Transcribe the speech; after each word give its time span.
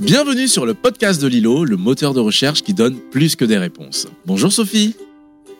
Bienvenue 0.00 0.48
sur 0.48 0.64
le 0.64 0.72
podcast 0.72 1.20
de 1.20 1.26
Lilo, 1.26 1.66
le 1.66 1.76
moteur 1.76 2.14
de 2.14 2.20
recherche 2.20 2.62
qui 2.62 2.72
donne 2.72 2.98
plus 3.10 3.36
que 3.36 3.44
des 3.44 3.58
réponses. 3.58 4.08
Bonjour 4.24 4.50
Sophie. 4.50 4.96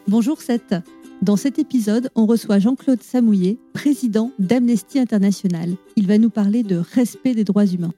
Bonjour 0.09 0.41
Seth. 0.41 0.75
Dans 1.21 1.37
cet 1.37 1.59
épisode, 1.59 2.11
on 2.15 2.25
reçoit 2.25 2.59
Jean-Claude 2.59 3.03
Samouillet, 3.03 3.59
président 3.75 4.33
d'Amnesty 4.39 4.99
International. 4.99 5.77
Il 5.97 6.07
va 6.07 6.17
nous 6.17 6.31
parler 6.31 6.63
de 6.63 6.77
respect 6.77 7.35
des 7.35 7.45
droits 7.45 7.67
humains. 7.67 7.93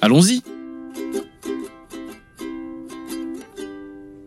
Allons-y. 0.00 0.42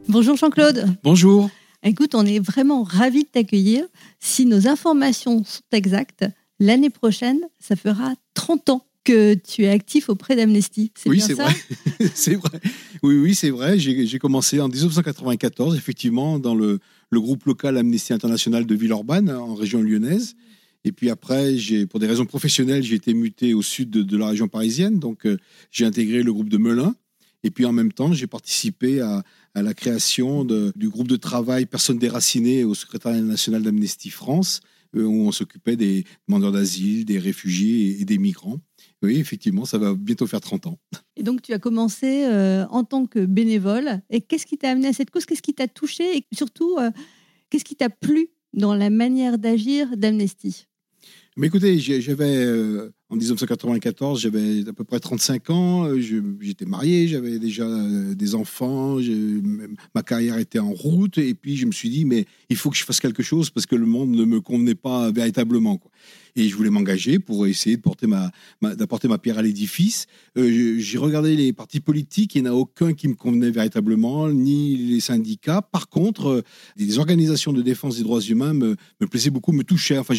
Bonjour 0.08 0.38
Jean-Claude. 0.38 0.86
Bonjour. 1.04 1.50
Écoute, 1.84 2.16
on 2.16 2.26
est 2.26 2.40
vraiment 2.40 2.84
ravis 2.84 3.24
de 3.24 3.30
t'accueillir. 3.30 3.84
Si 4.22 4.46
nos 4.46 4.70
informations 4.70 5.44
sont 5.44 5.64
exactes, 5.74 6.24
l'année 6.62 6.90
prochaine, 6.90 7.42
ça 7.60 7.76
fera 7.76 8.14
30 8.36 8.70
ans 8.70 8.86
que 9.12 9.34
tu 9.34 9.64
es 9.64 9.70
actif 9.70 10.10
auprès 10.10 10.36
d'Amnesty. 10.36 10.92
Oui, 11.06 11.20
c'est 11.20 11.34
vrai. 11.34 11.54
c'est 12.14 12.36
vrai. 12.36 12.60
Oui, 13.04 13.16
oui, 13.16 13.36
c'est 13.36 13.50
vrai. 13.50 13.78
J'ai 13.78 14.20
commencé 14.20 14.60
en 14.60 14.70
1994, 14.70 15.76
effectivement, 15.76 16.40
dans 16.40 16.56
le, 16.56 16.80
le, 17.10 17.20
groupe 17.20 17.46
local 17.46 17.78
Amnesty 17.78 18.14
International 18.14 18.66
de 18.66 18.76
Villeurbanne, 18.76 19.30
en 19.30 19.56
région 19.56 19.82
lyonnaise. 19.82 20.36
Et 20.84 20.92
puis 20.92 21.10
après, 21.10 21.56
pour 21.90 22.00
des 22.00 22.08
raisons 22.08 22.26
professionnelles, 22.26 22.84
j'ai 22.84 22.96
été 22.96 23.14
muté 23.14 23.54
au 23.54 23.62
sud 23.62 23.90
de, 23.90 24.18
la 24.18 24.30
région 24.30 24.48
parisienne. 24.48 25.00
Donc, 25.00 25.26
euh, 25.26 25.38
j'ai 25.72 25.86
intégré 25.86 26.24
le 26.24 26.34
groupe 26.34 26.50
de 26.50 26.58
Melun. 26.58 26.96
Et 27.44 27.52
puis 27.52 27.66
en 27.66 27.72
même 27.72 27.92
temps, 27.92 28.14
j'ai 28.14 28.28
participé 28.28 29.02
à, 29.02 29.24
à, 29.56 29.62
la 29.62 29.74
création 29.74 30.46
de, 30.46 30.72
du 30.76 30.90
groupe 30.90 31.08
de 31.08 31.16
travail 31.16 31.66
Personnes 31.66 31.98
déracinées 31.98 32.64
au 32.64 32.76
secrétariat 32.76 33.22
national 33.22 33.64
d'Amnesty 33.64 34.10
France, 34.10 34.62
euh, 34.96 35.04
où 35.04 35.28
on 35.28 35.32
s'occupait 35.32 35.76
des 35.76 36.06
demandeurs 36.28 36.52
d'asile, 36.52 37.06
des 37.06 37.20
réfugiés 37.20 38.00
et 38.00 38.06
des 38.06 38.18
migrants. 38.18 38.60
Oui, 39.02 39.18
effectivement, 39.18 39.66
ça 39.66 39.78
va 39.80 39.96
bientôt 39.96 40.28
faire 40.28 40.42
30 40.42 40.68
ans. 40.68 40.80
Et 41.16 41.24
donc, 41.24 41.42
tu 41.42 41.54
as 41.54 41.60
commencé 41.60 42.26
euh, 42.26 42.66
en 42.70 42.84
tant 42.84 43.08
que 43.08 43.26
bénévole. 43.26 44.02
Et 44.10 44.22
qu'est-ce 44.22 44.46
qui 44.46 44.58
t'a 44.58 44.70
amené 44.70 44.88
à 44.88 44.94
cette 44.94 45.10
cause? 45.10 45.26
Qu'est-ce 45.26 45.42
qui 45.42 45.54
t'a 45.54 45.68
touché? 45.68 46.18
Et 46.18 46.26
surtout, 46.34 46.78
euh, 46.80 46.92
qu'est-ce 47.50 47.66
qui 47.66 47.76
t'a 47.76 47.90
plu 47.90 48.30
dans 48.54 48.76
la 48.76 48.90
manière 48.90 49.40
d'agir 49.40 49.98
d'Amnesty? 49.98 50.68
Mais 51.36 51.48
écoutez, 51.48 51.80
j'avais 51.80 52.46
euh, 52.46 52.92
en 53.12 53.18
1994, 53.18 54.22
j'avais 54.22 54.70
à 54.70 54.72
peu 54.72 54.86
près 54.86 55.00
35 55.02 55.50
ans, 55.50 55.84
euh, 55.84 56.00
j'étais 56.40 56.66
marié, 56.66 57.10
j'avais 57.10 57.40
déjà 57.40 57.66
euh, 57.66 58.16
des 58.16 58.36
enfants, 58.36 59.00
ma 59.94 60.02
carrière 60.02 60.38
était 60.38 60.60
en 60.60 60.72
route, 60.72 61.18
et 61.18 61.34
puis 61.34 61.58
je 61.58 61.66
me 61.66 61.74
suis 61.74 61.90
dit, 61.90 62.06
mais 62.06 62.26
il 62.50 62.56
faut 62.56 62.70
que 62.70 62.78
je 62.78 62.86
fasse 62.86 63.02
quelque 63.02 63.22
chose 63.22 63.50
parce 63.50 63.66
que 63.66 63.76
le 63.76 63.86
monde 63.86 64.12
ne 64.12 64.24
me 64.24 64.40
convenait 64.40 64.76
pas 64.76 65.12
véritablement. 65.12 65.82
Et 66.38 66.48
je 66.48 66.56
voulais 66.56 66.70
m'engager 66.70 67.20
pour 67.20 67.46
essayer 67.46 67.76
d'apporter 67.76 69.08
ma 69.10 69.18
pierre 69.18 69.38
à 69.38 69.42
l'édifice. 69.42 70.08
Euh, 70.38 70.78
j'ai 70.80 70.98
regardé 70.98 71.36
les 71.36 71.52
partis 71.52 71.82
politiques, 71.82 72.36
il 72.36 72.44
n'y 72.44 72.50
en 72.50 72.54
a 72.54 72.56
aucun 72.56 72.94
qui 72.94 73.10
me 73.10 73.16
convenait 73.16 73.52
véritablement, 73.52 74.30
ni 74.30 74.78
les 74.78 75.02
syndicats. 75.02 75.62
Par 75.62 75.90
contre, 75.90 76.42
les 76.78 77.00
organisations 77.00 77.52
de 77.52 77.62
défense 77.62 77.98
des 77.98 78.04
droits 78.04 78.22
humains 78.22 78.54
me, 78.54 78.78
plaisaient 79.10 79.30
beaucoup, 79.30 79.52
me 79.52 79.64
touchaient. 79.64 79.98
Enfin, 79.98 80.14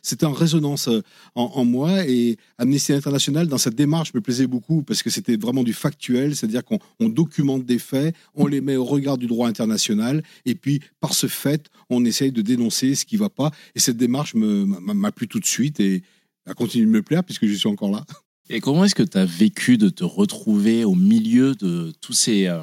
c'était 0.00 0.24
en 0.24 0.32
résonance 0.32 0.88
en, 1.34 1.42
en 1.42 1.64
moi, 1.66 2.06
et 2.08 2.29
Amnesty 2.58 2.92
International, 2.92 3.46
dans 3.46 3.58
cette 3.58 3.74
démarche, 3.74 4.14
me 4.14 4.20
plaisait 4.20 4.46
beaucoup 4.46 4.82
parce 4.82 5.02
que 5.02 5.10
c'était 5.10 5.36
vraiment 5.36 5.62
du 5.62 5.72
factuel, 5.72 6.36
c'est-à-dire 6.36 6.62
qu'on 6.64 6.78
documente 7.08 7.64
des 7.64 7.78
faits, 7.78 8.14
on 8.34 8.46
les 8.46 8.60
met 8.60 8.76
au 8.76 8.84
regard 8.84 9.18
du 9.18 9.26
droit 9.26 9.48
international, 9.48 10.22
et 10.46 10.54
puis 10.54 10.80
par 11.00 11.14
ce 11.14 11.26
fait, 11.26 11.68
on 11.88 12.04
essaye 12.04 12.32
de 12.32 12.42
dénoncer 12.42 12.94
ce 12.94 13.04
qui 13.04 13.16
ne 13.16 13.20
va 13.20 13.28
pas. 13.28 13.50
Et 13.74 13.80
cette 13.80 13.96
démarche 13.96 14.34
m'a 14.34 15.12
plu 15.12 15.28
tout 15.28 15.40
de 15.40 15.46
suite 15.46 15.80
et 15.80 16.02
a 16.46 16.54
continué 16.54 16.86
de 16.86 16.90
me 16.90 17.02
plaire 17.02 17.24
puisque 17.24 17.46
je 17.46 17.54
suis 17.54 17.68
encore 17.68 17.90
là. 17.90 18.04
Et 18.48 18.60
comment 18.60 18.84
est-ce 18.84 18.96
que 18.96 19.04
tu 19.04 19.16
as 19.16 19.24
vécu 19.24 19.78
de 19.78 19.88
te 19.88 20.02
retrouver 20.02 20.84
au 20.84 20.96
milieu 20.96 21.54
de 21.54 21.92
tous 22.00 22.12
ces, 22.12 22.48
euh, 22.48 22.62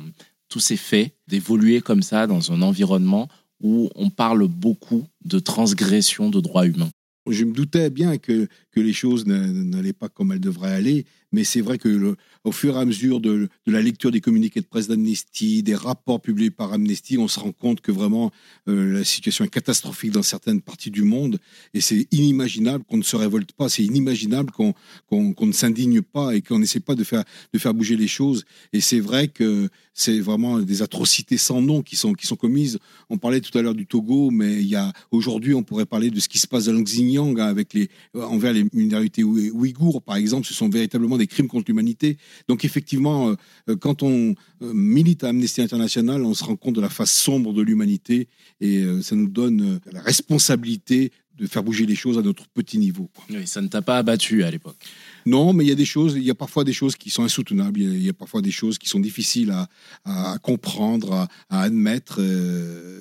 tous 0.49 0.59
ces 0.59 0.75
faits, 0.75 1.13
d'évoluer 1.27 1.79
comme 1.79 2.01
ça 2.01 2.27
dans 2.27 2.51
un 2.51 2.61
environnement 2.61 3.29
où 3.61 3.89
on 3.95 4.09
parle 4.09 4.47
beaucoup 4.47 5.05
de 5.23 5.39
transgression 5.39 6.29
de 6.29 6.41
droits 6.41 6.67
humains? 6.67 6.89
Je 7.29 7.45
me 7.45 7.53
doutais 7.53 7.89
bien 7.89 8.17
que, 8.17 8.47
les 8.75 8.93
choses 8.93 9.25
n'allaient 9.25 9.93
pas 9.93 10.07
comme 10.07 10.31
elles 10.31 10.39
devraient 10.39 10.73
aller, 10.73 11.05
mais 11.31 11.43
c'est 11.43 11.61
vrai 11.61 11.77
que 11.77 11.89
le, 11.89 12.15
au 12.43 12.51
fur 12.51 12.75
et 12.75 12.79
à 12.79 12.85
mesure 12.85 13.19
de, 13.19 13.49
la 13.65 13.81
lecture 13.81 14.11
des 14.11 14.21
communiqués 14.21 14.61
de 14.61 14.65
presse 14.65 14.87
d'Amnesty, 14.87 15.63
des 15.63 15.75
rapports 15.75 16.21
publiés 16.21 16.51
par 16.51 16.73
Amnesty, 16.73 17.17
on 17.17 17.27
se 17.27 17.39
rend 17.39 17.51
compte 17.51 17.81
que 17.81 17.91
vraiment 17.91 18.31
euh, 18.67 18.93
la 18.99 19.03
situation 19.03 19.43
est 19.45 19.49
catastrophique 19.49 20.11
dans 20.11 20.23
certaines 20.23 20.61
parties 20.61 20.91
du 20.91 21.03
monde 21.03 21.39
et 21.73 21.81
c'est 21.81 22.07
inimaginable 22.11 22.83
qu'on 22.85 22.97
ne 22.97 23.03
se 23.03 23.15
révolte 23.15 23.51
pas, 23.51 23.69
c'est 23.69 23.83
inimaginable 23.83 24.51
qu'on 24.51 24.73
ne 25.11 25.51
s'indigne 25.51 26.01
pas 26.01 26.35
et 26.35 26.41
qu'on 26.41 26.59
n'essaie 26.59 26.79
pas 26.79 26.95
de 26.95 27.03
faire, 27.03 27.23
de 27.53 27.59
faire 27.59 27.73
bouger 27.73 27.97
les 27.97 28.07
choses. 28.07 28.45
Et 28.73 28.81
c'est 28.81 28.99
vrai 28.99 29.27
que 29.27 29.69
c'est 29.93 30.19
vraiment 30.19 30.59
des 30.59 30.81
atrocités 30.81 31.37
sans 31.37 31.61
nom 31.61 31.81
qui 31.81 31.95
sont, 31.95 32.13
qui 32.13 32.27
sont 32.27 32.35
commises. 32.35 32.77
On 33.09 33.17
parlait 33.17 33.41
tout 33.41 33.55
à 33.57 33.61
l'heure 33.61 33.73
du 33.73 33.87
Togo, 33.87 34.29
mais 34.29 34.61
aujourd'hui, 35.11 35.53
on 35.55 35.63
pourrait 35.63 35.87
parler 35.87 36.11
de 36.11 36.19
ce 36.19 36.29
qui 36.29 36.37
se 36.39 36.47
passe 36.47 36.65
dans 36.65 36.79
Xinjiang 36.79 37.39
hein, 37.39 37.47
avec 37.47 37.73
les, 37.73 37.89
envers 38.13 38.53
les 38.53 38.65
minorités 38.73 39.23
ouïghours, 39.23 40.01
par 40.03 40.15
exemple. 40.15 40.45
Ce 40.45 40.53
sont 40.53 40.69
véritablement 40.69 41.17
des 41.17 41.26
crimes 41.27 41.47
contre 41.47 41.65
l'humanité. 41.67 42.17
Donc 42.47 42.65
effectivement, 42.65 43.35
euh, 43.69 43.75
quand 43.75 44.03
on 44.03 44.35
euh, 44.61 44.73
milite 44.73 45.23
à 45.23 45.29
Amnesty 45.29 45.61
International, 45.61 46.23
on 46.23 46.33
se 46.33 46.43
rend 46.43 46.55
compte 46.55 46.75
de 46.75 46.81
la 46.81 46.89
face 46.89 47.11
sombre 47.11 47.53
de 47.53 47.61
l'humanité 47.61 48.27
et 48.61 48.83
euh, 48.83 49.01
ça 49.01 49.15
nous 49.15 49.27
donne 49.27 49.79
la 49.91 50.01
responsabilité 50.01 51.11
de 51.37 51.47
faire 51.47 51.63
bouger 51.63 51.85
les 51.85 51.95
choses 51.95 52.17
à 52.17 52.21
notre 52.21 52.47
petit 52.47 52.77
niveau. 52.77 53.09
Oui, 53.29 53.45
ça 53.45 53.61
ne 53.61 53.67
t'a 53.67 53.81
pas 53.81 53.97
abattu 53.97 54.43
à 54.43 54.51
l'époque. 54.51 54.77
Non, 55.25 55.53
mais 55.53 55.65
il 55.65 55.67
y 55.67 55.71
a 55.71 55.75
des 55.75 55.85
choses, 55.85 56.15
il 56.15 56.23
y 56.23 56.29
a 56.29 56.35
parfois 56.35 56.63
des 56.63 56.73
choses 56.73 56.95
qui 56.95 57.09
sont 57.09 57.23
insoutenables, 57.23 57.79
il 57.79 58.03
y 58.03 58.09
a, 58.09 58.13
parfois 58.13 58.41
des 58.41 58.51
choses 58.51 58.77
qui 58.77 58.87
sont 58.87 58.99
difficiles 58.99 59.53
à, 60.05 60.37
comprendre, 60.41 61.27
à, 61.49 61.61
admettre. 61.61 62.21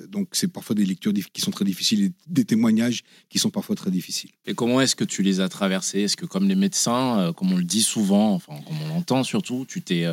donc 0.09 0.29
c'est 0.33 0.49
parfois 0.49 0.75
des 0.75 0.85
lectures 0.85 1.13
qui 1.33 1.41
sont 1.41 1.51
très 1.51 1.65
difficiles 1.65 2.03
et 2.03 2.11
des 2.27 2.45
témoignages 2.45 3.03
qui 3.29 3.39
sont 3.39 3.49
parfois 3.49 3.75
très 3.75 3.91
difficiles. 3.91 4.31
Et 4.45 4.53
comment 4.53 4.81
est-ce 4.81 4.95
que 4.95 5.05
tu 5.05 5.23
les 5.23 5.39
as 5.39 5.49
traversés? 5.49 6.01
Est-ce 6.01 6.17
que 6.17 6.25
comme 6.25 6.47
les 6.47 6.55
médecins, 6.55 7.33
comme 7.35 7.51
on 7.53 7.57
le 7.57 7.63
dit 7.63 7.81
souvent, 7.81 8.33
enfin 8.33 8.55
comme 8.67 8.75
on 8.83 8.87
l'entend 8.89 9.23
surtout, 9.23 9.65
tu 9.67 9.81
t'es 9.81 10.05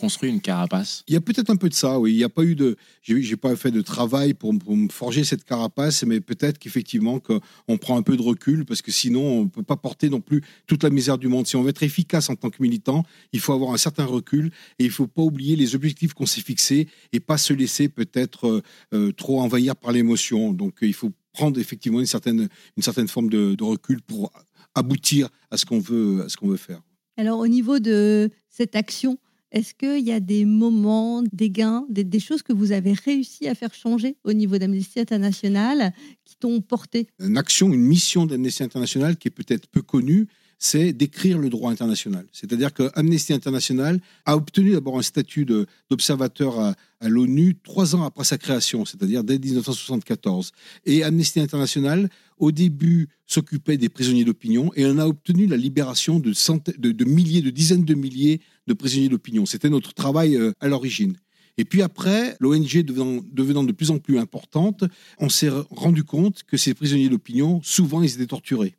construit 0.00 0.30
une 0.30 0.40
carapace 0.40 1.04
Il 1.08 1.14
y 1.14 1.16
a 1.16 1.20
peut-être 1.20 1.50
un 1.50 1.56
peu 1.56 1.68
de 1.68 1.74
ça, 1.74 2.00
oui. 2.00 2.12
Il 2.12 2.16
n'y 2.16 2.24
a 2.24 2.30
pas 2.30 2.42
eu 2.42 2.54
de, 2.54 2.76
j'ai 3.02 3.36
pas 3.36 3.54
fait 3.54 3.70
de 3.70 3.82
travail 3.82 4.32
pour, 4.32 4.54
me 4.54 4.88
forger 4.88 5.24
cette 5.24 5.44
carapace, 5.44 6.04
mais 6.04 6.20
peut-être 6.20 6.58
qu'effectivement 6.58 7.20
qu'on 7.20 7.76
prend 7.76 7.98
un 7.98 8.02
peu 8.02 8.16
de 8.16 8.22
recul 8.22 8.64
parce 8.64 8.80
que 8.80 8.90
sinon 8.90 9.40
on 9.40 9.48
peut 9.48 9.62
pas 9.62 9.76
porter 9.76 10.08
non 10.08 10.22
plus 10.22 10.42
toute 10.66 10.82
la 10.82 10.90
misère 10.90 11.18
du 11.18 11.28
monde. 11.28 11.46
Si 11.46 11.54
on 11.56 11.62
veut 11.62 11.68
être 11.68 11.82
efficace 11.82 12.30
en 12.30 12.34
tant 12.34 12.48
que 12.48 12.62
militant, 12.62 13.04
il 13.32 13.40
faut 13.40 13.52
avoir 13.52 13.72
un 13.74 13.76
certain 13.76 14.06
recul 14.06 14.50
et 14.78 14.84
il 14.84 14.90
faut 14.90 15.06
pas 15.06 15.22
oublier 15.22 15.54
les 15.54 15.74
objectifs 15.74 16.14
qu'on 16.14 16.26
s'est 16.26 16.40
fixés 16.40 16.88
et 17.12 17.20
pas 17.20 17.36
se 17.36 17.52
laisser 17.52 17.90
peut-être 17.90 18.46
euh, 18.48 18.62
euh, 18.94 19.12
trop 19.12 19.40
envahir 19.42 19.76
par 19.76 19.92
l'émotion. 19.92 20.54
Donc 20.54 20.78
il 20.80 20.94
faut 20.94 21.12
prendre 21.32 21.60
effectivement 21.60 22.00
une 22.00 22.06
certaine, 22.06 22.48
une 22.78 22.82
certaine 22.82 23.08
forme 23.08 23.28
de, 23.28 23.54
de 23.54 23.64
recul 23.64 24.00
pour 24.00 24.32
aboutir 24.74 25.28
à 25.50 25.58
ce 25.58 25.66
qu'on 25.66 25.78
veut, 25.78 26.22
à 26.24 26.28
ce 26.30 26.38
qu'on 26.38 26.48
veut 26.48 26.56
faire. 26.56 26.80
Alors 27.18 27.38
au 27.38 27.48
niveau 27.48 27.80
de 27.80 28.30
cette 28.48 28.74
action 28.74 29.18
est-ce 29.52 29.74
qu'il 29.74 30.06
y 30.06 30.12
a 30.12 30.20
des 30.20 30.44
moments, 30.44 31.22
des 31.32 31.50
gains, 31.50 31.84
des, 31.88 32.20
choses 32.20 32.42
que 32.42 32.52
vous 32.52 32.72
avez 32.72 32.92
réussi 32.92 33.48
à 33.48 33.54
faire 33.54 33.74
changer 33.74 34.16
au 34.24 34.32
niveau 34.32 34.58
d'Amnesty 34.58 35.00
International 35.00 35.92
qui 36.24 36.36
t'ont 36.36 36.60
porté? 36.60 37.08
Une 37.18 37.36
action, 37.36 37.72
une 37.72 37.82
mission 37.82 38.26
d'Amnesty 38.26 38.62
International 38.62 39.16
qui 39.16 39.28
est 39.28 39.32
peut-être 39.32 39.66
peu 39.68 39.82
connue, 39.82 40.28
c'est 40.62 40.92
d'écrire 40.92 41.38
le 41.38 41.48
droit 41.48 41.72
international. 41.72 42.26
C'est-à-dire 42.32 42.74
que 42.74 42.90
Amnesty 42.94 43.32
International 43.32 43.98
a 44.26 44.36
obtenu 44.36 44.72
d'abord 44.72 44.98
un 44.98 45.02
statut 45.02 45.46
d'observateur 45.46 46.60
à, 46.60 46.74
l'ONU 47.08 47.56
trois 47.64 47.96
ans 47.96 48.02
après 48.02 48.24
sa 48.24 48.36
création, 48.36 48.84
c'est-à-dire 48.84 49.24
dès 49.24 49.38
1974. 49.38 50.52
Et 50.84 51.02
Amnesty 51.02 51.40
International, 51.40 52.10
au 52.36 52.52
début, 52.52 53.08
s'occupait 53.26 53.78
des 53.78 53.88
prisonniers 53.88 54.24
d'opinion 54.24 54.70
et 54.76 54.84
on 54.84 54.98
a 54.98 55.06
obtenu 55.06 55.46
la 55.46 55.56
libération 55.56 56.20
de, 56.20 56.34
centaines, 56.34 56.74
de, 56.76 57.04
milliers, 57.06 57.40
de 57.40 57.48
dizaines 57.48 57.86
de 57.86 57.94
milliers 57.94 58.42
de 58.66 58.74
prisonniers 58.74 59.08
d'opinion. 59.08 59.46
C'était 59.46 59.70
notre 59.70 59.94
travail 59.94 60.36
euh, 60.36 60.52
à 60.60 60.68
l'origine. 60.68 61.16
Et 61.56 61.64
puis 61.64 61.80
après, 61.80 62.36
l'ONG 62.38 62.82
devenant, 62.82 63.22
devenant, 63.32 63.64
de 63.64 63.72
plus 63.72 63.90
en 63.90 63.98
plus 63.98 64.18
importante, 64.18 64.84
on 65.18 65.30
s'est 65.30 65.50
rendu 65.70 66.04
compte 66.04 66.42
que 66.42 66.58
ces 66.58 66.74
prisonniers 66.74 67.08
d'opinion, 67.08 67.60
souvent, 67.62 68.02
ils 68.02 68.12
étaient 68.12 68.26
torturés. 68.26 68.74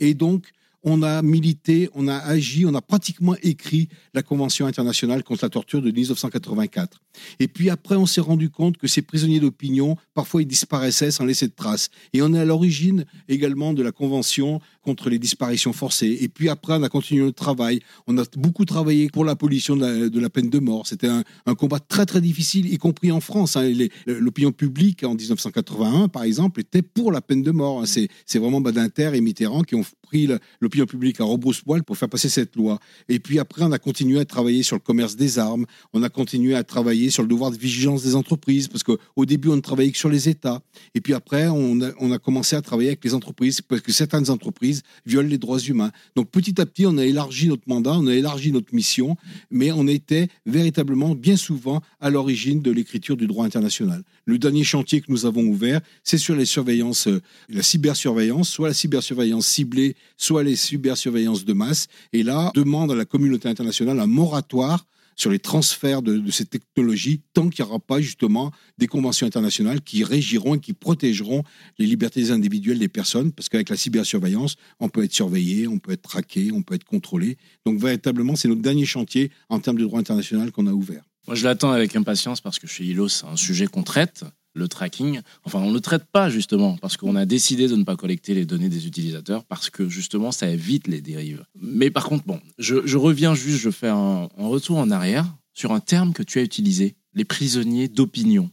Et 0.00 0.14
donc, 0.14 0.52
on 0.82 1.02
a 1.02 1.22
milité, 1.22 1.90
on 1.94 2.08
a 2.08 2.16
agi, 2.16 2.64
on 2.66 2.74
a 2.74 2.80
pratiquement 2.80 3.36
écrit 3.42 3.88
la 4.14 4.22
Convention 4.22 4.66
internationale 4.66 5.22
contre 5.22 5.44
la 5.44 5.50
torture 5.50 5.82
de 5.82 5.90
1984. 5.90 7.00
Et 7.38 7.48
puis 7.48 7.70
après, 7.70 7.96
on 7.96 8.06
s'est 8.06 8.20
rendu 8.20 8.50
compte 8.50 8.76
que 8.76 8.86
ces 8.86 9.02
prisonniers 9.02 9.40
d'opinion, 9.40 9.96
parfois, 10.14 10.42
ils 10.42 10.46
disparaissaient 10.46 11.10
sans 11.10 11.24
laisser 11.24 11.48
de 11.48 11.52
traces. 11.52 11.90
Et 12.12 12.22
on 12.22 12.32
est 12.34 12.38
à 12.38 12.44
l'origine 12.44 13.04
également 13.28 13.72
de 13.72 13.82
la 13.82 13.92
Convention 13.92 14.60
contre 14.82 15.10
les 15.10 15.18
disparitions 15.18 15.72
forcées. 15.72 16.18
Et 16.20 16.28
puis 16.28 16.48
après, 16.48 16.74
on 16.74 16.82
a 16.82 16.88
continué 16.88 17.24
le 17.24 17.32
travail. 17.32 17.80
On 18.06 18.16
a 18.18 18.24
beaucoup 18.36 18.64
travaillé 18.64 19.08
pour 19.08 19.24
l'abolition 19.24 19.76
de, 19.76 20.08
de, 20.08 20.20
la 20.20 20.30
peine 20.30 20.48
de 20.48 20.58
mort. 20.58 20.86
C'était 20.86 21.08
un, 21.08 21.22
un, 21.46 21.54
combat 21.54 21.80
très 21.80 22.06
très 22.06 22.20
difficile, 22.20 22.72
y 22.72 22.78
compris 22.78 23.12
en 23.12 23.20
France. 23.20 23.56
Hein. 23.56 23.70
L'opinion 24.06 24.52
publique 24.52 25.04
en 25.04 25.14
1981, 25.14 26.08
par 26.08 26.22
exemple, 26.22 26.60
était 26.60 26.82
pour 26.82 27.12
la 27.12 27.20
peine 27.20 27.42
de 27.42 27.50
mort. 27.50 27.82
Hein. 27.82 27.86
C'est 27.86 28.38
vraiment 28.38 28.60
Badinter 28.60 29.10
et 29.14 29.20
Mitterrand 29.20 29.62
qui 29.62 29.74
ont 29.74 29.84
pris 30.02 30.28
l'opinion 30.60 30.86
publique 30.86 31.20
à 31.20 31.24
rebrousse-poil 31.24 31.84
pour 31.84 31.96
faire 31.96 32.08
passer 32.08 32.28
cette 32.28 32.56
loi. 32.56 32.78
Et 33.08 33.18
puis 33.20 33.38
après, 33.38 33.62
on 33.62 33.72
a 33.72 33.78
continué 33.78 34.18
à 34.20 34.24
travailler 34.24 34.62
sur 34.62 34.76
le 34.76 34.80
commerce 34.80 35.16
des 35.16 35.38
armes. 35.38 35.66
On 35.92 36.02
a 36.02 36.08
continué 36.08 36.54
à 36.54 36.64
travailler 36.64 36.99
sur 37.08 37.22
le 37.22 37.28
devoir 37.28 37.50
de 37.50 37.56
vigilance 37.56 38.02
des 38.02 38.14
entreprises, 38.14 38.68
parce 38.68 38.82
qu'au 38.82 39.24
début, 39.24 39.48
on 39.48 39.56
ne 39.56 39.60
travaillait 39.60 39.92
que 39.92 39.98
sur 39.98 40.10
les 40.10 40.28
États. 40.28 40.60
Et 40.94 41.00
puis 41.00 41.14
après, 41.14 41.48
on 41.48 41.80
a, 41.80 42.18
commencé 42.18 42.56
à 42.56 42.60
travailler 42.60 42.90
avec 42.90 43.04
les 43.04 43.14
entreprises, 43.14 43.62
parce 43.62 43.80
que 43.80 43.92
certaines 43.92 44.28
entreprises 44.28 44.82
violent 45.06 45.28
les 45.28 45.38
droits 45.38 45.58
humains. 45.60 45.92
Donc 46.16 46.30
petit 46.30 46.60
à 46.60 46.66
petit, 46.66 46.84
on 46.84 46.98
a 46.98 47.04
élargi 47.04 47.48
notre 47.48 47.66
mandat, 47.66 47.92
on 47.96 48.06
a 48.06 48.14
élargi 48.14 48.52
notre 48.52 48.74
mission, 48.74 49.16
mais 49.50 49.72
on 49.72 49.86
était 49.86 50.28
véritablement 50.44 51.14
bien 51.14 51.36
souvent 51.36 51.80
à 52.00 52.10
l'origine 52.10 52.60
de 52.60 52.70
l'écriture 52.70 53.16
du 53.16 53.26
droit 53.26 53.46
international. 53.46 54.02
Le 54.26 54.38
dernier 54.38 54.64
chantier 54.64 55.00
que 55.00 55.10
nous 55.10 55.26
avons 55.26 55.42
ouvert, 55.42 55.80
c'est 56.04 56.18
sur 56.18 56.36
les 56.36 56.44
surveillances, 56.44 57.08
euh, 57.08 57.20
la 57.48 57.62
cybersurveillance, 57.62 58.48
soit 58.48 58.68
la 58.68 58.74
cybersurveillance 58.74 59.46
ciblée, 59.46 59.96
soit 60.16 60.42
les 60.42 60.56
cybersurveillances 60.56 61.44
de 61.44 61.52
masse. 61.52 61.88
Et 62.12 62.22
là, 62.22 62.50
demande 62.54 62.92
à 62.92 62.94
la 62.94 63.04
communauté 63.04 63.48
internationale 63.48 63.98
un 64.00 64.06
moratoire 64.06 64.86
sur 65.16 65.30
les 65.30 65.38
transferts 65.38 66.02
de, 66.02 66.30
ces 66.30 66.44
technologies 66.44 67.22
tant 67.34 67.48
qu'il 67.48 67.64
n'y 67.64 67.70
aura 67.70 67.78
pas 67.78 68.00
justement 68.00 68.52
des 68.78 68.86
conventions 68.86 69.26
internationales 69.26 69.80
qui 69.80 70.04
régiront 70.04 70.54
et 70.54 70.60
qui 70.60 70.72
protégeront 70.72 71.42
les 71.78 71.86
libertés 71.86 72.30
individuelles 72.30 72.78
des 72.78 72.88
personnes, 72.88 73.32
parce 73.32 73.48
qu'avec 73.48 73.68
la 73.68 73.76
cybersurveillance, 73.76 74.56
on 74.78 74.88
peut 74.88 75.04
être 75.04 75.12
surveillé, 75.12 75.68
on 75.68 75.78
peut 75.78 75.92
être 75.92 76.02
traqué, 76.02 76.50
on 76.52 76.62
peut 76.62 76.74
être 76.74 76.84
contrôlé. 76.84 77.36
Donc 77.66 77.78
véritablement, 77.78 78.36
c'est 78.36 78.48
notre 78.48 78.62
dernier 78.62 78.86
chantier 78.86 79.30
en 79.48 79.60
termes 79.60 79.78
de 79.78 79.84
droit 79.84 80.00
international 80.00 80.52
qu'on 80.52 80.66
a 80.66 80.72
ouvert. 80.72 81.02
Moi, 81.26 81.36
je 81.36 81.44
l'attends 81.44 81.70
avec 81.70 81.94
impatience 81.96 82.40
parce 82.40 82.58
que 82.58 82.66
chez 82.66 82.84
ILO, 82.84 83.08
c'est 83.08 83.26
un 83.26 83.36
sujet 83.36 83.66
qu'on 83.66 83.82
traite 83.82 84.24
le 84.54 84.68
tracking. 84.68 85.20
Enfin, 85.44 85.60
on 85.60 85.68
ne 85.68 85.74
le 85.74 85.80
traite 85.80 86.04
pas 86.04 86.28
justement 86.28 86.76
parce 86.78 86.96
qu'on 86.96 87.16
a 87.16 87.26
décidé 87.26 87.68
de 87.68 87.76
ne 87.76 87.84
pas 87.84 87.96
collecter 87.96 88.34
les 88.34 88.44
données 88.44 88.68
des 88.68 88.86
utilisateurs 88.86 89.44
parce 89.44 89.70
que 89.70 89.88
justement 89.88 90.32
ça 90.32 90.48
évite 90.48 90.88
les 90.88 91.00
dérives. 91.00 91.44
Mais 91.60 91.90
par 91.90 92.04
contre, 92.04 92.24
bon, 92.24 92.40
je, 92.58 92.96
reviens 92.96 93.34
juste, 93.34 93.58
je 93.58 93.70
fais 93.70 93.88
un, 93.88 94.28
retour 94.38 94.78
en 94.78 94.90
arrière 94.90 95.26
sur 95.54 95.72
un 95.72 95.80
terme 95.80 96.12
que 96.12 96.22
tu 96.22 96.38
as 96.38 96.42
utilisé, 96.42 96.96
les 97.14 97.24
prisonniers 97.24 97.88
d'opinion. 97.88 98.50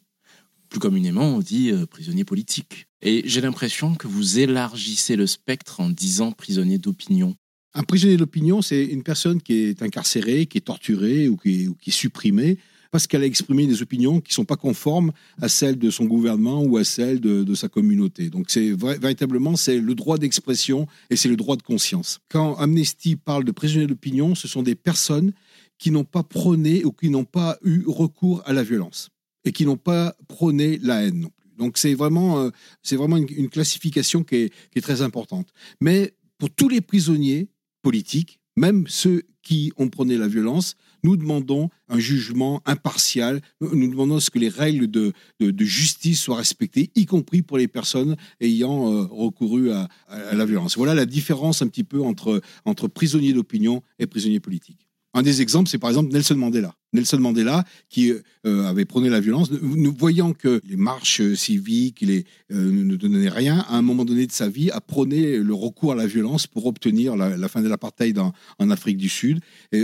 Plus 0.70 0.80
communément, 0.80 1.36
on 1.36 1.40
dit 1.40 1.72
euh, 1.72 1.86
prisonniers 1.86 2.26
politiques. 2.26 2.88
Et 3.02 3.22
j'ai 3.26 3.40
l'impression 3.40 3.96
que 3.96 4.08
vous 4.08 4.40
élargissez 4.40 5.16
le 5.16 5.26
spectre 5.28 5.80
en 5.80 5.90
disant 5.90 6.34
prisonnier 6.34 6.78
d'opinion. 6.78 7.36
Un 7.74 7.84
prisonnier 7.84 8.18
d'opinion, 8.18 8.62
c'est 8.62 8.84
une 8.84 9.04
personne 9.04 9.42
qui 9.42 9.54
est 9.54 9.82
incarcérée, 9.82 10.48
qui 10.48 10.58
est 10.58 10.62
torturée 10.62 11.30
ou 11.30 11.38
qui 11.38 11.70
est 11.86 11.92
supprimée 11.92 12.58
parce 12.98 13.06
qu'elle 13.06 13.22
a 13.22 13.28
exprimé 13.28 13.68
des 13.68 13.84
opinions 13.84 14.22
qui 14.22 14.32
ne 14.32 14.34
sont 14.34 14.46
pas 14.46 14.56
conformes 14.56 15.12
à 15.40 15.50
celles 15.50 15.78
de 15.78 15.92
son 15.92 16.06
gouvernement 16.06 16.64
ou 16.64 16.78
à 16.78 16.84
celles 16.84 17.20
de, 17.20 17.54
sa 17.54 17.70
communauté. 17.70 18.32
Donc 18.32 18.50
c'est 18.50 18.72
véritablement 18.72 19.56
c'est 19.56 19.80
le 19.80 19.94
droit 19.94 20.18
d'expression 20.18 20.88
et 21.12 21.16
c'est 21.16 21.30
le 21.30 21.36
droit 21.36 21.58
de 21.58 21.62
conscience. 21.62 22.22
Quand 22.28 22.56
Amnesty 22.56 23.16
parle 23.16 23.44
de 23.44 23.52
prisonniers 23.52 23.86
d'opinion, 23.86 24.34
ce 24.34 24.48
sont 24.48 24.64
des 24.64 24.74
personnes 24.74 25.32
qui 25.78 25.92
n'ont 25.92 26.06
pas 26.06 26.24
prôné 26.24 26.86
ou 26.86 26.92
qui 26.92 27.12
n'ont 27.12 27.24
pas 27.24 27.60
eu 27.64 27.84
recours 27.86 28.42
à 28.48 28.54
la 28.54 28.64
violence 28.64 29.12
et 29.46 29.52
qui 29.52 29.68
n'ont 29.68 29.78
pas 29.78 30.16
prôné 30.28 30.80
la 30.82 31.04
haine 31.04 31.20
non 31.20 31.30
plus. 31.30 31.52
Donc 31.56 31.78
c'est 31.78 31.94
vraiment, 31.94 32.40
euh, 32.40 32.50
vraiment 32.94 33.18
une, 33.18 33.50
classification 33.50 34.24
qui 34.24 34.50
est 34.74 34.82
très 34.82 35.04
importante. 35.04 35.50
Mais 35.82 36.16
pour 36.40 36.50
tous 36.50 36.68
les 36.68 36.82
prisonniers 36.82 37.48
politiques, 37.84 38.40
même 38.56 38.86
ceux 38.88 39.22
qui 39.44 39.72
ont 39.78 39.88
prôné 39.88 40.18
la 40.18 40.28
violence, 40.28 40.76
nous 41.04 41.18
demandons 41.18 41.70
un 41.90 42.00
jugement 42.00 42.62
impartial, 42.66 43.42
nous 43.62 43.90
demandons 43.90 44.20
que 44.32 44.40
les 44.40 44.50
règles 44.50 44.88
de, 44.90 45.14
justice 45.60 46.22
soient 46.22 46.38
respectées, 46.38 46.92
y 46.96 47.06
compris 47.06 47.42
pour 47.42 47.58
les 47.58 47.68
personnes 47.68 48.16
ayant 48.42 48.92
euh, 48.92 49.04
recouru 49.04 49.72
à, 49.72 49.88
à, 50.08 50.34
la 50.34 50.46
violence. 50.46 50.78
Voilà 50.78 50.96
la 50.96 51.06
différence 51.06 51.62
un 51.62 51.68
petit 51.68 51.84
peu 51.84 52.02
entre, 52.02 52.42
entre 52.66 52.88
prisonniers 52.88 53.34
d'opinion 53.34 53.84
et 54.00 54.08
prisonniers 54.08 54.40
politiques. 54.40 54.87
Un 55.18 55.24
des 55.24 55.42
exemples, 55.42 55.68
c'est 55.68 55.80
par 55.80 55.90
exemple 55.90 56.14
Nelson 56.14 56.36
Mandela. 56.36 56.75
Nelson 56.94 57.18
Mandela, 57.18 57.66
qui 57.90 58.12
euh, 58.12 58.66
avait 58.66 58.86
prôné 58.86 59.10
la 59.10 59.19
violence, 59.19 59.50
nous 59.50 59.92
voyant 59.92 60.31
que 60.34 60.62
les 60.64 60.75
marches 60.75 61.34
civiques 61.34 62.02
les, 62.02 62.24
euh, 62.52 62.72
ne 62.72 62.96
donnaient 62.96 63.28
rien, 63.28 63.66
à 63.68 63.78
un 63.78 63.81
moment 63.81 64.06
donné 64.06 64.28
de 64.28 64.31
sa 64.31 64.48
vie, 64.48 64.69
a 64.69 64.80
prôné 64.80 65.40
le 65.40 65.54
recours 65.56 65.94
à 65.94 65.96
la 65.96 66.06
violence 66.06 66.46
pour 66.46 66.68
obtenir 66.68 67.16
la, 67.16 67.48
fin 67.48 67.64
de 67.64 67.68
l'apartheid 67.68 68.19
en, 68.19 68.69
Afrique 68.69 68.98
du 68.98 69.10
Sud. 69.10 69.40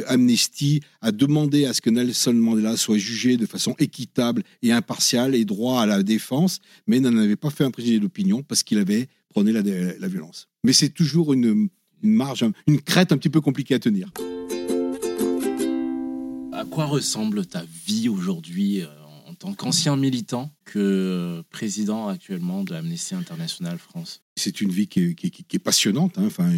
Amnesty 0.05 0.81
a 1.01 1.11
demandé 1.11 1.65
à 1.65 1.73
ce 1.73 1.81
que 1.81 1.89
Nelson 1.89 2.33
Mandela 2.33 2.77
soit 2.77 2.99
jugé 2.99 3.35
de 3.35 3.47
façon 3.47 3.73
équitable 3.79 4.43
et 4.61 4.71
impartiale 4.71 5.33
et 5.33 5.45
droit 5.45 5.81
à 5.81 5.87
la 5.87 6.03
défense, 6.03 6.59
mais 6.85 6.99
n'en 6.99 7.17
avait 7.17 7.37
pas 7.37 7.49
fait 7.49 7.63
un 7.63 7.71
prisonnier 7.71 7.99
d'opinion 7.99 8.43
parce 8.43 8.61
qu'il 8.61 8.77
avait 8.77 9.07
prôné 9.29 9.51
la, 9.51 10.07
violence. 10.07 10.47
Mais 10.63 10.73
c'est 10.73 10.89
toujours 10.89 11.33
une 11.33 11.69
marge, 12.03 12.45
une 12.67 12.81
crête 12.81 13.11
un 13.11 13.17
petit 13.17 13.29
peu 13.29 13.41
compliquée 13.41 13.73
à 13.73 13.79
tenir 13.79 14.11
à 16.63 16.65
quoi 16.65 16.85
ressemble 16.85 17.45
ta 17.45 17.61
vie 17.85 18.07
aujourd'hui 18.07 18.81
euh, 18.81 18.87
en 19.27 19.33
tant 19.33 19.53
qu'ancien 19.53 19.97
militant 19.97 20.49
que 20.63 20.79
euh, 20.79 21.43
président 21.49 22.07
actuellement 22.07 22.63
de 22.63 22.73
Amnesty 22.73 23.15
International 23.15 23.77
France? 23.77 24.22
C'est 24.35 24.61
une 24.61 24.71
vie 24.71 24.87
qui 24.87 25.15
est, 25.53 25.59
passionnante. 25.59 26.17
Hein. 26.17 26.25
Enfin, 26.25 26.51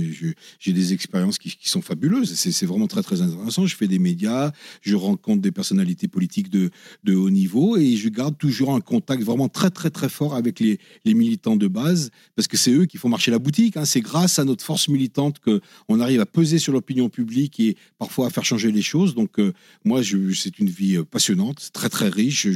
j'ai 0.59 0.73
des 0.73 0.93
expériences 0.93 1.37
qui, 1.37 1.57
sont 1.63 1.81
fabuleuses. 1.81 2.33
C'est 2.35 2.65
vraiment 2.65 2.87
très 2.87 3.03
très 3.03 3.21
intéressant. 3.21 3.65
Je 3.65 3.75
fais 3.75 3.87
des 3.87 3.99
médias, 3.99 4.51
je 4.81 4.95
rencontre 4.95 5.41
des 5.41 5.51
personnalités 5.51 6.07
politiques 6.07 6.49
de, 6.49 6.71
haut 7.13 7.29
niveau 7.29 7.77
et 7.77 7.95
je 7.95 8.09
garde 8.09 8.37
toujours 8.37 8.73
un 8.73 8.81
contact 8.81 9.23
vraiment 9.23 9.49
très 9.49 9.69
très 9.69 9.89
très 9.89 10.09
fort 10.09 10.35
avec 10.35 10.59
les, 10.59 10.79
militants 11.05 11.55
de 11.55 11.67
base 11.67 12.11
parce 12.35 12.47
que 12.47 12.57
c'est 12.57 12.71
eux 12.71 12.85
qui 12.85 12.97
font 12.97 13.09
marcher 13.09 13.31
la 13.31 13.39
boutique. 13.39 13.77
Hein. 13.77 13.85
C'est 13.85 14.01
grâce 14.01 14.39
à 14.39 14.45
notre 14.45 14.63
force 14.63 14.87
militante 14.87 15.39
que 15.39 15.61
on 15.87 15.99
arrive 15.99 16.21
à 16.21 16.25
peser 16.25 16.59
sur 16.59 16.73
l'opinion 16.73 17.09
publique 17.09 17.59
et 17.59 17.75
parfois 17.97 18.27
à 18.27 18.29
faire 18.29 18.45
changer 18.45 18.71
les 18.71 18.81
choses. 18.81 19.15
Donc 19.15 19.39
euh, 19.39 19.53
moi, 19.83 20.01
c'est 20.03 20.59
une 20.59 20.69
vie 20.69 20.97
euh, 20.97 21.03
passionnante, 21.03 21.71
très 21.73 21.89
très 21.89 22.09
riche. 22.09 22.47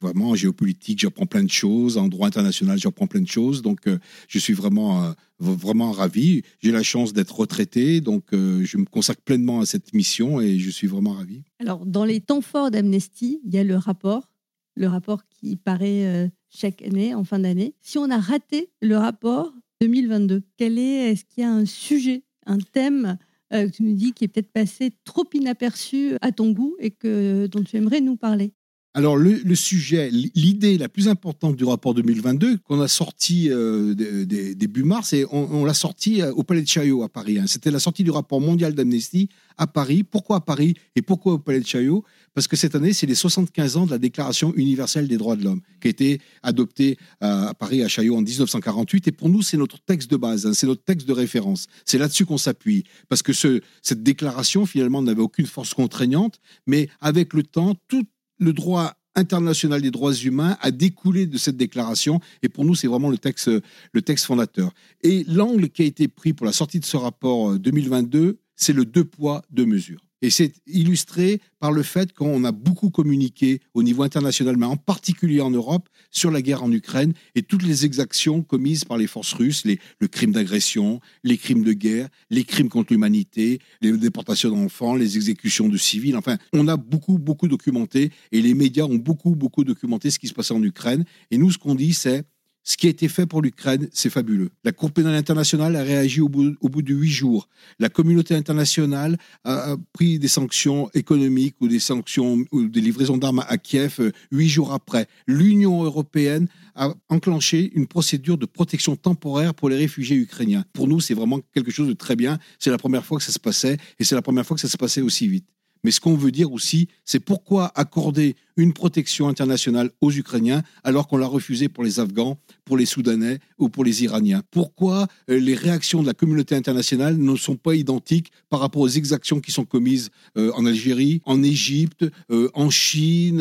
Vraiment 0.00 0.30
en 0.30 0.34
géopolitique, 0.34 1.00
j'apprends 1.00 1.26
plein 1.26 1.44
de 1.44 1.50
choses. 1.50 1.96
En 1.96 2.08
droit 2.08 2.28
international, 2.28 2.78
j'apprends 2.78 3.06
plein 3.06 3.20
de 3.20 3.28
choses. 3.28 3.62
Donc 3.62 3.86
euh, 3.86 3.98
je 4.28 4.38
suis 4.38 4.54
vraiment, 4.58 5.04
euh, 5.04 5.12
vraiment 5.38 5.92
ravi. 5.92 6.42
J'ai 6.60 6.72
la 6.72 6.82
chance 6.82 7.12
d'être 7.12 7.34
retraité, 7.40 8.00
donc 8.00 8.32
euh, 8.32 8.64
je 8.64 8.76
me 8.76 8.84
consacre 8.84 9.22
pleinement 9.22 9.60
à 9.60 9.66
cette 9.66 9.94
mission 9.94 10.40
et 10.40 10.58
je 10.58 10.70
suis 10.70 10.86
vraiment 10.86 11.12
ravi. 11.12 11.42
Alors, 11.60 11.86
dans 11.86 12.04
les 12.04 12.20
temps 12.20 12.40
forts 12.40 12.70
d'Amnesty, 12.70 13.40
il 13.44 13.54
y 13.54 13.58
a 13.58 13.64
le 13.64 13.76
rapport, 13.76 14.28
le 14.76 14.86
rapport 14.88 15.22
qui 15.28 15.56
paraît 15.56 16.06
euh, 16.06 16.28
chaque 16.50 16.82
année, 16.82 17.14
en 17.14 17.24
fin 17.24 17.38
d'année. 17.38 17.74
Si 17.80 17.98
on 17.98 18.10
a 18.10 18.18
raté 18.18 18.70
le 18.82 18.96
rapport 18.96 19.52
2022, 19.80 20.42
quel 20.56 20.78
est, 20.78 21.12
est-ce 21.12 21.24
qu'il 21.24 21.42
y 21.42 21.46
a 21.46 21.52
un 21.52 21.64
sujet, 21.64 22.24
un 22.46 22.58
thème 22.58 23.16
que 23.50 23.70
tu 23.70 23.82
nous 23.82 23.94
dis 23.94 24.12
qui 24.12 24.24
est 24.24 24.28
peut-être 24.28 24.52
passé 24.52 24.92
trop 25.04 25.24
inaperçu 25.32 26.16
à 26.20 26.32
ton 26.32 26.50
goût 26.50 26.76
et 26.80 26.90
que, 26.90 27.46
dont 27.46 27.62
tu 27.62 27.76
aimerais 27.78 28.02
nous 28.02 28.16
parler? 28.16 28.52
Alors 28.94 29.16
le, 29.16 29.54
sujet, 29.54 30.10
l'idée 30.10 30.78
la 30.78 30.88
plus 30.88 31.08
importante 31.08 31.56
du 31.56 31.64
rapport 31.64 31.94
2022 31.94 32.58
qu'on 32.58 32.80
a 32.80 32.88
sorti 32.88 33.48
euh, 33.50 33.94
début 33.94 34.82
mars, 34.82 35.12
et 35.12 35.24
on, 35.30 35.64
l'a 35.64 35.74
sorti 35.74 36.22
euh, 36.22 36.32
au 36.32 36.42
Palais 36.42 36.62
de 36.62 36.68
Chaillot 36.68 37.02
à 37.02 37.08
Paris. 37.08 37.38
Hein. 37.38 37.44
C'était 37.46 37.70
la 37.70 37.80
sortie 37.80 38.02
du 38.02 38.10
rapport 38.10 38.40
mondial 38.40 38.74
d'Amnesty 38.74 39.28
à 39.56 39.66
Paris. 39.66 40.04
Pourquoi 40.04 40.38
à 40.38 40.40
Paris 40.40 40.74
et 40.96 41.02
pourquoi 41.02 41.34
au 41.34 41.38
Palais 41.38 41.60
de 41.60 41.66
Chaillot? 41.66 42.02
Parce 42.34 42.48
que 42.48 42.56
cette 42.56 42.74
année, 42.74 42.92
c'est 42.92 43.06
les 43.06 43.14
75 43.14 43.76
ans 43.76 43.86
de 43.86 43.90
la 43.90 43.98
Déclaration 43.98 44.54
universelle 44.56 45.06
des 45.06 45.16
droits 45.16 45.36
de 45.36 45.44
l'homme 45.44 45.60
qui 45.80 45.88
a 45.88 45.90
été 45.90 46.20
adoptée 46.42 46.96
à 47.20 47.52
Paris, 47.54 47.82
à 47.82 47.88
Chaillot 47.88 48.16
en 48.16 48.22
1948. 48.22 49.08
Et 49.08 49.12
pour 49.12 49.28
nous, 49.28 49.42
c'est 49.42 49.56
notre 49.56 49.80
texte 49.80 50.10
de 50.10 50.16
base, 50.16 50.46
hein. 50.46 50.54
c'est 50.54 50.66
notre 50.66 50.82
texte 50.82 51.06
de 51.06 51.12
référence. 51.12 51.66
C'est 51.84 51.98
là-dessus 51.98 52.24
qu'on 52.24 52.38
s'appuie. 52.38 52.84
Parce 53.08 53.22
que 53.22 53.32
ce, 53.32 53.60
cette 53.82 54.02
déclaration, 54.02 54.66
finalement, 54.66 55.02
n'avait 55.02 55.20
aucune 55.20 55.46
force 55.46 55.74
contraignante, 55.74 56.40
mais 56.66 56.88
avec 57.00 57.34
le 57.34 57.42
temps, 57.42 57.76
tout 57.88 58.04
le 58.38 58.52
droit 58.52 58.94
international 59.14 59.82
des 59.82 59.90
droits 59.90 60.14
humains 60.14 60.56
a 60.60 60.70
découlé 60.70 61.26
de 61.26 61.38
cette 61.38 61.56
déclaration. 61.56 62.20
Et 62.42 62.48
pour 62.48 62.64
nous 62.64 62.74
c'est 62.74 62.86
vraiment 62.86 63.10
le 63.10 63.18
texte 63.18 63.50
le 63.92 64.02
texte 64.02 64.26
fondateur. 64.26 64.72
Et 65.02 65.24
l'angle 65.24 65.68
qui 65.68 65.82
a 65.82 65.86
été 65.86 66.08
pris 66.08 66.32
pour 66.32 66.46
la 66.46 66.52
sortie 66.52 66.80
de 66.80 66.84
ce 66.84 66.96
rapport 66.96 67.58
2022 67.58 68.18
euh, 68.18 68.38
c'est 68.54 68.72
le 68.72 68.84
deux 68.84 69.04
poids 69.04 69.42
deux 69.50 69.66
mesures 69.66 70.07
et 70.22 70.30
c'est 70.30 70.52
illustré 70.66 71.40
par 71.60 71.72
le 71.72 71.82
fait 71.82 72.12
qu'on 72.12 72.44
a 72.44 72.52
beaucoup 72.52 72.90
communiqué 72.90 73.60
au 73.74 73.82
niveau 73.82 74.02
international, 74.02 74.56
mais 74.56 74.66
en 74.66 74.76
particulier 74.76 75.40
en 75.40 75.50
Europe, 75.50 75.88
sur 76.10 76.30
la 76.30 76.42
guerre 76.42 76.62
en 76.62 76.72
Ukraine 76.72 77.12
et 77.34 77.42
toutes 77.42 77.62
les 77.62 77.84
exactions 77.84 78.42
commises 78.42 78.84
par 78.84 78.96
les 78.96 79.06
forces 79.06 79.32
russes, 79.32 79.64
le 79.64 80.08
crime 80.08 80.32
d'agression, 80.32 81.00
les 81.24 81.36
crimes 81.36 81.64
de 81.64 81.72
guerre, 81.72 82.08
les 82.30 82.44
crimes 82.44 82.68
contre 82.68 82.92
l'humanité, 82.92 83.60
les 83.80 83.92
déportations 83.92 84.50
d'enfants, 84.50 84.94
les 84.94 85.16
exécutions 85.16 85.68
de 85.68 85.76
civils. 85.76 86.16
Enfin, 86.16 86.38
on 86.52 86.68
a 86.68 86.76
beaucoup, 86.76 87.18
beaucoup 87.18 87.48
documenté 87.48 88.10
et 88.32 88.42
les 88.42 88.54
médias 88.54 88.84
ont 88.84 88.96
beaucoup, 88.96 89.34
beaucoup 89.34 89.64
documenté 89.64 90.10
ce 90.10 90.18
qui 90.18 90.28
se 90.28 90.34
passait 90.34 90.54
en 90.54 90.62
Ukraine. 90.62 91.04
Et 91.30 91.38
nous, 91.38 91.50
ce 91.50 91.58
qu'on 91.58 91.74
dit, 91.74 91.94
c'est 91.94 92.24
ce 92.68 92.76
qui 92.76 92.86
a 92.86 92.90
été 92.90 93.08
fait 93.08 93.24
pour 93.24 93.40
l'Ukraine, 93.40 93.88
c'est 93.94 94.10
fabuleux. 94.10 94.50
La 94.62 94.72
Cour 94.72 94.92
pénale 94.92 95.14
internationale 95.14 95.74
a 95.74 95.82
réagi 95.82 96.20
au 96.20 96.28
bout, 96.28 96.82
de 96.82 96.94
huit 96.94 97.10
jours. 97.10 97.48
La 97.78 97.88
communauté 97.88 98.34
internationale 98.34 99.16
a, 99.44 99.72
a 99.72 99.76
pris 99.94 100.18
des 100.18 100.28
sanctions 100.28 100.90
économiques 100.92 101.56
ou 101.62 101.68
des 101.68 101.78
sanctions 101.78 102.44
ou 102.52 102.68
des 102.68 102.82
livraisons 102.82 103.16
d'armes 103.16 103.42
à 103.48 103.56
Kiev 103.56 103.96
euh, 104.00 104.12
huit 104.32 104.50
jours 104.50 104.74
après. 104.74 105.06
L'Union 105.26 105.82
européenne 105.82 106.46
a 106.74 106.92
enclenché 107.08 107.72
une 107.74 107.86
procédure 107.86 108.36
de 108.36 108.44
protection 108.44 108.96
temporaire 108.96 109.54
pour 109.54 109.70
les 109.70 109.76
réfugiés 109.76 110.18
ukrainiens. 110.18 110.66
Pour 110.74 110.88
nous, 110.88 111.00
c'est 111.00 111.14
vraiment 111.14 111.40
quelque 111.54 111.70
chose 111.70 111.88
de 111.88 111.94
très 111.94 112.16
bien. 112.16 112.38
C'est 112.58 112.70
la 112.70 112.76
première 112.76 113.06
fois 113.06 113.16
que 113.16 113.24
ça 113.24 113.32
se 113.32 113.38
passait 113.38 113.78
et 113.98 114.04
c'est 114.04 114.14
la 114.14 114.20
première 114.20 114.44
fois 114.44 114.56
que 114.56 114.60
ça 114.60 114.68
se 114.68 114.76
passait 114.76 115.00
aussi 115.00 115.26
vite. 115.26 115.46
Mais 115.84 115.90
ce 115.90 116.00
qu'on 116.00 116.14
veut 116.14 116.32
dire 116.32 116.52
aussi, 116.52 116.88
c'est 117.04 117.20
pourquoi 117.20 117.72
accorder 117.74 118.36
une 118.58 118.72
protection 118.72 119.28
internationale 119.28 119.90
aux 120.00 120.10
Ukrainiens 120.10 120.62
alors 120.84 121.06
qu'on 121.06 121.16
l'a 121.16 121.26
refusé 121.26 121.68
pour 121.68 121.84
les 121.84 122.00
Afghans, 122.00 122.38
pour 122.64 122.76
les 122.76 122.86
Soudanais 122.86 123.38
ou 123.58 123.68
pour 123.68 123.84
les 123.84 124.02
Iraniens. 124.02 124.42
Pourquoi 124.50 125.06
euh, 125.30 125.38
les 125.38 125.54
réactions 125.54 126.02
de 126.02 126.06
la 126.06 126.12
communauté 126.12 126.56
internationale 126.56 127.16
ne 127.16 127.36
sont 127.36 127.56
pas 127.56 127.76
identiques 127.76 128.32
par 128.50 128.60
rapport 128.60 128.82
aux 128.82 128.88
exactions 128.88 129.40
qui 129.40 129.52
sont 129.52 129.64
commises 129.64 130.10
euh, 130.36 130.50
en 130.54 130.66
Algérie, 130.66 131.22
en 131.24 131.42
Égypte, 131.42 132.04
euh, 132.30 132.50
en 132.54 132.68
Chine, 132.68 133.40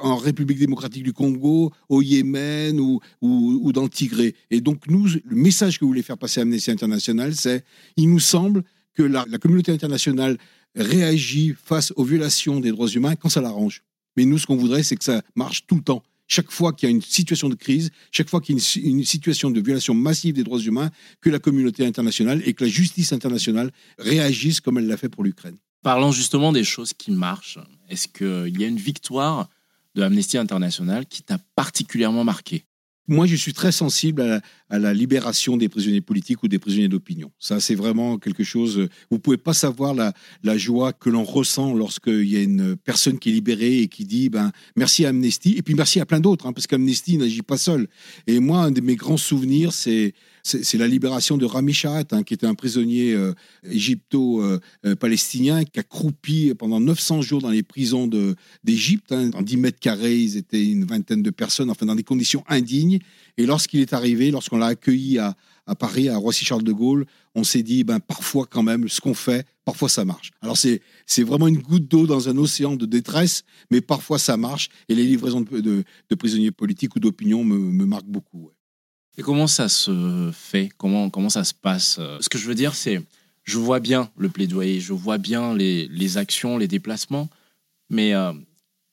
en 0.00 0.16
République 0.16 0.58
démocratique 0.58 1.04
du 1.04 1.12
Congo, 1.12 1.72
au 1.88 2.02
Yémen 2.02 2.80
ou, 2.80 3.00
dans 3.72 3.84
le 3.84 3.88
Tigré. 3.88 4.34
Et 4.50 4.60
donc 4.60 4.88
nous, 4.88 5.06
le 5.06 5.36
message 5.36 5.78
que 5.78 5.84
vous 5.84 5.90
voulez 5.90 6.02
faire 6.02 6.18
passer 6.18 6.40
Amnesty 6.40 6.70
International, 6.72 7.34
c'est 7.34 7.64
il 7.96 8.10
nous 8.10 8.20
semble 8.20 8.64
que 8.96 9.02
la, 9.02 9.24
communauté 9.38 9.70
internationale 9.72 10.38
réagit 10.74 11.54
face 11.62 11.92
aux 11.96 12.04
violations 12.04 12.58
des 12.60 12.70
droits 12.70 12.88
humains 12.88 13.14
quand 13.14 13.28
ça 13.28 13.40
l'arrange. 13.40 13.82
Mais 14.16 14.24
nous, 14.24 14.38
ce 14.38 14.46
qu'on 14.46 14.56
voudrait, 14.56 14.82
c'est 14.82 14.96
que 14.96 15.04
ça 15.04 15.22
marche 15.34 15.66
tout 15.66 15.76
le 15.76 15.82
temps. 15.82 16.02
Chaque 16.26 16.50
fois 16.50 16.72
qu'il 16.72 16.88
y 16.88 16.92
a 16.92 16.94
une 16.94 17.02
situation 17.02 17.48
de 17.48 17.54
crise, 17.54 17.90
chaque 18.10 18.28
fois 18.28 18.40
qu'il 18.40 18.56
y 18.56 18.58
a 18.58 18.88
une, 18.88 19.04
situation 19.04 19.50
de 19.50 19.60
violation 19.60 19.94
massive 19.94 20.34
des 20.34 20.42
droits 20.42 20.58
humains, 20.58 20.90
que 21.20 21.30
la 21.30 21.38
communauté 21.38 21.86
internationale 21.86 22.42
et 22.44 22.52
que 22.52 22.64
la 22.64 22.70
justice 22.70 23.12
internationale 23.12 23.70
réagissent 23.98 24.60
comme 24.60 24.78
elle 24.78 24.88
l'a 24.88 24.96
fait 24.96 25.08
pour 25.08 25.22
l'Ukraine. 25.22 25.56
Parlant 25.82 26.10
justement 26.10 26.50
des 26.50 26.64
choses 26.64 26.94
qui 26.94 27.12
marchent, 27.12 27.58
est-ce 27.88 28.08
qu'il 28.08 28.60
y 28.60 28.64
a 28.64 28.66
une 28.66 28.78
victoire 28.78 29.48
de 29.94 30.02
Amnesty 30.02 30.36
International 30.36 31.06
qui 31.06 31.22
t'a 31.22 31.38
particulièrement 31.54 32.24
marqué? 32.24 32.64
Moi, 33.08 33.26
je 33.26 33.36
suis 33.36 33.52
très 33.52 33.72
sensible 33.72 34.40
à 34.68 34.78
la, 34.78 34.92
libération 34.92 35.56
des 35.56 35.68
prisonniers 35.68 36.00
politiques 36.00 36.42
ou 36.42 36.48
des 36.48 36.58
prisonniers 36.58 36.88
d'opinion. 36.88 37.30
Ça, 37.38 37.60
c'est 37.60 37.74
vraiment 37.74 38.18
quelque 38.18 38.44
chose. 38.44 38.88
Vous 39.10 39.18
pouvez 39.18 39.36
pas 39.36 39.52
savoir 39.52 39.94
la, 39.94 40.12
la 40.42 40.56
joie 40.56 40.92
que 40.92 41.10
l'on 41.10 41.24
ressent 41.24 41.74
lorsqu'il 41.74 42.28
y 42.28 42.36
a 42.36 42.42
une 42.42 42.76
personne 42.76 43.18
qui 43.18 43.30
est 43.30 43.32
libérée 43.32 43.82
et 43.82 43.88
qui 43.88 44.04
dit 44.04 44.28
ben 44.28 44.52
merci 44.74 45.06
à 45.06 45.10
Amnesty 45.10 45.54
et 45.56 45.62
puis 45.62 45.74
merci 45.74 46.00
à 46.00 46.06
plein 46.06 46.20
d'autres, 46.20 46.46
hein, 46.46 46.52
parce 46.52 46.66
qu'Amnesty 46.66 47.16
n'agit 47.18 47.42
pas 47.42 47.58
seul. 47.58 47.88
Et 48.26 48.40
moi, 48.40 48.60
un 48.60 48.70
de 48.70 48.80
mes 48.80 48.96
grands 48.96 49.16
souvenirs, 49.16 49.72
c'est 49.72 50.14
c'est 50.46 50.78
la 50.78 50.86
libération 50.86 51.36
de 51.36 51.44
Rami 51.44 51.72
Shahat, 51.72 52.04
hein, 52.12 52.22
qui 52.22 52.32
était 52.32 52.46
un 52.46 52.54
prisonnier 52.54 53.14
euh, 53.14 53.34
égypto-palestinien 53.68 55.64
qui 55.64 55.80
a 55.80 55.82
croupi 55.82 56.54
pendant 56.56 56.78
900 56.78 57.22
jours 57.22 57.40
dans 57.40 57.50
les 57.50 57.64
prisons 57.64 58.08
d'Égypte. 58.62 59.10
Hein, 59.10 59.30
en 59.34 59.42
10 59.42 59.56
mètres 59.56 59.80
carrés, 59.80 60.16
ils 60.16 60.36
étaient 60.36 60.64
une 60.64 60.84
vingtaine 60.84 61.22
de 61.22 61.30
personnes, 61.30 61.68
enfin 61.68 61.84
dans 61.84 61.96
des 61.96 62.04
conditions 62.04 62.44
indignes. 62.48 63.00
Et 63.38 63.44
lorsqu'il 63.44 63.80
est 63.80 63.92
arrivé, 63.92 64.30
lorsqu'on 64.30 64.58
l'a 64.58 64.66
accueilli 64.66 65.18
à, 65.18 65.34
Paris, 65.80 66.08
à 66.08 66.16
Roissy-Charles 66.16 66.62
de 66.62 66.72
Gaulle, 66.72 67.06
on 67.34 67.42
s'est 67.42 67.64
dit, 67.64 67.82
ben, 67.82 67.98
parfois 67.98 68.46
quand 68.48 68.62
même, 68.62 68.88
ce 68.88 69.00
qu'on 69.00 69.14
fait, 69.14 69.44
parfois 69.64 69.88
ça 69.88 70.04
marche. 70.04 70.30
Alors 70.42 70.56
c'est, 70.56 70.80
c'est 71.06 71.24
vraiment 71.24 71.48
une 71.48 71.58
goutte 71.58 71.88
d'eau 71.88 72.06
dans 72.06 72.28
un 72.28 72.36
océan 72.36 72.76
de 72.76 72.86
détresse, 72.86 73.42
mais 73.72 73.80
parfois 73.80 74.20
ça 74.20 74.36
marche. 74.36 74.68
Et 74.88 74.94
les 74.94 75.04
livraisons 75.04 75.40
de, 75.40 75.84
prisonniers 76.16 76.52
politiques 76.52 76.94
ou 76.94 77.00
d'opinion 77.00 77.42
me, 77.42 77.58
me 77.58 77.84
marquent 77.84 78.06
beaucoup. 78.06 78.52
Et 79.18 79.22
comment 79.22 79.46
ça 79.46 79.68
se 79.68 80.30
fait? 80.32 80.70
Comment, 80.76 81.10
comment 81.10 81.30
ça 81.30 81.44
se 81.44 81.54
passe? 81.54 82.00
Ce 82.20 82.28
que 82.28 82.38
je 82.38 82.46
veux 82.46 82.54
dire, 82.54 82.74
c'est, 82.74 83.00
je 83.44 83.58
vois 83.58 83.80
bien 83.80 84.10
le 84.16 84.28
plaidoyer, 84.28 84.80
je 84.80 84.92
vois 84.92 85.18
bien 85.18 85.54
les, 85.54 85.88
les 85.88 86.18
actions, 86.18 86.58
les 86.58 86.68
déplacements, 86.68 87.28
mais 87.88 88.14
euh, 88.14 88.32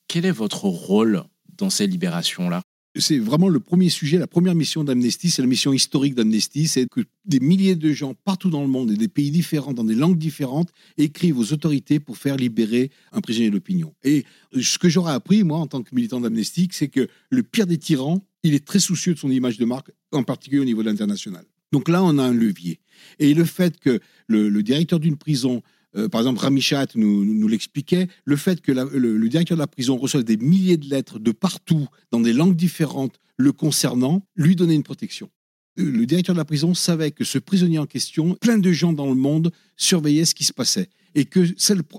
quel 0.08 0.24
est 0.24 0.30
votre 0.30 0.64
rôle 0.64 1.24
dans 1.58 1.70
ces 1.70 1.86
libérations-là? 1.86 2.62
C'est 2.96 3.18
vraiment 3.18 3.48
le 3.48 3.60
premier 3.60 3.88
sujet, 3.88 4.18
la 4.18 4.26
première 4.26 4.54
mission 4.54 4.84
d'Amnesty, 4.84 5.30
c'est 5.30 5.42
la 5.42 5.48
mission 5.48 5.72
historique 5.72 6.14
d'Amnesty, 6.14 6.68
c'est 6.68 6.88
que 6.88 7.00
des 7.24 7.40
milliers 7.40 7.74
de 7.74 7.92
gens 7.92 8.14
partout 8.24 8.50
dans 8.50 8.62
le 8.62 8.68
monde 8.68 8.90
et 8.92 8.96
des 8.96 9.08
pays 9.08 9.30
différents, 9.30 9.72
dans 9.72 9.84
des 9.84 9.94
langues 9.94 10.18
différentes, 10.18 10.70
écrivent 10.96 11.38
aux 11.38 11.52
autorités 11.52 11.98
pour 11.98 12.16
faire 12.16 12.36
libérer 12.36 12.90
un 13.12 13.20
prisonnier 13.20 13.50
d'opinion. 13.50 13.94
Et 14.04 14.24
ce 14.60 14.78
que 14.78 14.88
j'aurais 14.88 15.12
appris, 15.12 15.42
moi, 15.42 15.58
en 15.58 15.66
tant 15.66 15.82
que 15.82 15.94
militant 15.94 16.20
d'Amnesty, 16.20 16.68
c'est 16.72 16.88
que 16.88 17.08
le 17.30 17.42
pire 17.42 17.66
des 17.66 17.78
tyrans, 17.78 18.24
il 18.44 18.54
est 18.54 18.64
très 18.64 18.78
soucieux 18.78 19.14
de 19.14 19.18
son 19.18 19.30
image 19.30 19.58
de 19.58 19.64
marque, 19.64 19.90
en 20.12 20.22
particulier 20.22 20.60
au 20.60 20.66
niveau 20.66 20.82
de 20.82 20.88
l'international. 20.88 21.44
Donc 21.72 21.88
là, 21.88 22.04
on 22.04 22.18
a 22.18 22.22
un 22.22 22.32
levier. 22.32 22.78
Et 23.18 23.34
le 23.34 23.44
fait 23.44 23.80
que 23.80 23.98
le, 24.28 24.48
le 24.48 24.62
directeur 24.62 25.00
d'une 25.00 25.16
prison 25.16 25.62
euh, 25.96 26.08
par 26.08 26.20
exemple, 26.20 26.40
Ramichat 26.40 26.86
nous, 26.94 27.24
nous, 27.24 27.48
l'expliquait, 27.48 28.08
le 28.24 28.36
fait 28.36 28.60
que 28.60 28.72
le, 28.72 29.28
directeur 29.28 29.56
de 29.56 29.60
la 29.60 29.66
prison 29.66 29.96
reçoive 29.96 30.24
des 30.24 30.36
milliers 30.36 30.76
de 30.76 30.88
lettres 30.88 31.18
de 31.18 31.32
partout, 31.32 31.88
dans 32.10 32.20
des 32.20 32.32
langues 32.32 32.56
différentes, 32.56 33.18
le 33.36 33.52
concernant, 33.52 34.26
lui 34.36 34.56
donnait 34.56 34.74
une 34.74 34.82
protection. 34.82 35.30
Euh, 35.78 35.90
le 35.90 36.06
directeur 36.06 36.34
de 36.34 36.38
la 36.38 36.44
prison 36.44 36.74
savait 36.74 37.10
que 37.10 37.24
ce 37.24 37.38
prisonnier 37.38 37.78
en 37.78 37.86
question, 37.86 38.34
plein 38.34 38.58
de 38.58 38.72
gens 38.72 38.92
dans 38.92 39.08
le 39.08 39.14
monde 39.14 39.52
surveillaient 39.76 40.24
ce 40.24 40.34
qui 40.34 40.44
se 40.44 40.52
passait 40.52 40.88
et 41.14 41.24
que, 41.24 41.40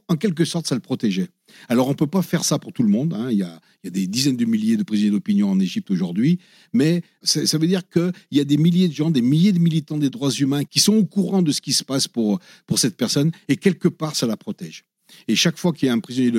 en 0.08 0.16
quelque 0.18 0.44
sorte, 0.46 0.68
ça 0.68 0.76
le 0.76 0.82
protégeait. 0.82 1.30
Alors, 1.70 1.88
on 1.88 1.92
ne 1.92 1.96
peut 1.96 2.08
pas 2.08 2.22
faire 2.22 2.44
ça 2.44 2.60
pour 2.60 2.74
tout 2.74 2.84
le 2.84 2.90
monde. 2.90 3.14
Hein. 3.14 3.30
Il, 3.32 3.38
y 3.38 3.44
a, 3.44 3.62
des 3.84 4.08
dizaines 4.08 4.36
de 4.36 4.46
milliers 4.46 4.76
de 4.76 4.84
prisonniers 4.84 5.12
d'opinion 5.12 5.50
en 5.50 5.60
Égypte 5.60 5.90
aujourd'hui, 5.90 6.40
mais 6.74 7.02
ça, 7.22 7.46
ça 7.46 7.58
veut 7.58 7.68
dire 7.68 7.88
qu'il 7.90 8.12
y 8.32 8.40
a 8.40 8.44
des 8.44 8.58
milliers 8.58 8.90
de 8.90 8.94
gens, 8.94 9.12
des 9.12 9.22
milliers 9.22 9.54
de 9.54 9.60
militants 9.60 9.98
des 9.98 10.10
droits 10.10 10.32
humains 10.32 10.66
qui 10.66 10.80
sont 10.80 10.96
au 10.96 11.06
courant 11.06 11.42
de 11.42 11.52
ce 11.52 11.62
qui 11.62 11.72
se 11.72 11.84
passe 11.84 12.08
pour, 12.08 12.40
pour 12.66 12.80
cette 12.80 12.98
personne, 12.98 13.32
et 13.48 13.56
quelque 13.56 13.88
part, 13.88 14.16
ça 14.16 14.28
la 14.28 14.38
protège. 14.38 14.84
Et 15.28 15.36
chaque 15.36 15.58
fois 15.58 15.72
qu'il 15.72 15.88
y 15.88 15.90
a 15.90 15.94
un 15.94 16.00
prisonnier 16.00 16.32